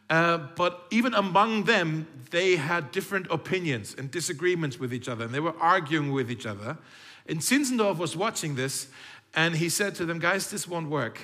Uh, 0.09 0.39
but 0.55 0.85
even 0.89 1.13
among 1.13 1.65
them, 1.65 2.07
they 2.31 2.55
had 2.55 2.91
different 2.91 3.27
opinions 3.29 3.95
and 3.97 4.09
disagreements 4.09 4.79
with 4.79 4.93
each 4.93 5.07
other, 5.07 5.25
and 5.25 5.33
they 5.33 5.39
were 5.39 5.55
arguing 5.59 6.11
with 6.11 6.31
each 6.31 6.45
other. 6.45 6.77
And 7.27 7.39
Zinzendorf 7.39 7.97
was 7.97 8.15
watching 8.15 8.55
this, 8.55 8.87
and 9.33 9.55
he 9.55 9.69
said 9.69 9.95
to 9.95 10.05
them, 10.05 10.19
Guys, 10.19 10.49
this 10.49 10.67
won't 10.67 10.89
work. 10.89 11.19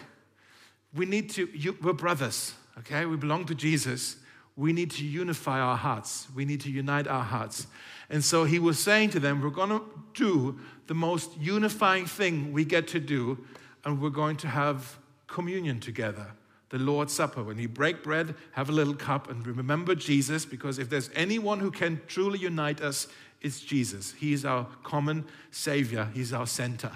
We 0.93 1.05
need 1.05 1.29
to, 1.31 1.47
you, 1.53 1.77
we're 1.81 1.93
brothers, 1.93 2.53
okay? 2.79 3.05
We 3.05 3.17
belong 3.17 3.45
to 3.45 3.55
Jesus. 3.55 4.17
We 4.55 4.71
need 4.71 4.91
to 4.91 5.05
unify 5.05 5.59
our 5.59 5.75
hearts. 5.75 6.27
We 6.33 6.45
need 6.45 6.61
to 6.61 6.71
unite 6.71 7.07
our 7.07 7.23
hearts. 7.23 7.67
And 8.09 8.23
so 8.23 8.45
he 8.45 8.59
was 8.59 8.79
saying 8.79 9.09
to 9.11 9.19
them, 9.19 9.41
We're 9.41 9.49
going 9.49 9.69
to 9.69 9.83
do 10.13 10.59
the 10.87 10.93
most 10.93 11.37
unifying 11.37 12.05
thing 12.05 12.53
we 12.53 12.63
get 12.63 12.87
to 12.89 12.99
do, 12.99 13.45
and 13.83 14.01
we're 14.01 14.09
going 14.09 14.37
to 14.37 14.47
have 14.47 14.97
communion 15.27 15.79
together 15.79 16.27
the 16.69 16.79
Lord's 16.79 17.13
Supper. 17.13 17.43
When 17.43 17.57
we 17.57 17.67
break 17.67 18.03
bread, 18.03 18.35
have 18.51 18.69
a 18.69 18.71
little 18.71 18.95
cup 18.95 19.29
and 19.29 19.45
remember 19.45 19.95
Jesus, 19.95 20.45
because 20.45 20.79
if 20.79 20.89
there's 20.89 21.09
anyone 21.15 21.59
who 21.59 21.71
can 21.71 22.01
truly 22.07 22.39
unite 22.39 22.81
us, 22.81 23.07
it's 23.41 23.59
Jesus. 23.59 24.13
He 24.13 24.33
is 24.33 24.43
our 24.43 24.67
common 24.83 25.25
Savior, 25.51 26.09
He's 26.13 26.33
our 26.33 26.47
center. 26.47 26.91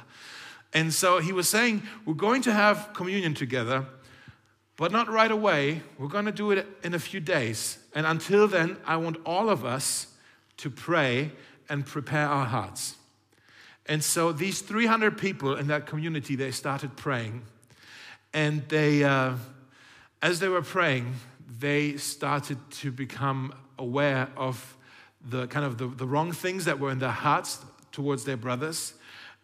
And 0.74 0.94
so 0.94 1.20
he 1.20 1.32
was 1.32 1.50
saying, 1.50 1.84
We're 2.06 2.14
going 2.14 2.42
to 2.44 2.54
have 2.54 2.92
communion 2.94 3.34
together, 3.34 3.86
but 4.76 4.92
not 4.92 5.10
right 5.10 5.32
away. 5.32 5.82
We're 5.98 6.08
going 6.08 6.26
to 6.26 6.32
do 6.32 6.52
it 6.52 6.68
in 6.84 6.94
a 6.94 7.00
few 7.00 7.20
days. 7.20 7.80
And 7.94 8.06
until 8.06 8.48
then, 8.48 8.78
I 8.86 8.98
want 8.98 9.18
all 9.26 9.50
of 9.50 9.66
us 9.66 10.08
to 10.58 10.70
pray 10.70 11.32
and 11.70 11.86
prepare 11.86 12.28
our 12.28 12.46
hearts. 12.46 12.96
And 13.86 14.04
so 14.04 14.32
these 14.32 14.62
300 14.62 15.18
people 15.18 15.56
in 15.56 15.68
that 15.68 15.86
community, 15.88 16.36
they 16.36 16.52
started 16.52 16.96
praying. 16.96 17.44
And 18.34 18.68
they. 18.70 19.04
Uh, 19.04 19.36
as 20.22 20.40
they 20.40 20.50
were 20.50 20.62
praying, 20.62 21.16
they 21.60 21.96
started 21.98 22.58
to 22.72 22.92
become 22.92 23.54
aware 23.78 24.30
of 24.36 24.76
the 25.22 25.48
kind 25.48 25.66
of 25.66 25.78
the, 25.78 25.88
the 25.88 26.06
wrong 26.06 26.32
things 26.32 26.66
that 26.66 26.80
were 26.80 26.92
in 26.92 27.00
their 27.00 27.10
hearts 27.10 27.60
towards 27.92 28.26
their 28.26 28.38
brothers. 28.38 28.94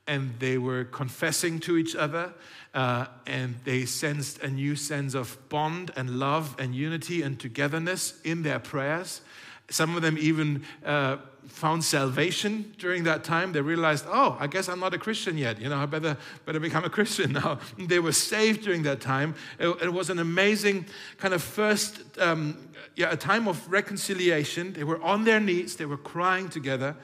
And 0.07 0.35
they 0.39 0.57
were 0.57 0.83
confessing 0.85 1.59
to 1.61 1.77
each 1.77 1.95
other, 1.95 2.33
uh, 2.73 3.07
and 3.25 3.55
they 3.63 3.85
sensed 3.85 4.39
a 4.43 4.47
new 4.47 4.75
sense 4.75 5.15
of 5.15 5.37
bond 5.49 5.91
and 5.95 6.19
love 6.19 6.55
and 6.59 6.75
unity 6.75 7.23
and 7.23 7.39
togetherness 7.39 8.19
in 8.23 8.43
their 8.43 8.59
prayers. 8.59 9.21
Some 9.69 9.95
of 9.95 10.03
them 10.03 10.17
even 10.19 10.63
uh, 10.85 11.17
found 11.47 11.83
salvation 11.83 12.73
during 12.77 13.03
that 13.03 13.23
time. 13.23 13.51
They 13.51 13.61
realized, 13.61 14.05
oh, 14.07 14.37
I 14.39 14.47
guess 14.47 14.69
I'm 14.69 14.79
not 14.79 14.93
a 14.93 14.97
Christian 14.97 15.37
yet. 15.37 15.59
You 15.59 15.69
know, 15.69 15.77
I 15.77 15.85
better, 15.85 16.17
better 16.45 16.59
become 16.59 16.83
a 16.83 16.89
Christian 16.89 17.33
now. 17.33 17.59
They 17.77 17.99
were 17.99 18.11
saved 18.11 18.63
during 18.63 18.83
that 18.83 19.01
time. 19.01 19.35
It, 19.59 19.67
it 19.81 19.93
was 19.93 20.09
an 20.09 20.19
amazing 20.19 20.85
kind 21.17 21.33
of 21.33 21.41
first, 21.41 22.01
um, 22.19 22.69
yeah, 22.95 23.11
a 23.11 23.17
time 23.17 23.47
of 23.47 23.71
reconciliation. 23.71 24.73
They 24.73 24.83
were 24.83 25.01
on 25.01 25.23
their 25.23 25.39
knees, 25.39 25.75
they 25.75 25.85
were 25.85 25.97
crying 25.97 26.49
together, 26.49 26.95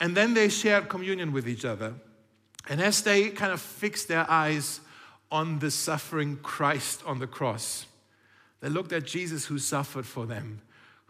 and 0.00 0.16
then 0.16 0.34
they 0.34 0.48
shared 0.48 0.88
communion 0.88 1.32
with 1.32 1.48
each 1.48 1.64
other. 1.64 1.94
And 2.68 2.80
as 2.80 3.02
they 3.02 3.30
kind 3.30 3.52
of 3.52 3.60
fixed 3.60 4.08
their 4.08 4.28
eyes 4.30 4.80
on 5.30 5.58
the 5.58 5.70
suffering 5.70 6.38
Christ 6.42 7.02
on 7.06 7.18
the 7.18 7.26
cross, 7.26 7.86
they 8.60 8.68
looked 8.68 8.92
at 8.92 9.04
Jesus 9.04 9.46
who 9.46 9.58
suffered 9.58 10.06
for 10.06 10.26
them 10.26 10.62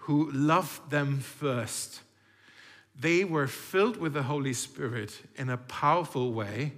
who 0.05 0.31
loved 0.33 0.90
them 0.90 1.19
first. 1.19 2.01
They 2.99 3.25
were 3.25 3.47
filled 3.47 3.97
with 3.97 4.12
the 4.12 4.25
Holy 4.25 4.53
Spirit 4.53 5.19
in 5.37 5.49
a 5.49 5.57
powerful 5.57 6.33
way 6.33 6.73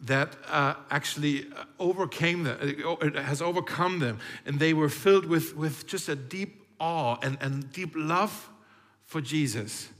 that 0.00 0.34
uh, 0.48 0.74
actually 0.90 1.46
overcame 1.78 2.44
them, 2.44 2.58
it 2.62 3.16
has 3.16 3.42
overcome 3.42 3.98
them. 3.98 4.18
And 4.46 4.58
they 4.58 4.72
were 4.72 4.88
filled 4.88 5.26
with, 5.26 5.56
with 5.56 5.86
just 5.86 6.08
a 6.08 6.16
deep 6.16 6.66
awe 6.80 7.18
and, 7.22 7.36
and 7.40 7.70
deep 7.70 7.92
love 7.94 8.48
for 9.04 9.20
Jesus. 9.20 9.90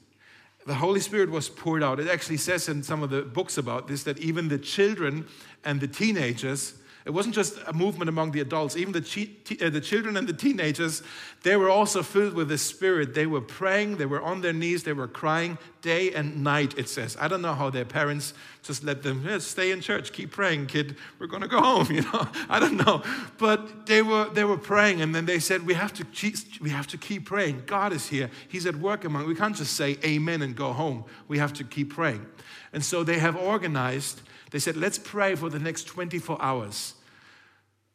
The 0.68 0.74
Holy 0.74 1.00
Spirit 1.00 1.30
was 1.30 1.48
poured 1.48 1.82
out. 1.82 1.98
It 1.98 2.08
actually 2.08 2.36
says 2.36 2.68
in 2.68 2.82
some 2.82 3.02
of 3.02 3.08
the 3.08 3.22
books 3.22 3.56
about 3.56 3.88
this 3.88 4.02
that 4.02 4.18
even 4.18 4.48
the 4.48 4.58
children 4.58 5.26
and 5.64 5.80
the 5.80 5.88
teenagers 5.88 6.74
it 7.08 7.14
wasn't 7.14 7.34
just 7.34 7.58
a 7.66 7.72
movement 7.72 8.10
among 8.10 8.32
the 8.32 8.40
adults, 8.40 8.76
even 8.76 8.92
the, 8.92 9.00
chi- 9.00 9.64
uh, 9.64 9.70
the 9.70 9.80
children 9.80 10.18
and 10.18 10.28
the 10.28 10.32
teenagers, 10.34 11.02
they 11.42 11.56
were 11.56 11.70
also 11.70 12.02
filled 12.02 12.34
with 12.34 12.50
the 12.50 12.58
Spirit. 12.58 13.14
They 13.14 13.24
were 13.24 13.40
praying, 13.40 13.96
they 13.96 14.04
were 14.04 14.20
on 14.20 14.42
their 14.42 14.52
knees, 14.52 14.82
they 14.82 14.92
were 14.92 15.08
crying 15.08 15.56
day 15.80 16.12
and 16.12 16.44
night, 16.44 16.76
it 16.76 16.86
says. 16.86 17.16
I 17.18 17.26
don't 17.26 17.40
know 17.40 17.54
how 17.54 17.70
their 17.70 17.86
parents 17.86 18.34
just 18.62 18.84
let 18.84 19.02
them 19.02 19.24
yeah, 19.26 19.38
stay 19.38 19.70
in 19.70 19.80
church, 19.80 20.12
keep 20.12 20.32
praying, 20.32 20.66
kid, 20.66 20.96
we're 21.18 21.28
going 21.28 21.40
to 21.40 21.48
go 21.48 21.62
home, 21.62 21.86
you 21.90 22.02
know. 22.02 22.28
I 22.46 22.60
don't 22.60 22.76
know. 22.76 23.02
But 23.38 23.86
they 23.86 24.02
were, 24.02 24.28
they 24.28 24.44
were 24.44 24.58
praying, 24.58 25.00
and 25.00 25.14
then 25.14 25.24
they 25.24 25.38
said, 25.38 25.64
we 25.64 25.72
have, 25.72 25.94
to 25.94 26.04
keep, 26.04 26.36
we 26.60 26.68
have 26.68 26.88
to 26.88 26.98
keep 26.98 27.24
praying. 27.24 27.62
God 27.64 27.94
is 27.94 28.08
here, 28.08 28.28
He's 28.48 28.66
at 28.66 28.76
work 28.76 29.06
among 29.06 29.26
We 29.26 29.34
can't 29.34 29.56
just 29.56 29.72
say 29.72 29.96
amen 30.04 30.42
and 30.42 30.54
go 30.54 30.74
home. 30.74 31.06
We 31.26 31.38
have 31.38 31.54
to 31.54 31.64
keep 31.64 31.94
praying. 31.94 32.26
And 32.74 32.84
so 32.84 33.02
they 33.02 33.18
have 33.18 33.34
organized, 33.34 34.20
they 34.50 34.58
said, 34.58 34.76
let's 34.76 34.98
pray 34.98 35.36
for 35.36 35.48
the 35.48 35.58
next 35.58 35.84
24 35.84 36.36
hours 36.42 36.92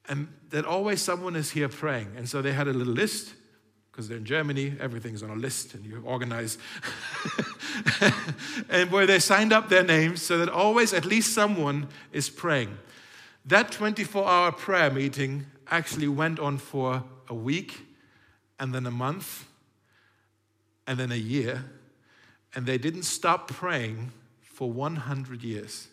and 0.09 0.27
that 0.49 0.65
always 0.65 1.01
someone 1.01 1.35
is 1.35 1.51
here 1.51 1.69
praying. 1.69 2.13
And 2.17 2.27
so 2.27 2.41
they 2.41 2.53
had 2.53 2.67
a 2.67 2.73
little 2.73 2.93
list, 2.93 3.33
because 3.91 4.07
they're 4.07 4.17
in 4.17 4.25
Germany, 4.25 4.75
everything's 4.79 5.21
on 5.21 5.29
a 5.29 5.35
list 5.35 5.75
and 5.75 5.85
you 5.85 6.01
organize. 6.03 6.57
and 8.69 8.91
where 8.91 9.05
they 9.05 9.19
signed 9.19 9.53
up 9.53 9.69
their 9.69 9.83
names 9.83 10.21
so 10.21 10.39
that 10.39 10.49
always 10.49 10.93
at 10.93 11.05
least 11.05 11.33
someone 11.33 11.87
is 12.11 12.27
praying. 12.27 12.75
That 13.45 13.71
24 13.71 14.27
hour 14.27 14.51
prayer 14.51 14.89
meeting 14.89 15.45
actually 15.69 16.07
went 16.07 16.39
on 16.39 16.57
for 16.57 17.03
a 17.29 17.35
week 17.35 17.85
and 18.59 18.73
then 18.73 18.87
a 18.87 18.91
month 18.91 19.45
and 20.87 20.97
then 20.97 21.11
a 21.11 21.15
year. 21.15 21.63
And 22.55 22.65
they 22.65 22.79
didn't 22.79 23.03
stop 23.03 23.47
praying 23.47 24.11
for 24.41 24.71
100 24.71 25.43
years. 25.43 25.87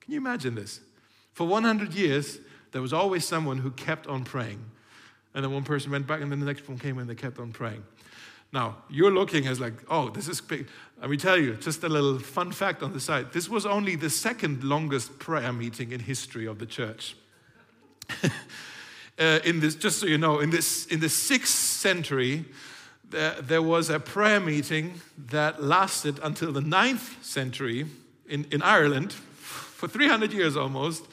Can 0.00 0.12
you 0.12 0.18
imagine 0.18 0.54
this? 0.54 0.80
For 1.32 1.46
100 1.46 1.94
years, 1.94 2.38
there 2.76 2.82
was 2.82 2.92
always 2.92 3.24
someone 3.24 3.56
who 3.56 3.70
kept 3.70 4.06
on 4.06 4.22
praying. 4.22 4.62
And 5.32 5.42
then 5.42 5.50
one 5.50 5.64
person 5.64 5.90
went 5.90 6.06
back, 6.06 6.20
and 6.20 6.30
then 6.30 6.40
the 6.40 6.44
next 6.44 6.68
one 6.68 6.78
came 6.78 6.98
and 6.98 7.08
they 7.08 7.14
kept 7.14 7.38
on 7.38 7.50
praying. 7.50 7.82
Now, 8.52 8.76
you're 8.90 9.10
looking 9.10 9.46
as 9.46 9.58
like, 9.58 9.72
oh, 9.88 10.10
this 10.10 10.28
is 10.28 10.42
big. 10.42 10.68
Let 11.00 11.08
me 11.08 11.16
tell 11.16 11.38
you, 11.38 11.54
just 11.54 11.82
a 11.84 11.88
little 11.88 12.18
fun 12.18 12.52
fact 12.52 12.82
on 12.82 12.92
the 12.92 13.00
side. 13.00 13.32
This 13.32 13.48
was 13.48 13.64
only 13.64 13.96
the 13.96 14.10
second 14.10 14.62
longest 14.62 15.18
prayer 15.18 15.54
meeting 15.54 15.90
in 15.90 16.00
history 16.00 16.44
of 16.44 16.58
the 16.58 16.66
church. 16.66 17.16
uh, 19.18 19.38
in 19.42 19.60
this, 19.60 19.74
just 19.74 19.98
so 20.00 20.04
you 20.04 20.18
know, 20.18 20.40
in 20.40 20.50
this 20.50 20.84
in 20.88 21.00
the 21.00 21.08
sixth 21.08 21.54
century, 21.54 22.44
there, 23.08 23.40
there 23.40 23.62
was 23.62 23.88
a 23.88 23.98
prayer 23.98 24.38
meeting 24.38 25.00
that 25.30 25.62
lasted 25.62 26.20
until 26.22 26.52
the 26.52 26.60
ninth 26.60 27.24
century 27.24 27.86
in, 28.28 28.46
in 28.50 28.60
Ireland 28.60 29.12
for 29.34 29.88
300 29.88 30.34
years 30.34 30.58
almost 30.58 31.06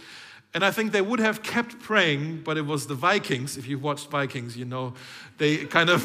And 0.56 0.64
I 0.64 0.70
think 0.70 0.92
they 0.92 1.02
would 1.02 1.20
have 1.20 1.42
kept 1.42 1.80
praying, 1.80 2.42
but 2.44 2.58
it 2.58 2.66
was 2.66 2.86
the 2.86 2.94
Vikings. 2.94 3.58
If 3.58 3.68
you've 3.68 3.82
watched 3.82 4.12
Vikings, 4.12 4.56
you 4.56 4.66
know 4.66 4.94
they 5.40 5.66
kind 5.66 5.90
of 5.90 6.04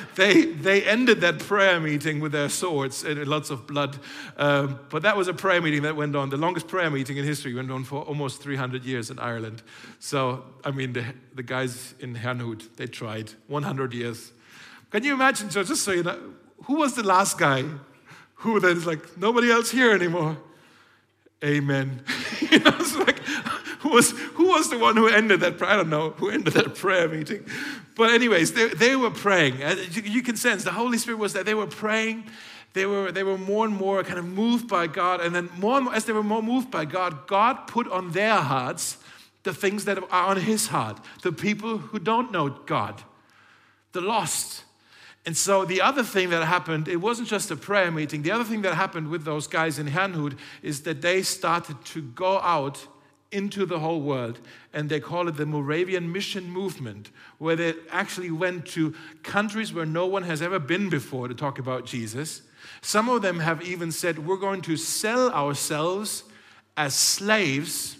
they 0.14 0.46
they 0.46 0.82
ended 0.84 1.20
that 1.20 1.38
prayer 1.40 1.78
meeting 1.78 2.18
with 2.20 2.32
their 2.32 2.48
swords 2.48 3.04
and 3.04 3.26
lots 3.26 3.50
of 3.50 3.66
blood. 3.66 3.98
Um, 4.38 4.80
but 4.88 5.02
that 5.02 5.16
was 5.16 5.28
a 5.28 5.34
prayer 5.34 5.60
meeting 5.60 5.82
that 5.82 5.94
went 5.94 6.16
on. 6.16 6.30
The 6.30 6.38
longest 6.38 6.68
prayer 6.68 6.90
meeting 6.90 7.18
in 7.18 7.24
history 7.24 7.52
went 7.52 7.70
on 7.70 7.84
for 7.84 8.02
almost 8.02 8.42
300 8.42 8.82
years 8.84 9.10
in 9.10 9.18
Ireland. 9.18 9.62
So 9.98 10.42
I 10.64 10.70
mean, 10.70 10.94
the, 10.94 11.04
the 11.34 11.42
guys 11.42 11.94
in 12.00 12.16
Herrnhut 12.16 12.76
they 12.76 12.86
tried 12.86 13.32
100 13.48 13.92
years. 13.92 14.32
Can 14.90 15.04
you 15.04 15.12
imagine? 15.12 15.50
So 15.50 15.62
just 15.64 15.82
so 15.82 15.92
you 15.92 16.02
know, 16.02 16.18
who 16.64 16.76
was 16.76 16.94
the 16.94 17.02
last 17.02 17.38
guy 17.38 17.64
who 18.36 18.58
then 18.58 18.76
is 18.78 18.86
like 18.86 19.18
nobody 19.18 19.50
else 19.50 19.70
here 19.70 19.92
anymore? 19.92 20.38
Amen. 21.44 22.04
you 22.50 22.60
know, 22.60 22.81
who 23.82 23.90
was, 23.90 24.10
who 24.10 24.48
was 24.48 24.70
the 24.70 24.78
one 24.78 24.96
who 24.96 25.08
ended 25.08 25.40
that 25.40 25.58
prayer? 25.58 25.70
I 25.70 25.76
don't 25.76 25.90
know 25.90 26.10
who 26.10 26.30
ended 26.30 26.54
that 26.54 26.74
prayer 26.74 27.08
meeting. 27.08 27.44
But, 27.96 28.10
anyways, 28.10 28.52
they, 28.52 28.68
they 28.68 28.96
were 28.96 29.10
praying. 29.10 29.62
Uh, 29.62 29.76
you, 29.90 30.02
you 30.02 30.22
can 30.22 30.36
sense 30.36 30.64
the 30.64 30.72
Holy 30.72 30.98
Spirit 30.98 31.18
was 31.18 31.32
that 31.32 31.46
they 31.46 31.54
were 31.54 31.66
praying. 31.66 32.24
They 32.74 32.86
were, 32.86 33.12
they 33.12 33.22
were 33.22 33.36
more 33.36 33.66
and 33.66 33.76
more 33.76 34.02
kind 34.02 34.18
of 34.18 34.24
moved 34.24 34.68
by 34.68 34.86
God. 34.86 35.20
And 35.20 35.34
then, 35.34 35.50
more, 35.58 35.76
and 35.76 35.86
more 35.86 35.94
as 35.94 36.04
they 36.04 36.12
were 36.12 36.22
more 36.22 36.42
moved 36.42 36.70
by 36.70 36.84
God, 36.84 37.26
God 37.26 37.66
put 37.66 37.90
on 37.90 38.12
their 38.12 38.36
hearts 38.36 38.98
the 39.42 39.52
things 39.52 39.84
that 39.84 39.98
are 39.98 40.26
on 40.28 40.36
His 40.38 40.68
heart 40.68 41.00
the 41.22 41.32
people 41.32 41.78
who 41.78 41.98
don't 41.98 42.30
know 42.32 42.48
God, 42.50 43.02
the 43.92 44.00
lost. 44.00 44.64
And 45.24 45.36
so 45.36 45.64
the 45.64 45.80
other 45.80 46.02
thing 46.02 46.30
that 46.30 46.44
happened, 46.44 46.88
it 46.88 46.96
wasn't 46.96 47.28
just 47.28 47.50
a 47.50 47.56
prayer 47.56 47.90
meeting. 47.90 48.22
The 48.22 48.32
other 48.32 48.44
thing 48.44 48.62
that 48.62 48.74
happened 48.74 49.08
with 49.08 49.24
those 49.24 49.46
guys 49.46 49.78
in 49.78 49.86
Herrnhut 49.86 50.36
is 50.62 50.82
that 50.82 51.00
they 51.00 51.22
started 51.22 51.84
to 51.86 52.02
go 52.02 52.40
out 52.40 52.86
into 53.32 53.66
the 53.66 53.80
whole 53.80 54.00
world. 54.00 54.38
And 54.72 54.88
they 54.88 55.00
call 55.00 55.28
it 55.28 55.36
the 55.36 55.46
Moravian 55.46 56.12
Mission 56.12 56.50
Movement, 56.50 57.10
where 57.38 57.56
they 57.56 57.74
actually 57.90 58.30
went 58.30 58.66
to 58.66 58.94
countries 59.22 59.72
where 59.72 59.86
no 59.86 60.06
one 60.06 60.22
has 60.22 60.42
ever 60.42 60.58
been 60.58 60.88
before 60.88 61.28
to 61.28 61.34
talk 61.34 61.58
about 61.58 61.86
Jesus. 61.86 62.42
Some 62.80 63.08
of 63.08 63.22
them 63.22 63.40
have 63.40 63.62
even 63.62 63.90
said, 63.90 64.26
We're 64.26 64.36
going 64.36 64.62
to 64.62 64.76
sell 64.76 65.32
ourselves 65.32 66.24
as 66.76 66.94
slaves 66.94 67.96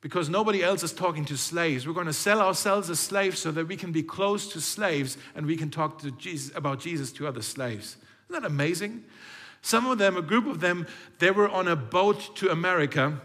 because 0.00 0.28
nobody 0.28 0.62
else 0.62 0.82
is 0.82 0.92
talking 0.92 1.24
to 1.26 1.36
slaves. 1.36 1.86
We're 1.86 1.92
going 1.92 2.06
to 2.06 2.12
sell 2.12 2.40
ourselves 2.40 2.88
as 2.88 3.00
slaves 3.00 3.40
so 3.40 3.50
that 3.50 3.66
we 3.66 3.76
can 3.76 3.90
be 3.90 4.02
close 4.02 4.52
to 4.52 4.60
slaves 4.60 5.18
and 5.34 5.44
we 5.44 5.56
can 5.56 5.70
talk 5.70 5.98
to 6.02 6.10
Jesus, 6.12 6.54
about 6.56 6.80
Jesus 6.80 7.10
to 7.12 7.26
other 7.26 7.42
slaves. 7.42 7.96
Isn't 8.28 8.42
that 8.42 8.46
amazing? 8.46 9.04
Some 9.60 9.86
of 9.86 9.98
them, 9.98 10.16
a 10.16 10.22
group 10.22 10.46
of 10.46 10.60
them, 10.60 10.86
they 11.18 11.30
were 11.30 11.48
on 11.48 11.66
a 11.66 11.74
boat 11.74 12.36
to 12.36 12.50
America 12.50 13.20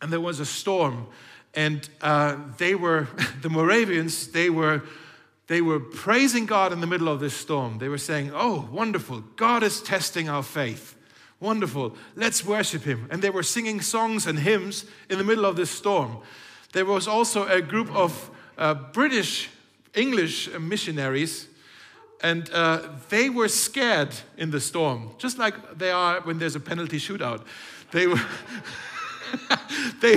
and 0.00 0.12
there 0.12 0.20
was 0.20 0.40
a 0.40 0.46
storm. 0.46 1.06
And 1.54 1.88
uh, 2.02 2.36
they 2.58 2.74
were, 2.74 3.08
the 3.42 3.48
Moravians, 3.48 4.28
they 4.28 4.50
were, 4.50 4.82
they 5.46 5.60
were 5.60 5.80
praising 5.80 6.46
God 6.46 6.72
in 6.72 6.80
the 6.80 6.86
middle 6.86 7.08
of 7.08 7.20
this 7.20 7.34
storm. 7.34 7.78
They 7.78 7.88
were 7.88 7.98
saying, 7.98 8.32
Oh, 8.34 8.68
wonderful, 8.70 9.22
God 9.36 9.62
is 9.62 9.80
testing 9.80 10.28
our 10.28 10.42
faith. 10.42 10.94
Wonderful, 11.40 11.94
let's 12.14 12.44
worship 12.44 12.82
Him. 12.82 13.08
And 13.10 13.22
they 13.22 13.30
were 13.30 13.42
singing 13.42 13.80
songs 13.80 14.26
and 14.26 14.38
hymns 14.38 14.86
in 15.10 15.18
the 15.18 15.24
middle 15.24 15.44
of 15.44 15.56
this 15.56 15.70
storm. 15.70 16.18
There 16.72 16.84
was 16.84 17.06
also 17.06 17.46
a 17.46 17.60
group 17.60 17.94
of 17.94 18.30
uh, 18.58 18.74
British 18.74 19.50
English 19.94 20.50
missionaries, 20.58 21.48
and 22.22 22.50
uh, 22.52 22.82
they 23.08 23.30
were 23.30 23.48
scared 23.48 24.14
in 24.36 24.50
the 24.50 24.60
storm, 24.60 25.10
just 25.16 25.38
like 25.38 25.78
they 25.78 25.90
are 25.90 26.20
when 26.20 26.38
there's 26.38 26.54
a 26.54 26.60
penalty 26.60 26.98
shootout. 26.98 27.42
They 27.92 28.06
were. 28.06 28.20
they, 30.00 30.16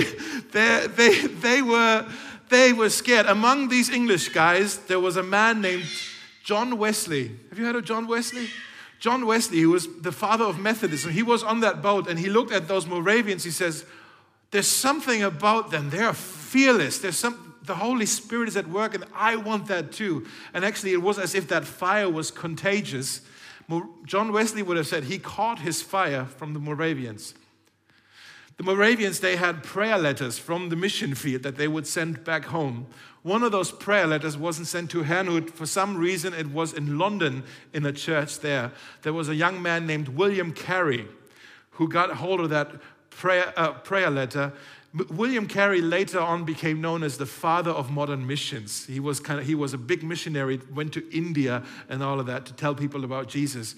they, 0.52 0.86
they, 0.86 1.26
they, 1.26 1.62
were, 1.62 2.06
they 2.48 2.72
were 2.72 2.90
scared. 2.90 3.26
Among 3.26 3.68
these 3.68 3.90
English 3.90 4.30
guys, 4.30 4.78
there 4.78 5.00
was 5.00 5.16
a 5.16 5.22
man 5.22 5.60
named 5.60 5.84
John 6.44 6.78
Wesley. 6.78 7.36
Have 7.50 7.58
you 7.58 7.64
heard 7.64 7.76
of 7.76 7.84
John 7.84 8.06
Wesley? 8.06 8.48
John 8.98 9.24
Wesley, 9.24 9.60
who 9.60 9.70
was 9.70 9.88
the 10.02 10.12
father 10.12 10.44
of 10.44 10.58
Methodism, 10.58 11.12
he 11.12 11.22
was 11.22 11.42
on 11.42 11.60
that 11.60 11.80
boat 11.80 12.06
and 12.08 12.18
he 12.18 12.28
looked 12.28 12.52
at 12.52 12.68
those 12.68 12.86
Moravians. 12.86 13.44
He 13.44 13.50
says, 13.50 13.84
There's 14.50 14.66
something 14.66 15.22
about 15.22 15.70
them. 15.70 15.90
They 15.90 16.00
are 16.00 16.12
fearless. 16.12 16.98
There's 16.98 17.16
some, 17.16 17.54
the 17.62 17.76
Holy 17.76 18.04
Spirit 18.04 18.48
is 18.48 18.56
at 18.56 18.68
work, 18.68 18.94
and 18.94 19.04
I 19.14 19.36
want 19.36 19.66
that 19.68 19.92
too. 19.92 20.26
And 20.52 20.64
actually, 20.64 20.92
it 20.92 21.00
was 21.00 21.18
as 21.18 21.34
if 21.34 21.48
that 21.48 21.64
fire 21.64 22.10
was 22.10 22.30
contagious. 22.30 23.22
John 24.04 24.32
Wesley 24.32 24.62
would 24.62 24.76
have 24.76 24.86
said 24.86 25.04
he 25.04 25.18
caught 25.18 25.60
his 25.60 25.80
fire 25.80 26.24
from 26.24 26.52
the 26.52 26.58
Moravians. 26.58 27.34
The 28.60 28.66
Moravians, 28.66 29.20
they 29.20 29.36
had 29.36 29.62
prayer 29.62 29.96
letters 29.96 30.36
from 30.36 30.68
the 30.68 30.76
mission 30.76 31.14
field 31.14 31.44
that 31.44 31.56
they 31.56 31.66
would 31.66 31.86
send 31.86 32.24
back 32.24 32.44
home. 32.44 32.88
One 33.22 33.42
of 33.42 33.52
those 33.52 33.72
prayer 33.72 34.06
letters 34.06 34.36
wasn't 34.36 34.66
sent 34.66 34.90
to 34.90 35.02
Herrnhut. 35.02 35.48
For 35.48 35.64
some 35.64 35.96
reason, 35.96 36.34
it 36.34 36.48
was 36.48 36.74
in 36.74 36.98
London 36.98 37.42
in 37.72 37.86
a 37.86 37.92
church 37.94 38.40
there. 38.40 38.70
There 39.00 39.14
was 39.14 39.30
a 39.30 39.34
young 39.34 39.62
man 39.62 39.86
named 39.86 40.08
William 40.08 40.52
Carey 40.52 41.08
who 41.70 41.88
got 41.88 42.10
hold 42.10 42.38
of 42.40 42.50
that 42.50 42.72
prayer, 43.08 43.50
uh, 43.56 43.72
prayer 43.72 44.10
letter. 44.10 44.52
William 45.08 45.46
Carey 45.46 45.80
later 45.80 46.20
on 46.20 46.44
became 46.44 46.82
known 46.82 47.02
as 47.02 47.16
the 47.16 47.24
father 47.24 47.70
of 47.70 47.90
modern 47.90 48.26
missions. 48.26 48.84
He 48.84 49.00
was, 49.00 49.20
kind 49.20 49.40
of, 49.40 49.46
he 49.46 49.54
was 49.54 49.72
a 49.72 49.78
big 49.78 50.02
missionary, 50.02 50.60
went 50.74 50.92
to 50.92 51.16
India 51.16 51.62
and 51.88 52.02
all 52.02 52.20
of 52.20 52.26
that 52.26 52.44
to 52.44 52.52
tell 52.52 52.74
people 52.74 53.04
about 53.04 53.26
Jesus 53.26 53.74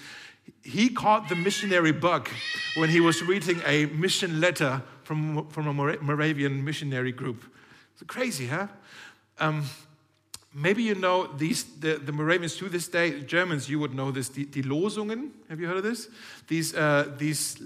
he 0.63 0.89
caught 0.89 1.29
the 1.29 1.35
missionary 1.35 1.93
bug 1.93 2.29
when 2.77 2.89
he 2.89 3.01
was 3.01 3.23
reading 3.23 3.61
a 3.67 3.87
mission 3.87 4.41
letter 4.41 4.83
from, 5.03 5.49
from 5.49 5.67
a 5.67 5.73
Moravian 5.73 6.65
missionary 6.65 7.13
group. 7.13 7.45
It's 7.95 8.03
crazy, 8.07 8.47
huh? 8.47 8.69
Um, 9.39 9.65
maybe 10.55 10.83
you 10.83 10.95
know 10.95 11.27
these, 11.27 11.65
the, 11.65 11.95
the 11.95 12.13
Moravians 12.13 12.57
to 12.57 12.69
this 12.69 12.89
day, 12.89 13.23
Germans, 13.23 13.69
you 13.69 13.79
would 13.81 13.95
know 13.95 14.11
this, 14.11 14.29
the, 14.29 14.45
the 14.45 14.63
Losungen. 14.63 15.31
Have 15.49 15.61
you 15.61 15.67
heard 15.67 15.79
of 15.79 15.83
this? 15.83 16.09
These, 16.49 16.75
uh, 16.75 17.13
these 17.19 17.61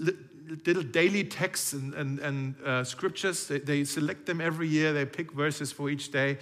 little 0.65 0.83
daily 0.83 1.23
texts 1.23 1.73
and, 1.73 1.93
and, 1.93 2.19
and 2.19 2.55
uh, 2.65 2.83
scriptures, 2.83 3.47
they, 3.47 3.59
they, 3.59 3.83
select 3.83 4.25
them 4.25 4.41
every 4.41 4.67
year, 4.67 4.93
they 4.93 5.05
pick 5.05 5.31
verses 5.31 5.71
for 5.71 5.89
each 5.89 6.11
day. 6.11 6.37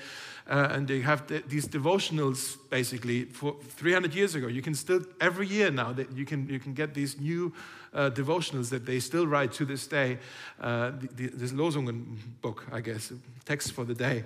Uh, 0.48 0.68
and 0.72 0.88
they 0.88 1.02
have 1.02 1.26
the, 1.26 1.44
these 1.48 1.68
devotionals 1.68 2.58
basically 2.70 3.26
for 3.26 3.56
300 3.78 4.14
years 4.14 4.36
ago. 4.36 4.48
You 4.48 4.62
can 4.62 4.76
still 4.76 5.02
every 5.20 5.48
year 5.48 5.72
now 5.72 5.92
that 5.94 6.12
you 6.12 6.24
can 6.24 6.48
you 6.48 6.60
can 6.60 6.74
get 6.74 6.94
these 6.94 7.20
new 7.20 7.52
uh, 7.94 8.12
devotionals 8.12 8.70
that 8.70 8.86
they 8.86 9.00
still 9.00 9.26
write 9.26 9.54
to 9.54 9.66
this 9.66 9.88
day. 9.88 10.20
Uh, 10.62 10.92
the, 11.16 11.28
this 11.28 11.52
Losungen 11.52 12.18
book, 12.42 12.66
I 12.72 12.82
guess, 12.82 13.12
text 13.46 13.72
for 13.72 13.86
the 13.86 13.96
day. 13.96 14.24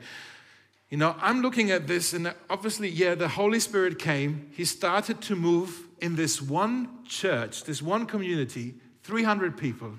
You 0.89 0.97
know, 0.97 1.15
I'm 1.21 1.41
looking 1.41 1.71
at 1.71 1.88
this, 1.88 2.13
and 2.13 2.34
obviously, 2.49 2.89
yeah, 2.89 3.15
the 3.15 3.27
Holy 3.27 3.60
Spirit 3.60 3.99
came. 3.99 4.49
He 4.55 4.65
started 4.65 5.21
to 5.21 5.36
move 5.36 5.88
in 6.01 6.15
this 6.15 6.41
one 6.41 7.05
church, 7.05 7.63
this 7.63 7.82
one 7.82 8.08
community, 8.08 8.73
300 9.03 9.55
people, 9.55 9.93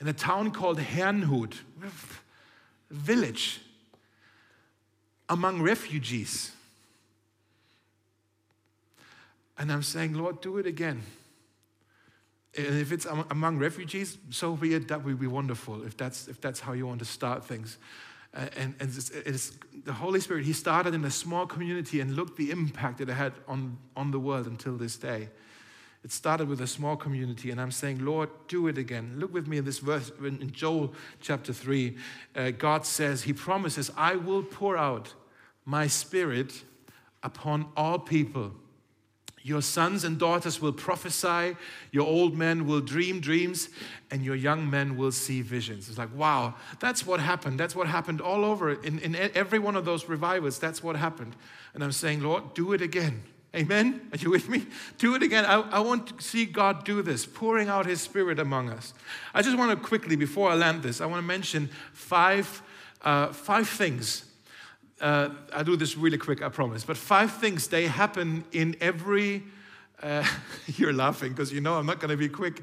in 0.00 0.08
a 0.08 0.12
town 0.14 0.50
called 0.50 0.78
Herrnhut, 0.78 1.60
village 2.90 3.60
among 5.28 5.62
refugees. 5.62 6.52
And 9.58 9.70
I'm 9.70 9.82
saying, 9.82 10.14
Lord, 10.14 10.40
do 10.40 10.58
it 10.58 10.66
again. 10.66 11.02
And 12.56 12.78
if 12.78 12.92
it's 12.92 13.06
among 13.06 13.58
refugees, 13.58 14.18
so 14.30 14.56
be 14.56 14.74
it. 14.74 14.88
That 14.88 15.04
would 15.04 15.18
be 15.18 15.26
wonderful 15.26 15.84
if 15.84 15.96
that's, 15.96 16.28
if 16.28 16.40
that's 16.40 16.60
how 16.60 16.72
you 16.72 16.86
want 16.86 16.98
to 16.98 17.04
start 17.04 17.44
things. 17.44 17.78
And, 18.34 18.50
and 18.56 18.76
it's, 18.80 19.10
it's, 19.10 19.52
the 19.84 19.92
Holy 19.92 20.20
Spirit, 20.20 20.44
He 20.44 20.52
started 20.52 20.94
in 20.94 21.04
a 21.04 21.10
small 21.10 21.46
community 21.46 22.00
and 22.00 22.14
looked 22.14 22.36
the 22.36 22.50
impact 22.50 22.98
that 22.98 23.08
it 23.08 23.14
had 23.14 23.32
on, 23.48 23.78
on 23.96 24.10
the 24.10 24.18
world 24.18 24.46
until 24.46 24.76
this 24.76 24.96
day. 24.96 25.28
It 26.04 26.10
started 26.10 26.48
with 26.48 26.60
a 26.60 26.66
small 26.66 26.96
community, 26.96 27.50
and 27.50 27.60
I'm 27.60 27.70
saying, 27.70 28.04
Lord, 28.04 28.28
do 28.48 28.66
it 28.66 28.76
again. 28.76 29.14
Look 29.18 29.32
with 29.32 29.46
me 29.46 29.58
in 29.58 29.64
this 29.64 29.78
verse 29.78 30.10
in 30.20 30.50
Joel 30.50 30.92
chapter 31.20 31.52
3. 31.52 31.96
Uh, 32.34 32.50
God 32.50 32.84
says, 32.84 33.22
He 33.22 33.32
promises, 33.32 33.90
I 33.96 34.16
will 34.16 34.42
pour 34.42 34.76
out 34.76 35.14
my 35.64 35.86
spirit 35.86 36.64
upon 37.22 37.66
all 37.76 38.00
people. 38.00 38.52
Your 39.44 39.62
sons 39.62 40.04
and 40.04 40.18
daughters 40.18 40.60
will 40.60 40.72
prophesy, 40.72 41.56
your 41.90 42.06
old 42.06 42.36
men 42.36 42.66
will 42.66 42.80
dream 42.80 43.20
dreams, 43.20 43.68
and 44.10 44.24
your 44.24 44.36
young 44.36 44.70
men 44.70 44.96
will 44.96 45.10
see 45.10 45.42
visions. 45.42 45.88
It's 45.88 45.98
like, 45.98 46.14
wow, 46.14 46.54
that's 46.78 47.04
what 47.04 47.18
happened. 47.18 47.58
That's 47.58 47.74
what 47.74 47.88
happened 47.88 48.20
all 48.20 48.44
over. 48.44 48.72
In, 48.72 49.00
in 49.00 49.16
every 49.16 49.58
one 49.58 49.74
of 49.74 49.84
those 49.84 50.08
revivals, 50.08 50.60
that's 50.60 50.82
what 50.82 50.94
happened. 50.94 51.34
And 51.74 51.82
I'm 51.82 51.92
saying, 51.92 52.22
Lord, 52.22 52.54
do 52.54 52.72
it 52.72 52.80
again. 52.82 53.24
Amen? 53.54 54.08
Are 54.12 54.16
you 54.16 54.30
with 54.30 54.48
me? 54.48 54.66
Do 54.96 55.14
it 55.14 55.22
again. 55.22 55.44
I, 55.44 55.60
I 55.60 55.80
want 55.80 56.18
to 56.18 56.24
see 56.24 56.46
God 56.46 56.84
do 56.84 57.02
this, 57.02 57.26
pouring 57.26 57.68
out 57.68 57.84
His 57.84 58.00
Spirit 58.00 58.38
among 58.38 58.70
us. 58.70 58.94
I 59.34 59.42
just 59.42 59.58
want 59.58 59.70
to 59.70 59.88
quickly, 59.88 60.16
before 60.16 60.50
I 60.50 60.54
land 60.54 60.82
this, 60.82 61.00
I 61.00 61.06
want 61.06 61.18
to 61.18 61.26
mention 61.26 61.68
five, 61.92 62.62
uh, 63.02 63.32
five 63.32 63.68
things. 63.68 64.24
Uh, 65.00 65.30
I'll 65.52 65.64
do 65.64 65.76
this 65.76 65.98
really 65.98 66.18
quick, 66.18 66.40
I 66.40 66.48
promise. 66.48 66.84
But 66.84 66.96
five 66.96 67.32
things, 67.32 67.68
they 67.68 67.86
happen 67.86 68.44
in 68.52 68.76
every 68.80 69.42
Uh, 70.02 70.24
you're 70.78 70.92
laughing 70.92 71.30
because 71.32 71.52
you 71.52 71.60
know 71.60 71.74
I'm 71.78 71.86
not 71.86 72.00
going 72.00 72.10
to 72.10 72.16
be 72.16 72.28
quick. 72.28 72.62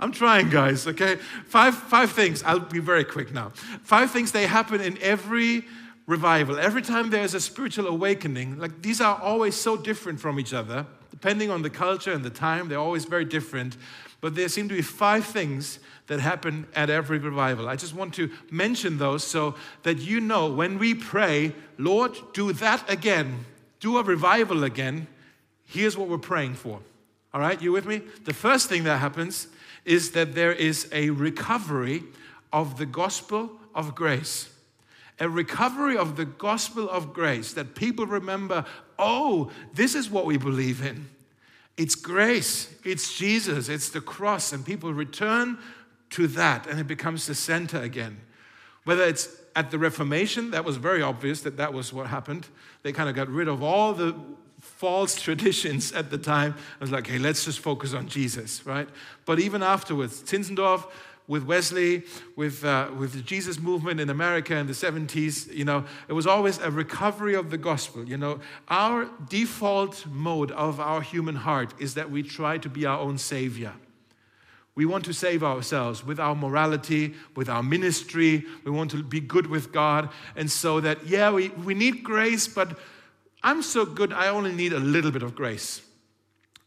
I'm 0.00 0.10
trying, 0.12 0.50
guys, 0.50 0.86
okay? 0.86 1.16
Five, 1.46 1.74
five 1.74 2.10
things. 2.10 2.42
I'll 2.42 2.58
be 2.58 2.80
very 2.80 3.04
quick 3.04 3.32
now. 3.32 3.52
Five 3.84 4.10
things 4.10 4.32
they 4.32 4.46
happen 4.46 4.80
in 4.80 4.98
every 5.00 5.64
revival. 6.10 6.58
Every 6.58 6.82
time 6.82 7.10
there's 7.10 7.34
a 7.34 7.40
spiritual 7.40 7.86
awakening, 7.86 8.58
like 8.58 8.82
these 8.82 9.00
are 9.00 9.16
always 9.22 9.54
so 9.54 9.76
different 9.76 10.18
from 10.18 10.40
each 10.40 10.52
other, 10.52 10.84
depending 11.12 11.50
on 11.50 11.62
the 11.62 11.70
culture 11.70 12.12
and 12.12 12.24
the 12.24 12.30
time, 12.30 12.68
they're 12.68 12.78
always 12.78 13.04
very 13.04 13.24
different. 13.24 13.76
But 14.20 14.34
there 14.34 14.48
seem 14.48 14.68
to 14.68 14.74
be 14.74 14.82
five 14.82 15.24
things 15.24 15.78
that 16.08 16.18
happen 16.18 16.66
at 16.74 16.90
every 16.90 17.18
revival. 17.18 17.68
I 17.68 17.76
just 17.76 17.94
want 17.94 18.12
to 18.14 18.28
mention 18.50 18.98
those 18.98 19.22
so 19.22 19.54
that 19.84 19.98
you 19.98 20.20
know 20.20 20.52
when 20.52 20.80
we 20.80 20.94
pray, 20.94 21.54
Lord, 21.78 22.18
do 22.32 22.52
that 22.54 22.90
again, 22.90 23.44
do 23.78 23.96
a 23.96 24.02
revival 24.02 24.64
again, 24.64 25.06
here's 25.64 25.96
what 25.96 26.08
we're 26.08 26.18
praying 26.18 26.54
for. 26.54 26.80
All 27.32 27.40
right, 27.40 27.62
you 27.62 27.70
with 27.70 27.86
me? 27.86 28.02
The 28.24 28.34
first 28.34 28.68
thing 28.68 28.82
that 28.82 28.98
happens 28.98 29.46
is 29.84 30.10
that 30.10 30.34
there 30.34 30.52
is 30.52 30.88
a 30.90 31.10
recovery 31.10 32.02
of 32.52 32.78
the 32.78 32.86
gospel 32.86 33.52
of 33.76 33.94
grace. 33.94 34.48
A 35.20 35.28
recovery 35.28 35.96
of 35.96 36.16
the 36.16 36.24
gospel 36.24 36.88
of 36.88 37.12
grace 37.12 37.52
that 37.52 37.74
people 37.74 38.06
remember, 38.06 38.64
oh, 38.98 39.50
this 39.74 39.94
is 39.94 40.10
what 40.10 40.24
we 40.24 40.38
believe 40.38 40.84
in. 40.84 41.08
It's 41.76 41.94
grace, 41.94 42.74
it's 42.84 43.16
Jesus, 43.16 43.68
it's 43.68 43.90
the 43.90 44.00
cross, 44.00 44.52
and 44.52 44.64
people 44.64 44.92
return 44.92 45.58
to 46.10 46.26
that 46.26 46.66
and 46.66 46.80
it 46.80 46.86
becomes 46.86 47.26
the 47.26 47.34
center 47.34 47.80
again. 47.80 48.20
Whether 48.84 49.04
it's 49.04 49.28
at 49.56 49.70
the 49.70 49.78
Reformation, 49.78 50.50
that 50.50 50.64
was 50.64 50.76
very 50.76 51.02
obvious 51.02 51.42
that 51.42 51.56
that 51.56 51.72
was 51.72 51.92
what 51.92 52.06
happened. 52.06 52.48
They 52.82 52.92
kind 52.92 53.08
of 53.08 53.14
got 53.14 53.28
rid 53.28 53.48
of 53.48 53.62
all 53.62 53.92
the 53.92 54.14
false 54.60 55.14
traditions 55.22 55.92
at 55.92 56.10
the 56.10 56.18
time. 56.18 56.54
I 56.80 56.84
was 56.84 56.90
like, 56.90 57.06
hey, 57.06 57.18
let's 57.18 57.44
just 57.44 57.60
focus 57.60 57.94
on 57.94 58.08
Jesus, 58.08 58.64
right? 58.66 58.88
But 59.24 59.40
even 59.40 59.62
afterwards, 59.62 60.22
Zinzendorf, 60.22 60.84
with 61.30 61.44
Wesley, 61.44 62.02
with, 62.34 62.64
uh, 62.64 62.90
with 62.98 63.12
the 63.12 63.20
Jesus 63.20 63.60
movement 63.60 64.00
in 64.00 64.10
America 64.10 64.56
in 64.56 64.66
the 64.66 64.72
70s, 64.72 65.54
you 65.54 65.64
know, 65.64 65.84
it 66.08 66.12
was 66.12 66.26
always 66.26 66.58
a 66.58 66.72
recovery 66.72 67.34
of 67.34 67.50
the 67.50 67.56
gospel. 67.56 68.04
You 68.04 68.16
know, 68.16 68.40
our 68.66 69.08
default 69.28 70.06
mode 70.08 70.50
of 70.50 70.80
our 70.80 71.00
human 71.00 71.36
heart 71.36 71.72
is 71.78 71.94
that 71.94 72.10
we 72.10 72.24
try 72.24 72.58
to 72.58 72.68
be 72.68 72.84
our 72.84 72.98
own 72.98 73.16
savior. 73.16 73.74
We 74.74 74.86
want 74.86 75.04
to 75.04 75.12
save 75.12 75.44
ourselves 75.44 76.04
with 76.04 76.18
our 76.18 76.34
morality, 76.34 77.14
with 77.36 77.48
our 77.48 77.62
ministry. 77.62 78.44
We 78.64 78.72
want 78.72 78.90
to 78.90 79.00
be 79.00 79.20
good 79.20 79.46
with 79.46 79.70
God. 79.70 80.08
And 80.34 80.50
so 80.50 80.80
that, 80.80 81.06
yeah, 81.06 81.30
we, 81.30 81.50
we 81.50 81.74
need 81.74 82.02
grace, 82.02 82.48
but 82.48 82.76
I'm 83.40 83.62
so 83.62 83.86
good, 83.86 84.12
I 84.12 84.30
only 84.30 84.50
need 84.52 84.72
a 84.72 84.80
little 84.80 85.12
bit 85.12 85.22
of 85.22 85.36
grace. 85.36 85.80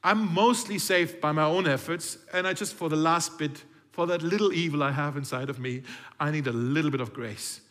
I'm 0.06 0.34
mostly 0.34 0.80
saved 0.80 1.19
by 1.19 1.34
my 1.34 1.43
own 1.43 1.67
efforts, 1.67 2.17
and 2.32 2.47
I 2.47 2.54
just, 2.54 2.76
for 2.76 2.88
the 2.88 2.95
last 2.95 3.38
bit, 3.38 3.62
for 3.93 4.08
that 4.08 4.23
little 4.23 4.51
evil 4.51 4.84
I 4.84 4.91
have 4.91 5.15
inside 5.15 5.49
of 5.49 5.60
me, 5.60 5.84
I 6.19 6.32
need 6.32 6.47
a 6.47 6.51
little 6.51 6.91
bit 6.91 6.99
of 6.99 7.13
grace. 7.13 7.62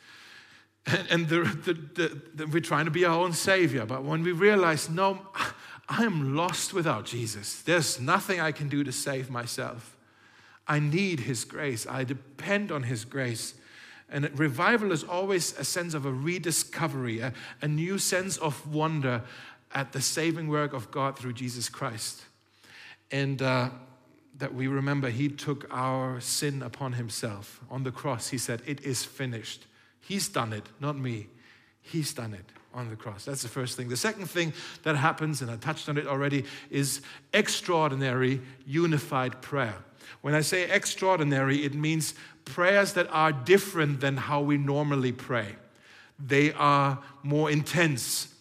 And, 0.87 1.07
and 1.11 1.29
the, 1.29 1.43
the, 1.95 2.23
the, 2.35 2.47
we're 2.47 2.61
trying 2.61 2.87
to 2.87 2.91
be 2.91 3.05
our 3.05 3.19
own 3.19 3.33
savior, 3.33 3.85
but 3.85 4.05
when 4.05 4.23
we 4.23 4.33
realize, 4.33 4.89
no, 4.89 5.27
I 5.89 6.05
am 6.05 6.37
lost 6.37 6.73
without 6.73 7.05
Jesus, 7.05 7.61
there's 7.63 8.01
nothing 8.01 8.41
I 8.41 8.53
can 8.53 8.69
do 8.69 8.85
to 8.85 8.93
save 8.93 9.31
myself. 9.31 9.97
I 10.67 10.79
need 10.79 11.21
His 11.21 11.45
grace, 11.45 11.87
I 11.89 12.05
depend 12.05 12.71
on 12.73 12.85
His 12.85 13.05
grace. 13.05 13.55
And 14.09 14.31
revival 14.39 14.93
is 14.93 15.03
always 15.03 15.59
a 15.59 15.65
sense 15.65 15.95
of 15.95 16.07
a 16.07 16.13
rediscovery, 16.13 17.21
a, 17.21 17.33
a 17.63 17.69
new 17.69 17.99
sense 17.99 18.37
of 18.37 18.73
wonder 18.73 19.23
at 19.75 19.93
the 19.93 20.01
saving 20.01 20.49
work 20.49 20.73
of 20.73 20.91
God 20.91 21.19
through 21.19 21.33
Jesus 21.33 21.69
Christ. 21.69 22.23
And 23.11 23.43
uh, 23.43 23.71
that 24.39 24.55
we 24.55 24.67
remember 24.67 25.11
He 25.11 25.29
took 25.29 25.67
our 25.71 26.21
sin 26.21 26.63
upon 26.63 26.95
Himself. 26.95 27.61
On 27.71 27.83
the 27.83 27.93
cross, 27.93 28.29
He 28.29 28.39
said, 28.39 28.63
It 28.67 28.81
is 28.83 29.05
finished. 29.05 29.67
He's 30.01 30.29
done 30.29 30.53
it, 30.53 30.65
not 30.81 30.99
me. 30.99 31.29
He's 31.81 32.13
done 32.13 32.35
it 32.35 32.45
on 32.75 32.89
the 32.91 32.97
cross. 32.97 33.25
That's 33.25 33.43
the 33.43 33.49
first 33.49 33.77
thing. 33.77 33.89
The 33.89 33.97
second 33.97 34.27
thing 34.27 34.53
that 34.83 34.97
happens, 34.97 35.43
and 35.43 35.51
I 35.51 35.57
touched 35.57 35.89
on 35.89 35.99
it 35.99 36.07
already, 36.07 36.45
is 36.71 37.03
extraordinary 37.33 38.41
unified 38.67 39.43
prayer. 39.43 39.77
When 40.23 40.35
I 40.35 40.41
say 40.41 40.69
extraordinary, 40.71 41.65
it 41.65 41.75
means 41.75 42.15
prayers 42.45 42.95
that 42.95 43.09
are 43.11 43.33
different 43.33 44.01
than 44.01 44.17
how 44.17 44.41
we 44.41 44.57
normally 44.57 45.13
pray. 45.13 45.57
They 46.19 46.53
are 46.53 46.99
more 47.23 47.51
intense, 47.51 48.33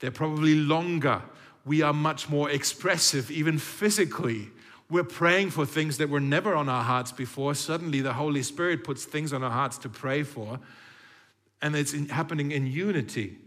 they're 0.00 0.10
probably 0.10 0.54
longer. 0.54 1.22
We 1.64 1.80
are 1.82 1.92
much 1.92 2.28
more 2.28 2.50
expressive, 2.50 3.30
even 3.30 3.56
physically. 3.56 4.50
We're 4.92 5.04
praying 5.04 5.52
for 5.52 5.64
things 5.64 5.96
that 5.96 6.10
were 6.10 6.20
never 6.20 6.54
on 6.54 6.68
our 6.68 6.84
hearts 6.84 7.12
before. 7.12 7.54
Suddenly, 7.54 8.02
the 8.02 8.12
Holy 8.12 8.42
Spirit 8.42 8.84
puts 8.84 9.06
things 9.06 9.32
on 9.32 9.42
our 9.42 9.50
hearts 9.50 9.78
to 9.78 9.88
pray 9.88 10.22
for, 10.22 10.60
and 11.62 11.74
it's 11.74 11.94
in, 11.94 12.10
happening 12.10 12.52
in 12.52 12.66
unity. 12.66 13.38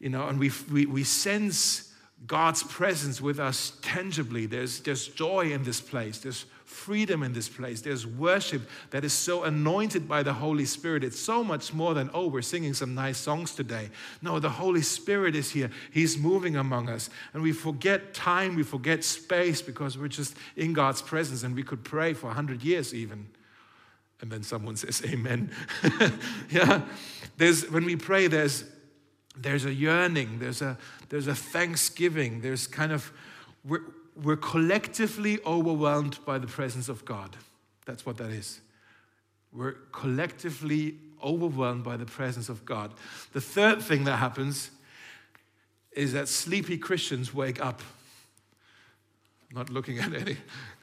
You 0.00 0.08
know, 0.08 0.26
and 0.28 0.38
we, 0.38 0.50
we, 0.72 0.86
we 0.86 1.04
sense 1.04 1.92
God's 2.26 2.62
presence 2.62 3.20
with 3.20 3.38
us 3.38 3.78
tangibly. 3.82 4.46
There's, 4.46 4.80
there's 4.80 5.06
joy 5.06 5.52
in 5.52 5.62
this 5.62 5.78
place. 5.78 6.20
There's 6.20 6.46
freedom 6.74 7.22
in 7.22 7.32
this 7.32 7.48
place. 7.48 7.80
There's 7.80 8.06
worship 8.06 8.68
that 8.90 9.04
is 9.04 9.12
so 9.12 9.44
anointed 9.44 10.08
by 10.08 10.22
the 10.22 10.32
Holy 10.32 10.64
Spirit. 10.64 11.04
It's 11.04 11.18
so 11.18 11.44
much 11.44 11.72
more 11.72 11.94
than, 11.94 12.10
oh, 12.12 12.26
we're 12.26 12.42
singing 12.42 12.74
some 12.74 12.94
nice 12.94 13.16
songs 13.16 13.54
today. 13.54 13.90
No, 14.20 14.40
the 14.40 14.50
Holy 14.50 14.82
Spirit 14.82 15.36
is 15.36 15.50
here. 15.50 15.70
He's 15.92 16.18
moving 16.18 16.56
among 16.56 16.88
us. 16.88 17.10
And 17.32 17.42
we 17.42 17.52
forget 17.52 18.12
time, 18.12 18.56
we 18.56 18.64
forget 18.64 19.04
space 19.04 19.62
because 19.62 19.96
we're 19.96 20.08
just 20.08 20.36
in 20.56 20.72
God's 20.72 21.00
presence 21.00 21.44
and 21.44 21.54
we 21.54 21.62
could 21.62 21.84
pray 21.84 22.12
for 22.12 22.26
100 22.26 22.62
years 22.62 22.92
even. 22.92 23.28
And 24.20 24.30
then 24.30 24.42
someone 24.42 24.76
says, 24.76 25.02
Amen. 25.06 25.50
yeah. 26.50 26.82
There's, 27.36 27.70
when 27.70 27.84
we 27.84 27.96
pray, 27.96 28.26
there's, 28.26 28.64
there's 29.36 29.64
a 29.64 29.72
yearning, 29.72 30.38
there's 30.38 30.60
a, 30.60 30.76
there's 31.08 31.28
a 31.28 31.34
thanksgiving, 31.34 32.40
there's 32.40 32.66
kind 32.66 32.92
of, 32.92 33.12
we're, 33.64 33.80
we're 34.22 34.36
collectively 34.36 35.38
overwhelmed 35.44 36.18
by 36.24 36.38
the 36.38 36.46
presence 36.46 36.88
of 36.88 37.04
God. 37.04 37.36
That's 37.86 38.06
what 38.06 38.16
that 38.18 38.30
is. 38.30 38.60
We're 39.52 39.72
collectively 39.92 40.96
overwhelmed 41.22 41.84
by 41.84 41.96
the 41.96 42.06
presence 42.06 42.48
of 42.48 42.64
God. 42.64 42.92
The 43.32 43.40
third 43.40 43.82
thing 43.82 44.04
that 44.04 44.16
happens 44.16 44.70
is 45.92 46.12
that 46.12 46.28
sleepy 46.28 46.76
Christians 46.76 47.32
wake 47.32 47.64
up. 47.64 47.80
I'm 49.50 49.56
not 49.56 49.70
looking 49.70 49.98
at 49.98 50.12
any. 50.12 50.36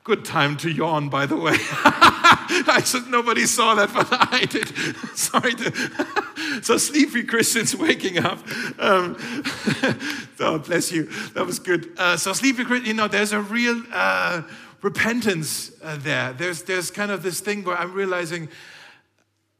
Good 0.04 0.26
time 0.26 0.58
to 0.58 0.72
yawn, 0.72 1.10
by 1.10 1.26
the 1.26 1.36
way. 1.36 1.56
I 1.58 2.82
said 2.84 3.08
nobody 3.08 3.46
saw 3.46 3.76
that, 3.76 3.94
but 3.94 4.08
I 4.12 4.46
did. 4.46 4.68
Sorry. 5.16 5.54
To, 5.54 5.72
so 6.62 6.78
sleepy 6.78 7.24
Christians 7.24 7.76
waking 7.76 8.20
up. 8.20 8.40
Um, 8.80 9.18
oh, 10.40 10.60
bless 10.60 10.92
you. 10.92 11.04
That 11.34 11.46
was 11.46 11.60
good. 11.60 11.94
Uh, 11.98 12.18
so 12.18 12.34
sleepy 12.34 12.64
Christians, 12.64 12.88
you 12.88 12.94
know, 12.94 13.08
there's 13.08 13.34
a 13.34 13.42
real 13.42 13.82
uh, 13.92 14.44
repentance 14.82 15.72
uh, 15.84 15.98
there. 15.98 16.34
There's, 16.34 16.64
there's 16.64 16.92
kind 16.92 17.12
of 17.12 17.24
this 17.24 17.40
thing 17.40 17.64
where 17.64 17.78
I'm 17.78 17.94
realizing, 17.94 18.50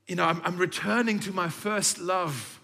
you 0.08 0.16
know, 0.16 0.26
I'm, 0.26 0.42
I'm 0.44 0.58
returning 0.58 1.20
to 1.22 1.32
my 1.32 1.50
first 1.50 2.00
love. 2.00 2.60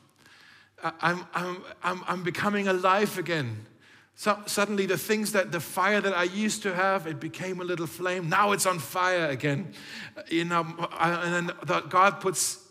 I'm, 0.84 1.26
I'm, 1.34 1.64
I'm, 1.84 2.04
I'm 2.08 2.24
becoming 2.24 2.68
alive 2.68 3.18
again. 3.18 3.66
So 4.20 4.36
suddenly, 4.48 4.88
the 4.88 4.98
things 4.98 5.34
that 5.34 5.52
the 5.52 5.60
fire 5.60 6.02
that 6.02 6.14
I 6.14 6.24
used 6.24 6.64
to 6.64 6.74
have, 6.74 7.06
it 7.06 7.20
became 7.20 7.62
a 7.62 7.64
little 7.64 7.86
flame. 7.86 8.30
Now 8.30 8.52
it's 8.52 8.66
on 8.66 8.80
fire 8.80 9.28
again. 9.28 9.74
You 10.28 10.46
know, 10.46 10.66
and 11.00 11.50
then 11.50 11.56
God 11.90 12.20
puts 12.20 12.67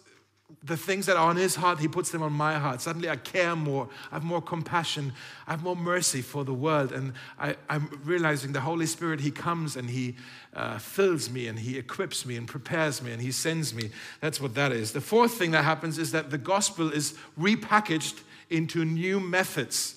the 0.62 0.76
things 0.76 1.06
that 1.06 1.16
are 1.16 1.28
on 1.28 1.36
His 1.36 1.56
heart, 1.56 1.80
He 1.80 1.88
puts 1.88 2.10
them 2.10 2.22
on 2.22 2.32
my 2.32 2.58
heart. 2.58 2.80
Suddenly, 2.80 3.10
I 3.10 3.16
care 3.16 3.56
more. 3.56 3.88
I 4.10 4.16
have 4.16 4.24
more 4.24 4.42
compassion. 4.42 5.12
I 5.46 5.52
have 5.52 5.62
more 5.62 5.76
mercy 5.76 6.22
for 6.22 6.44
the 6.44 6.54
world. 6.54 6.92
And 6.92 7.14
I, 7.38 7.56
am 7.68 8.00
realizing 8.04 8.52
the 8.52 8.60
Holy 8.60 8.86
Spirit, 8.86 9.20
He 9.20 9.30
comes 9.30 9.76
and 9.76 9.90
He 9.90 10.16
uh, 10.54 10.78
fills 10.78 11.30
me 11.30 11.48
and 11.48 11.58
He 11.58 11.78
equips 11.78 12.24
me 12.24 12.36
and 12.36 12.46
prepares 12.46 13.02
me 13.02 13.12
and 13.12 13.20
He 13.20 13.32
sends 13.32 13.74
me. 13.74 13.90
That's 14.20 14.40
what 14.40 14.54
that 14.54 14.72
is. 14.72 14.92
The 14.92 15.00
fourth 15.00 15.34
thing 15.34 15.50
that 15.50 15.64
happens 15.64 15.98
is 15.98 16.12
that 16.12 16.30
the 16.30 16.38
gospel 16.38 16.90
is 16.90 17.14
repackaged 17.38 18.20
into 18.48 18.84
new 18.84 19.18
methods. 19.18 19.96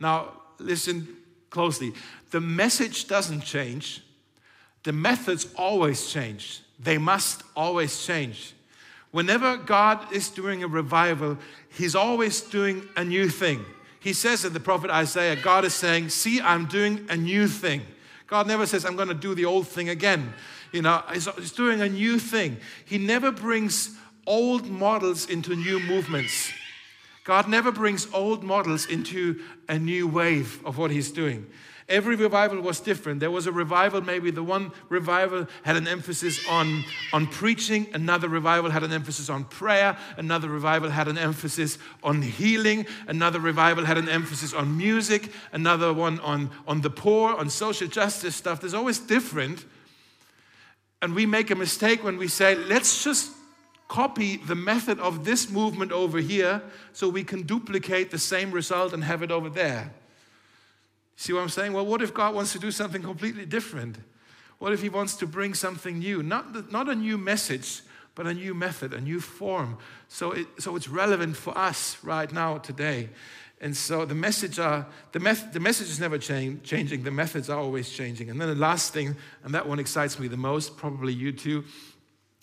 Now, 0.00 0.32
listen 0.58 1.16
closely. 1.50 1.92
The 2.30 2.40
message 2.40 3.08
doesn't 3.08 3.40
change, 3.40 4.02
the 4.84 4.92
methods 4.92 5.48
always 5.56 6.10
change. 6.10 6.62
They 6.78 6.98
must 6.98 7.42
always 7.56 8.04
change. 8.06 8.54
Whenever 9.10 9.56
God 9.56 10.12
is 10.12 10.28
doing 10.28 10.62
a 10.62 10.68
revival, 10.68 11.38
He's 11.70 11.94
always 11.94 12.40
doing 12.40 12.88
a 12.96 13.04
new 13.04 13.28
thing. 13.28 13.64
He 14.00 14.12
says 14.12 14.44
in 14.44 14.52
the 14.52 14.60
prophet 14.60 14.90
Isaiah, 14.90 15.36
God 15.36 15.64
is 15.64 15.74
saying, 15.74 16.10
See, 16.10 16.40
I'm 16.40 16.66
doing 16.66 17.06
a 17.08 17.16
new 17.16 17.48
thing. 17.48 17.82
God 18.26 18.46
never 18.46 18.66
says, 18.66 18.84
I'm 18.84 18.96
going 18.96 19.08
to 19.08 19.14
do 19.14 19.34
the 19.34 19.46
old 19.46 19.66
thing 19.66 19.88
again. 19.88 20.34
You 20.72 20.82
know, 20.82 21.02
He's 21.12 21.52
doing 21.52 21.80
a 21.80 21.88
new 21.88 22.18
thing. 22.18 22.58
He 22.84 22.98
never 22.98 23.32
brings 23.32 23.96
old 24.26 24.68
models 24.68 25.28
into 25.28 25.56
new 25.56 25.80
movements. 25.80 26.52
God 27.24 27.48
never 27.48 27.72
brings 27.72 28.06
old 28.12 28.42
models 28.42 28.86
into 28.86 29.42
a 29.68 29.78
new 29.78 30.06
wave 30.06 30.64
of 30.64 30.78
what 30.78 30.90
He's 30.90 31.10
doing. 31.10 31.46
Every 31.88 32.16
revival 32.16 32.60
was 32.60 32.80
different. 32.80 33.20
There 33.20 33.30
was 33.30 33.46
a 33.46 33.52
revival, 33.52 34.02
maybe 34.02 34.30
the 34.30 34.42
one 34.42 34.72
revival 34.90 35.46
had 35.62 35.76
an 35.76 35.88
emphasis 35.88 36.38
on, 36.46 36.84
on 37.14 37.26
preaching, 37.26 37.86
another 37.94 38.28
revival 38.28 38.70
had 38.70 38.82
an 38.82 38.92
emphasis 38.92 39.30
on 39.30 39.44
prayer, 39.44 39.96
another 40.18 40.50
revival 40.50 40.90
had 40.90 41.08
an 41.08 41.16
emphasis 41.16 41.78
on 42.02 42.20
healing, 42.20 42.84
another 43.06 43.40
revival 43.40 43.86
had 43.86 43.96
an 43.96 44.06
emphasis 44.06 44.52
on 44.52 44.76
music, 44.76 45.32
another 45.52 45.94
one 45.94 46.20
on, 46.20 46.50
on 46.66 46.82
the 46.82 46.90
poor, 46.90 47.34
on 47.34 47.48
social 47.48 47.88
justice 47.88 48.36
stuff. 48.36 48.60
There's 48.60 48.74
always 48.74 48.98
different. 48.98 49.64
And 51.00 51.14
we 51.14 51.24
make 51.24 51.50
a 51.50 51.54
mistake 51.54 52.04
when 52.04 52.18
we 52.18 52.28
say, 52.28 52.54
let's 52.54 53.02
just 53.02 53.32
copy 53.86 54.36
the 54.36 54.54
method 54.54 55.00
of 55.00 55.24
this 55.24 55.48
movement 55.50 55.92
over 55.92 56.18
here 56.18 56.60
so 56.92 57.08
we 57.08 57.24
can 57.24 57.44
duplicate 57.44 58.10
the 58.10 58.18
same 58.18 58.50
result 58.50 58.92
and 58.92 59.04
have 59.04 59.22
it 59.22 59.30
over 59.30 59.48
there. 59.48 59.94
See 61.18 61.32
what 61.32 61.40
I'm 61.40 61.48
saying? 61.48 61.72
Well, 61.72 61.84
what 61.84 62.00
if 62.00 62.14
God 62.14 62.32
wants 62.32 62.52
to 62.52 62.60
do 62.60 62.70
something 62.70 63.02
completely 63.02 63.44
different? 63.44 63.96
What 64.60 64.72
if 64.72 64.80
He 64.80 64.88
wants 64.88 65.16
to 65.16 65.26
bring 65.26 65.52
something 65.52 65.98
new? 65.98 66.22
Not, 66.22 66.70
not 66.70 66.88
a 66.88 66.94
new 66.94 67.18
message, 67.18 67.82
but 68.14 68.28
a 68.28 68.32
new 68.32 68.54
method, 68.54 68.94
a 68.94 69.00
new 69.00 69.18
form. 69.18 69.78
So, 70.06 70.30
it, 70.30 70.46
so 70.60 70.76
it's 70.76 70.88
relevant 70.88 71.36
for 71.36 71.58
us 71.58 71.98
right 72.04 72.32
now, 72.32 72.58
today. 72.58 73.08
And 73.60 73.76
so 73.76 74.04
the 74.04 74.14
message, 74.14 74.60
are, 74.60 74.86
the, 75.10 75.18
meth, 75.18 75.52
the 75.52 75.58
message 75.58 75.88
is 75.88 75.98
never 75.98 76.18
change, 76.18 76.62
changing, 76.62 77.02
the 77.02 77.10
methods 77.10 77.50
are 77.50 77.58
always 77.58 77.90
changing. 77.90 78.30
And 78.30 78.40
then 78.40 78.48
the 78.48 78.54
last 78.54 78.92
thing, 78.92 79.16
and 79.42 79.52
that 79.54 79.68
one 79.68 79.80
excites 79.80 80.20
me 80.20 80.28
the 80.28 80.36
most, 80.36 80.76
probably 80.76 81.12
you 81.12 81.32
too, 81.32 81.64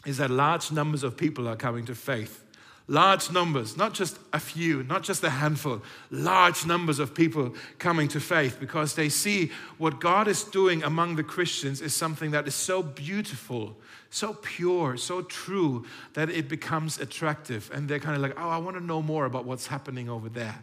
is 0.06 0.18
that 0.18 0.30
large 0.30 0.74
numbers 0.74 1.04
of 1.04 1.16
people 1.16 1.48
are 1.48 1.56
coming 1.56 1.86
to 1.86 1.96
faith. 1.96 2.45
Large 2.88 3.32
numbers, 3.32 3.76
not 3.76 3.96
just 3.96 4.20
a 4.32 4.40
few, 4.40 4.84
not 4.84 5.02
just 5.02 5.24
a 5.24 5.30
handful, 5.32 5.82
large 6.12 6.68
numbers 6.68 7.00
of 7.00 7.16
people 7.16 7.56
coming 7.80 8.08
to 8.10 8.20
faith 8.20 8.58
because 8.60 8.94
they 8.94 9.10
see 9.10 9.52
what 9.80 10.00
God 10.00 10.28
is 10.28 10.44
doing 10.44 10.84
among 10.84 11.16
the 11.16 11.24
Christians 11.24 11.82
is 11.82 11.96
something 11.96 12.30
that 12.32 12.48
is 12.48 12.54
so 12.54 12.84
beautiful, 12.84 13.76
so 14.12 14.36
pure, 14.36 14.98
so 14.98 15.24
true 15.24 15.84
that 16.14 16.30
it 16.30 16.48
becomes 16.48 17.00
attractive. 17.00 17.72
And 17.74 17.90
they're 17.90 18.00
kind 18.00 18.16
of 18.16 18.22
like, 18.22 18.40
oh, 18.40 18.50
I 18.50 18.58
want 18.58 18.78
to 18.78 18.84
know 18.84 19.02
more 19.02 19.26
about 19.26 19.46
what's 19.46 19.66
happening 19.66 20.08
over 20.08 20.30
there. 20.30 20.62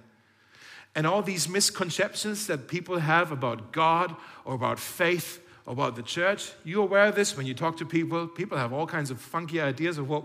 And 0.94 1.08
all 1.08 1.22
these 1.22 1.48
misconceptions 1.48 2.46
that 2.46 2.68
people 2.68 2.98
have 2.98 3.32
about 3.32 3.72
God 3.72 4.14
or 4.44 4.54
about 4.54 4.78
faith 4.78 5.40
or 5.66 5.72
about 5.72 5.96
the 5.96 6.02
church, 6.02 6.52
you 6.62 6.82
aware 6.82 7.06
of 7.06 7.16
this 7.16 7.36
when 7.36 7.46
you 7.46 7.54
talk 7.54 7.78
to 7.78 7.86
people? 7.86 8.28
People 8.28 8.58
have 8.58 8.72
all 8.72 8.86
kinds 8.86 9.10
of 9.10 9.20
funky 9.20 9.60
ideas 9.60 9.98
of 9.98 10.08
what 10.08 10.22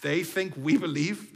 they 0.00 0.22
think 0.22 0.54
we 0.56 0.76
believe. 0.76 1.35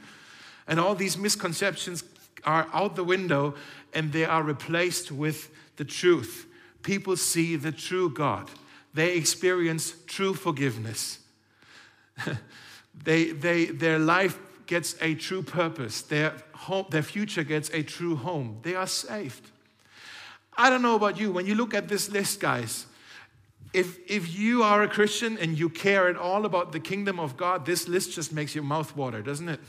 And 0.66 0.78
all 0.78 0.94
these 0.94 1.16
misconceptions 1.16 2.04
are 2.44 2.68
out 2.72 2.96
the 2.96 3.04
window 3.04 3.54
and 3.92 4.12
they 4.12 4.24
are 4.24 4.42
replaced 4.42 5.10
with 5.10 5.50
the 5.76 5.84
truth. 5.84 6.46
People 6.82 7.16
see 7.16 7.56
the 7.56 7.72
true 7.72 8.10
God, 8.10 8.50
they 8.94 9.16
experience 9.16 9.94
true 10.06 10.34
forgiveness. 10.34 11.18
they, 13.04 13.30
they, 13.30 13.66
their 13.66 13.98
life 13.98 14.38
gets 14.66 14.94
a 15.00 15.14
true 15.14 15.42
purpose, 15.42 16.02
their, 16.02 16.34
home, 16.54 16.86
their 16.90 17.02
future 17.02 17.44
gets 17.44 17.70
a 17.70 17.82
true 17.82 18.16
home. 18.16 18.58
They 18.62 18.74
are 18.74 18.86
saved. 18.86 19.50
I 20.56 20.70
don't 20.70 20.82
know 20.82 20.96
about 20.96 21.18
you, 21.18 21.32
when 21.32 21.46
you 21.46 21.54
look 21.54 21.74
at 21.74 21.88
this 21.88 22.10
list, 22.10 22.40
guys, 22.40 22.86
if, 23.72 23.98
if 24.10 24.36
you 24.36 24.62
are 24.62 24.82
a 24.82 24.88
Christian 24.88 25.38
and 25.38 25.58
you 25.58 25.68
care 25.68 26.08
at 26.08 26.16
all 26.16 26.44
about 26.44 26.72
the 26.72 26.80
kingdom 26.80 27.20
of 27.20 27.36
God, 27.36 27.64
this 27.64 27.88
list 27.88 28.12
just 28.12 28.32
makes 28.32 28.54
your 28.54 28.64
mouth 28.64 28.94
water, 28.96 29.22
doesn't 29.22 29.48
it? 29.48 29.60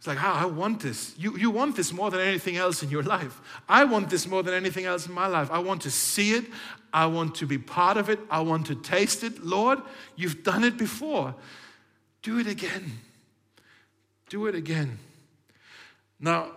It's 0.00 0.06
like, 0.06 0.24
oh, 0.24 0.32
I 0.32 0.46
want 0.46 0.80
this. 0.80 1.14
You, 1.18 1.36
you 1.36 1.50
want 1.50 1.76
this 1.76 1.92
more 1.92 2.10
than 2.10 2.20
anything 2.20 2.56
else 2.56 2.82
in 2.82 2.88
your 2.88 3.02
life. 3.02 3.38
I 3.68 3.84
want 3.84 4.08
this 4.08 4.26
more 4.26 4.42
than 4.42 4.54
anything 4.54 4.86
else 4.86 5.06
in 5.06 5.12
my 5.12 5.26
life. 5.26 5.50
I 5.50 5.58
want 5.58 5.82
to 5.82 5.90
see 5.90 6.32
it. 6.32 6.46
I 6.90 7.04
want 7.04 7.34
to 7.34 7.46
be 7.46 7.58
part 7.58 7.98
of 7.98 8.08
it. 8.08 8.18
I 8.30 8.40
want 8.40 8.66
to 8.68 8.74
taste 8.76 9.22
it. 9.22 9.44
Lord, 9.44 9.78
you've 10.16 10.42
done 10.42 10.64
it 10.64 10.78
before. 10.78 11.34
Do 12.22 12.38
it 12.38 12.46
again. 12.46 12.92
Do 14.30 14.46
it 14.46 14.54
again. 14.54 14.98
Now, 16.18 16.48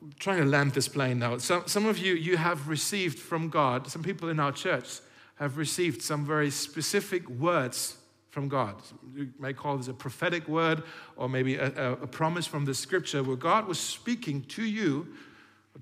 I'm 0.00 0.12
trying 0.20 0.38
to 0.38 0.44
land 0.44 0.74
this 0.74 0.86
plane 0.86 1.18
now. 1.18 1.38
Some, 1.38 1.64
some 1.66 1.86
of 1.86 1.98
you, 1.98 2.14
you 2.14 2.36
have 2.36 2.68
received 2.68 3.18
from 3.18 3.48
God, 3.48 3.88
some 3.88 4.04
people 4.04 4.28
in 4.28 4.38
our 4.38 4.52
church 4.52 5.00
have 5.40 5.58
received 5.58 6.02
some 6.02 6.24
very 6.24 6.52
specific 6.52 7.28
words 7.28 7.96
from 8.32 8.48
God. 8.48 8.76
You 9.14 9.28
may 9.38 9.52
call 9.52 9.76
this 9.76 9.88
a 9.88 9.92
prophetic 9.92 10.48
word 10.48 10.82
or 11.16 11.28
maybe 11.28 11.56
a, 11.56 11.92
a, 11.92 12.06
promise 12.06 12.46
from 12.46 12.64
the 12.64 12.72
scripture 12.72 13.22
where 13.22 13.36
God 13.36 13.68
was 13.68 13.78
speaking 13.78 14.40
to 14.44 14.64
you, 14.64 15.06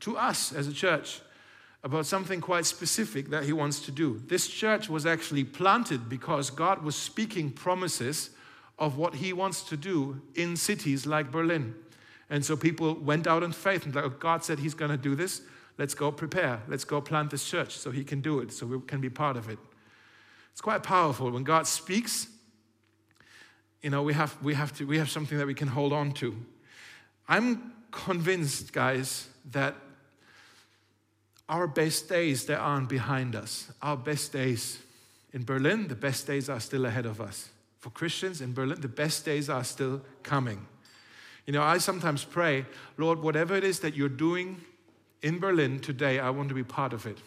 to 0.00 0.18
us 0.18 0.52
as 0.52 0.66
a 0.66 0.72
church, 0.72 1.20
about 1.84 2.06
something 2.06 2.40
quite 2.40 2.66
specific 2.66 3.30
that 3.30 3.44
He 3.44 3.52
wants 3.52 3.78
to 3.82 3.92
do. 3.92 4.20
This 4.26 4.48
church 4.48 4.90
was 4.90 5.06
actually 5.06 5.44
planted 5.44 6.08
because 6.08 6.50
God 6.50 6.82
was 6.82 6.96
speaking 6.96 7.52
promises 7.52 8.30
of 8.80 8.96
what 8.96 9.14
He 9.14 9.32
wants 9.32 9.62
to 9.68 9.76
do 9.76 10.20
in 10.34 10.56
cities 10.56 11.06
like 11.06 11.30
Berlin. 11.30 11.76
And 12.30 12.44
so 12.44 12.56
people 12.56 12.94
went 12.94 13.28
out 13.28 13.44
in 13.44 13.52
faith 13.52 13.86
and 13.86 13.94
like, 13.94 14.04
oh, 14.04 14.10
God 14.10 14.42
said 14.42 14.58
He's 14.58 14.74
going 14.74 14.90
to 14.90 14.96
do 14.96 15.14
this. 15.14 15.42
Let's 15.78 15.94
go 15.94 16.10
prepare. 16.10 16.60
Let's 16.66 16.84
go 16.84 17.00
plant 17.00 17.30
this 17.30 17.44
church 17.44 17.78
so 17.78 17.92
He 17.92 18.02
can 18.02 18.20
do 18.20 18.40
it, 18.40 18.52
so 18.52 18.66
we 18.66 18.80
can 18.80 19.00
be 19.00 19.08
part 19.08 19.36
of 19.36 19.48
it. 19.48 19.58
It's 20.50 20.60
quite 20.60 20.82
powerful 20.82 21.30
when 21.30 21.44
God 21.44 21.68
speaks 21.68 22.26
you 23.82 23.90
know, 23.90 24.02
we 24.02 24.12
have, 24.12 24.36
we 24.42 24.54
have, 24.54 24.76
to, 24.76 24.86
we 24.86 24.98
have 24.98 25.10
something 25.10 25.38
that 25.38 25.46
we 25.46 25.54
can 25.54 25.68
hold 25.68 25.92
on 25.92 26.12
to. 26.12 26.36
I'm 27.28 27.72
convinced, 27.90 28.72
guys, 28.72 29.28
that 29.52 29.74
our 31.48 31.66
best 31.66 32.08
days, 32.08 32.46
they 32.46 32.54
aren't 32.54 32.88
behind 32.88 33.34
us. 33.34 33.72
Our 33.82 33.96
best 33.96 34.32
days 34.32 34.78
in 35.32 35.44
Berlin, 35.44 35.88
the 35.88 35.94
best 35.94 36.26
days 36.26 36.48
are 36.48 36.60
still 36.60 36.86
ahead 36.86 37.06
of 37.06 37.20
us. 37.20 37.50
For 37.78 37.90
Christians 37.90 38.40
in 38.40 38.52
Berlin, 38.52 38.80
the 38.80 38.88
best 38.88 39.24
days 39.24 39.48
are 39.48 39.64
still 39.64 40.02
coming. 40.22 40.66
You 41.46 41.54
know, 41.54 41.62
I 41.62 41.78
sometimes 41.78 42.24
pray, 42.24 42.66
Lord, 42.98 43.20
whatever 43.20 43.56
it 43.56 43.64
is 43.64 43.80
that 43.80 43.94
you're 43.94 44.08
doing 44.08 44.60
in 45.22 45.38
Berlin 45.38 45.80
today, 45.80 46.18
I 46.18 46.30
want 46.30 46.48
to 46.50 46.54
be 46.54 46.62
part 46.62 46.92
of 46.92 47.06
it. 47.06 47.18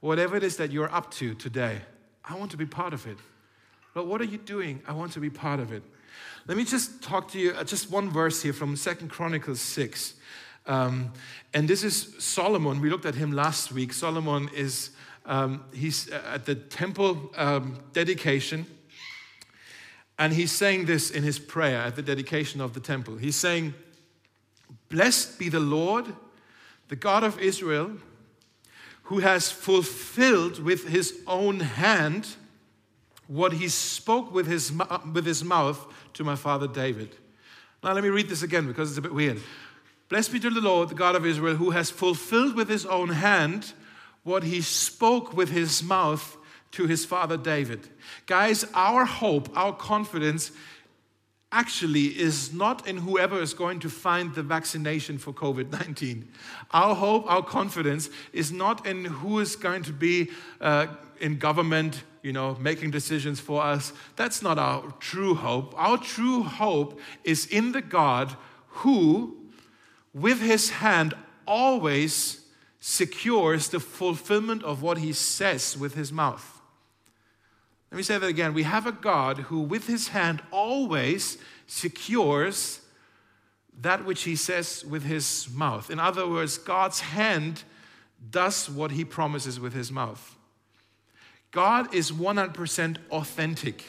Whatever 0.00 0.36
it 0.36 0.42
is 0.42 0.56
that 0.56 0.72
you're 0.72 0.92
up 0.92 1.12
to 1.12 1.34
today, 1.34 1.80
I 2.24 2.34
want 2.34 2.50
to 2.50 2.56
be 2.56 2.66
part 2.66 2.92
of 2.92 3.06
it. 3.06 3.16
But 3.94 4.06
what 4.06 4.20
are 4.20 4.24
you 4.24 4.38
doing? 4.38 4.82
I 4.86 4.92
want 4.92 5.12
to 5.12 5.20
be 5.20 5.30
part 5.30 5.60
of 5.60 5.72
it. 5.72 5.82
Let 6.46 6.56
me 6.56 6.64
just 6.64 7.02
talk 7.02 7.30
to 7.32 7.38
you, 7.38 7.52
uh, 7.52 7.64
just 7.64 7.90
one 7.90 8.10
verse 8.10 8.42
here 8.42 8.52
from 8.52 8.74
Second 8.74 9.08
Chronicles 9.08 9.60
6. 9.60 10.14
Um, 10.66 11.12
and 11.52 11.68
this 11.68 11.84
is 11.84 12.14
Solomon. 12.18 12.80
We 12.80 12.88
looked 12.88 13.04
at 13.04 13.14
him 13.14 13.32
last 13.32 13.70
week. 13.70 13.92
Solomon 13.92 14.48
is, 14.54 14.90
um, 15.26 15.64
he's 15.74 16.10
uh, 16.10 16.22
at 16.34 16.46
the 16.46 16.54
temple 16.54 17.32
um, 17.36 17.78
dedication. 17.92 18.66
And 20.18 20.32
he's 20.32 20.52
saying 20.52 20.86
this 20.86 21.10
in 21.10 21.22
his 21.22 21.38
prayer 21.38 21.78
at 21.80 21.96
the 21.96 22.02
dedication 22.02 22.60
of 22.60 22.74
the 22.74 22.80
temple. 22.80 23.16
He's 23.16 23.36
saying, 23.36 23.74
Blessed 24.88 25.38
be 25.38 25.48
the 25.48 25.60
Lord, 25.60 26.06
the 26.88 26.96
God 26.96 27.24
of 27.24 27.38
Israel, 27.40 27.92
who 29.04 29.18
has 29.18 29.50
fulfilled 29.50 30.60
with 30.60 30.88
his 30.88 31.20
own 31.26 31.60
hand 31.60 32.36
what 33.32 33.54
he 33.54 33.66
spoke 33.66 34.32
with 34.32 34.46
his, 34.46 34.70
with 35.12 35.24
his 35.24 35.42
mouth 35.42 35.86
to 36.12 36.22
my 36.22 36.36
father 36.36 36.68
David. 36.68 37.16
Now, 37.82 37.94
let 37.94 38.04
me 38.04 38.10
read 38.10 38.28
this 38.28 38.42
again 38.42 38.66
because 38.66 38.90
it's 38.90 38.98
a 38.98 39.02
bit 39.02 39.14
weird. 39.14 39.40
Blessed 40.10 40.32
be 40.32 40.40
to 40.40 40.50
the 40.50 40.60
Lord, 40.60 40.90
the 40.90 40.94
God 40.94 41.16
of 41.16 41.24
Israel, 41.24 41.56
who 41.56 41.70
has 41.70 41.90
fulfilled 41.90 42.54
with 42.54 42.68
his 42.68 42.84
own 42.84 43.08
hand 43.08 43.72
what 44.22 44.44
he 44.44 44.60
spoke 44.60 45.34
with 45.34 45.48
his 45.48 45.82
mouth 45.82 46.36
to 46.72 46.86
his 46.86 47.06
father 47.06 47.38
David. 47.38 47.88
Guys, 48.26 48.66
our 48.74 49.06
hope, 49.06 49.48
our 49.56 49.72
confidence 49.72 50.52
actually 51.50 52.08
is 52.18 52.52
not 52.52 52.86
in 52.86 52.98
whoever 52.98 53.40
is 53.40 53.54
going 53.54 53.80
to 53.80 53.88
find 53.88 54.34
the 54.34 54.42
vaccination 54.42 55.16
for 55.16 55.32
COVID 55.32 55.70
19. 55.70 56.28
Our 56.70 56.94
hope, 56.94 57.30
our 57.30 57.42
confidence 57.42 58.10
is 58.34 58.52
not 58.52 58.86
in 58.86 59.06
who 59.06 59.40
is 59.40 59.56
going 59.56 59.84
to 59.84 59.92
be 59.92 60.30
uh, 60.60 60.88
in 61.22 61.38
government 61.38 62.02
you 62.22 62.32
know, 62.32 62.56
making 62.60 62.90
decisions 62.90 63.40
for 63.40 63.62
us. 63.62 63.92
That's 64.16 64.42
not 64.42 64.58
our 64.58 64.92
true 65.00 65.34
hope. 65.34 65.74
Our 65.76 65.98
true 65.98 66.42
hope 66.42 67.00
is 67.24 67.46
in 67.46 67.72
the 67.72 67.82
God 67.82 68.36
who, 68.68 69.36
with 70.14 70.40
his 70.40 70.70
hand, 70.70 71.14
always 71.46 72.44
secures 72.80 73.68
the 73.68 73.80
fulfillment 73.80 74.62
of 74.62 74.82
what 74.82 74.98
he 74.98 75.12
says 75.12 75.76
with 75.76 75.94
his 75.94 76.12
mouth. 76.12 76.60
Let 77.90 77.96
me 77.96 78.02
say 78.02 78.18
that 78.18 78.26
again. 78.26 78.54
We 78.54 78.62
have 78.62 78.86
a 78.86 78.92
God 78.92 79.38
who, 79.38 79.60
with 79.60 79.86
his 79.86 80.08
hand, 80.08 80.42
always 80.50 81.38
secures 81.66 82.80
that 83.80 84.04
which 84.04 84.22
he 84.22 84.36
says 84.36 84.84
with 84.84 85.02
his 85.02 85.48
mouth. 85.52 85.90
In 85.90 85.98
other 85.98 86.28
words, 86.28 86.56
God's 86.56 87.00
hand 87.00 87.64
does 88.30 88.70
what 88.70 88.92
he 88.92 89.04
promises 89.04 89.58
with 89.58 89.72
his 89.72 89.90
mouth. 89.90 90.36
God 91.52 91.94
is 91.94 92.10
100% 92.10 92.96
authentic. 93.10 93.84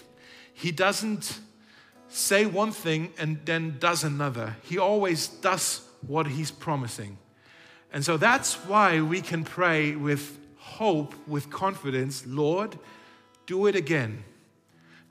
He 0.54 0.72
doesn't 0.72 1.40
say 2.10 2.46
one 2.46 2.72
thing 2.72 3.14
and 3.18 3.40
then 3.46 3.78
does 3.80 4.04
another. 4.04 4.58
He 4.64 4.78
always 4.78 5.28
does 5.28 5.82
what 6.06 6.28
he's 6.28 6.52
promising. 6.52 7.18
And 7.92 8.06
so 8.06 8.18
that's 8.18 8.56
why 8.66 9.02
we 9.02 9.22
can 9.22 9.44
pray 9.44 9.96
with 9.96 10.40
hope 10.58 11.14
with 11.28 11.50
confidence 11.50 12.26
Lord, 12.28 12.78
do 13.46 13.66
it 13.68 13.76
again. 13.76 14.24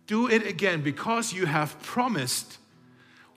Do 0.07 0.28
it 0.28 0.46
again 0.46 0.82
because 0.82 1.32
you 1.32 1.46
have 1.46 1.80
promised. 1.82 2.59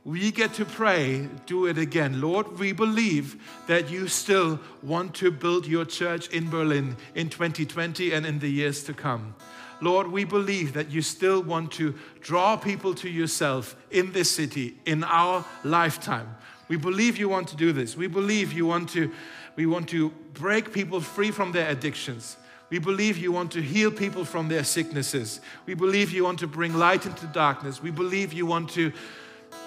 We 0.06 0.32
get 0.32 0.54
to 0.54 0.66
pray, 0.66 1.28
do 1.48 1.66
it 1.66 1.80
again. 1.80 2.22
Lord, 2.22 2.60
we 2.60 2.74
believe 2.74 3.42
that 3.66 3.90
you 3.90 4.08
still 4.08 4.60
want 4.84 5.16
to 5.16 5.32
build 5.32 5.66
your 5.66 5.84
church 5.84 6.28
in 6.30 6.48
Berlin 6.48 6.96
in 7.16 7.28
2020 7.28 8.14
and 8.14 8.24
in 8.24 8.38
the 8.38 8.48
years 8.48 8.84
to 8.84 8.94
come. 8.94 9.34
Lord, 9.82 10.12
we 10.12 10.24
believe 10.24 10.74
that 10.74 10.92
you 10.92 11.02
still 11.02 11.42
want 11.42 11.72
to 11.74 11.96
draw 12.22 12.56
people 12.56 12.94
to 12.94 13.10
yourself 13.10 13.76
in 13.90 14.12
this 14.12 14.30
city, 14.30 14.78
in 14.86 15.04
our 15.04 15.44
lifetime. 15.64 16.36
We 16.68 16.78
believe 16.78 17.18
you 17.18 17.28
want 17.28 17.48
to 17.48 17.56
do 17.56 17.74
this. 17.74 17.98
We 17.98 18.06
believe 18.06 18.54
you 18.54 18.68
want 18.68 18.90
to, 18.90 19.12
we 19.56 19.66
want 19.66 19.90
to 19.90 20.12
break 20.36 20.72
people 20.72 21.02
free 21.02 21.32
from 21.32 21.52
their 21.52 21.68
addictions. 21.68 22.38
We 22.70 22.78
believe 22.78 23.18
you 23.18 23.32
want 23.32 23.52
to 23.54 23.62
heal 23.62 23.90
people 23.90 24.24
from 24.24 24.50
their 24.50 24.64
sicknesses. 24.64 25.42
We 25.66 25.74
believe 25.74 26.12
you 26.12 26.24
want 26.24 26.40
to 26.40 26.48
bring 26.48 26.76
light 26.76 27.08
into 27.08 27.26
darkness. 27.28 27.82
We 27.82 27.90
believe 27.90 28.34
you 28.34 28.46
want 28.46 28.70
to 28.72 28.94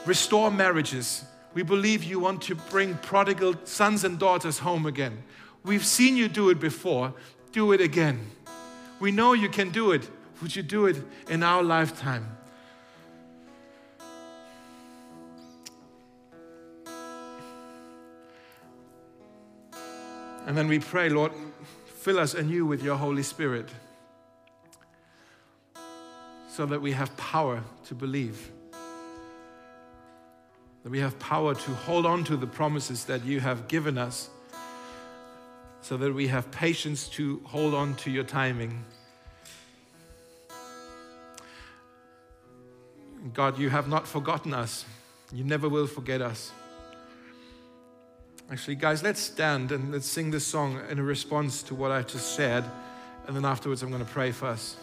restore 0.07 0.51
marriages. 0.51 1.24
We 1.55 1.62
believe 1.62 2.05
you 2.05 2.20
want 2.20 2.42
to 2.42 2.55
bring 2.55 2.94
prodigal 2.99 3.55
sons 3.64 4.05
and 4.05 4.18
daughters 4.18 4.59
home 4.59 4.86
again. 4.86 5.22
We've 5.64 5.84
seen 5.84 6.16
you 6.16 6.28
do 6.28 6.51
it 6.51 6.61
before. 6.61 7.14
Do 7.53 7.72
it 7.72 7.80
again. 7.80 8.30
We 9.01 9.11
know 9.11 9.32
you 9.32 9.49
can 9.49 9.70
do 9.70 9.92
it. 9.92 10.09
Would 10.42 10.55
you 10.55 10.62
do 10.62 10.86
it 10.86 11.03
in 11.28 11.42
our 11.42 11.62
lifetime? 11.62 12.36
And 20.46 20.57
then 20.57 20.68
we 20.68 20.78
pray, 20.78 21.11
Lord, 21.11 21.32
fill 21.84 22.18
us 22.18 22.32
anew 22.32 22.64
with 22.64 22.82
your 22.82 22.96
Holy 22.96 23.22
Spirit 23.22 23.68
so 26.49 26.64
that 26.66 26.80
we 26.80 26.92
have 26.92 27.14
power 27.16 27.62
to 27.86 27.94
believe, 27.94 28.51
that 30.83 30.91
we 30.91 31.01
have 31.01 31.18
power 31.18 31.55
to 31.55 31.70
hold 31.74 32.07
on 32.07 32.24
to 32.24 32.37
the 32.37 32.47
promises 32.47 33.05
that 33.07 33.24
you 33.24 33.41
have 33.41 33.68
given 33.68 33.99
us, 33.99 34.31
so 35.81 35.97
that 35.97 36.14
we 36.14 36.29
have 36.29 36.51
patience 36.51 37.09
to 37.09 37.41
hold 37.45 37.74
on 37.74 37.95
to 37.97 38.11
your 38.11 38.24
timing. 38.24 38.85
God, 43.35 43.59
you 43.59 43.70
have 43.70 43.89
not 43.89 44.07
forgotten 44.07 44.55
us. 44.55 44.85
You 45.33 45.45
never 45.45 45.68
will 45.68 45.87
forget 45.87 46.22
us. 46.22 46.53
Actually, 48.51 48.76
guys, 48.76 49.03
let's 49.03 49.20
stand 49.20 49.72
and 49.72 49.93
let's 49.93 50.07
sing 50.07 50.31
this 50.31 50.47
song 50.47 50.81
in 50.89 50.99
a 50.99 51.03
response 51.03 51.62
to 51.64 51.74
what 51.74 51.91
I've 51.91 52.07
just 52.07 52.35
said. 52.35 52.64
And 53.26 53.37
then 53.37 53.45
afterwards, 53.45 53.83
I'm 53.83 53.91
going 53.91 54.05
to 54.05 54.11
pray 54.11 54.31
for 54.31 54.47
us. 54.47 54.76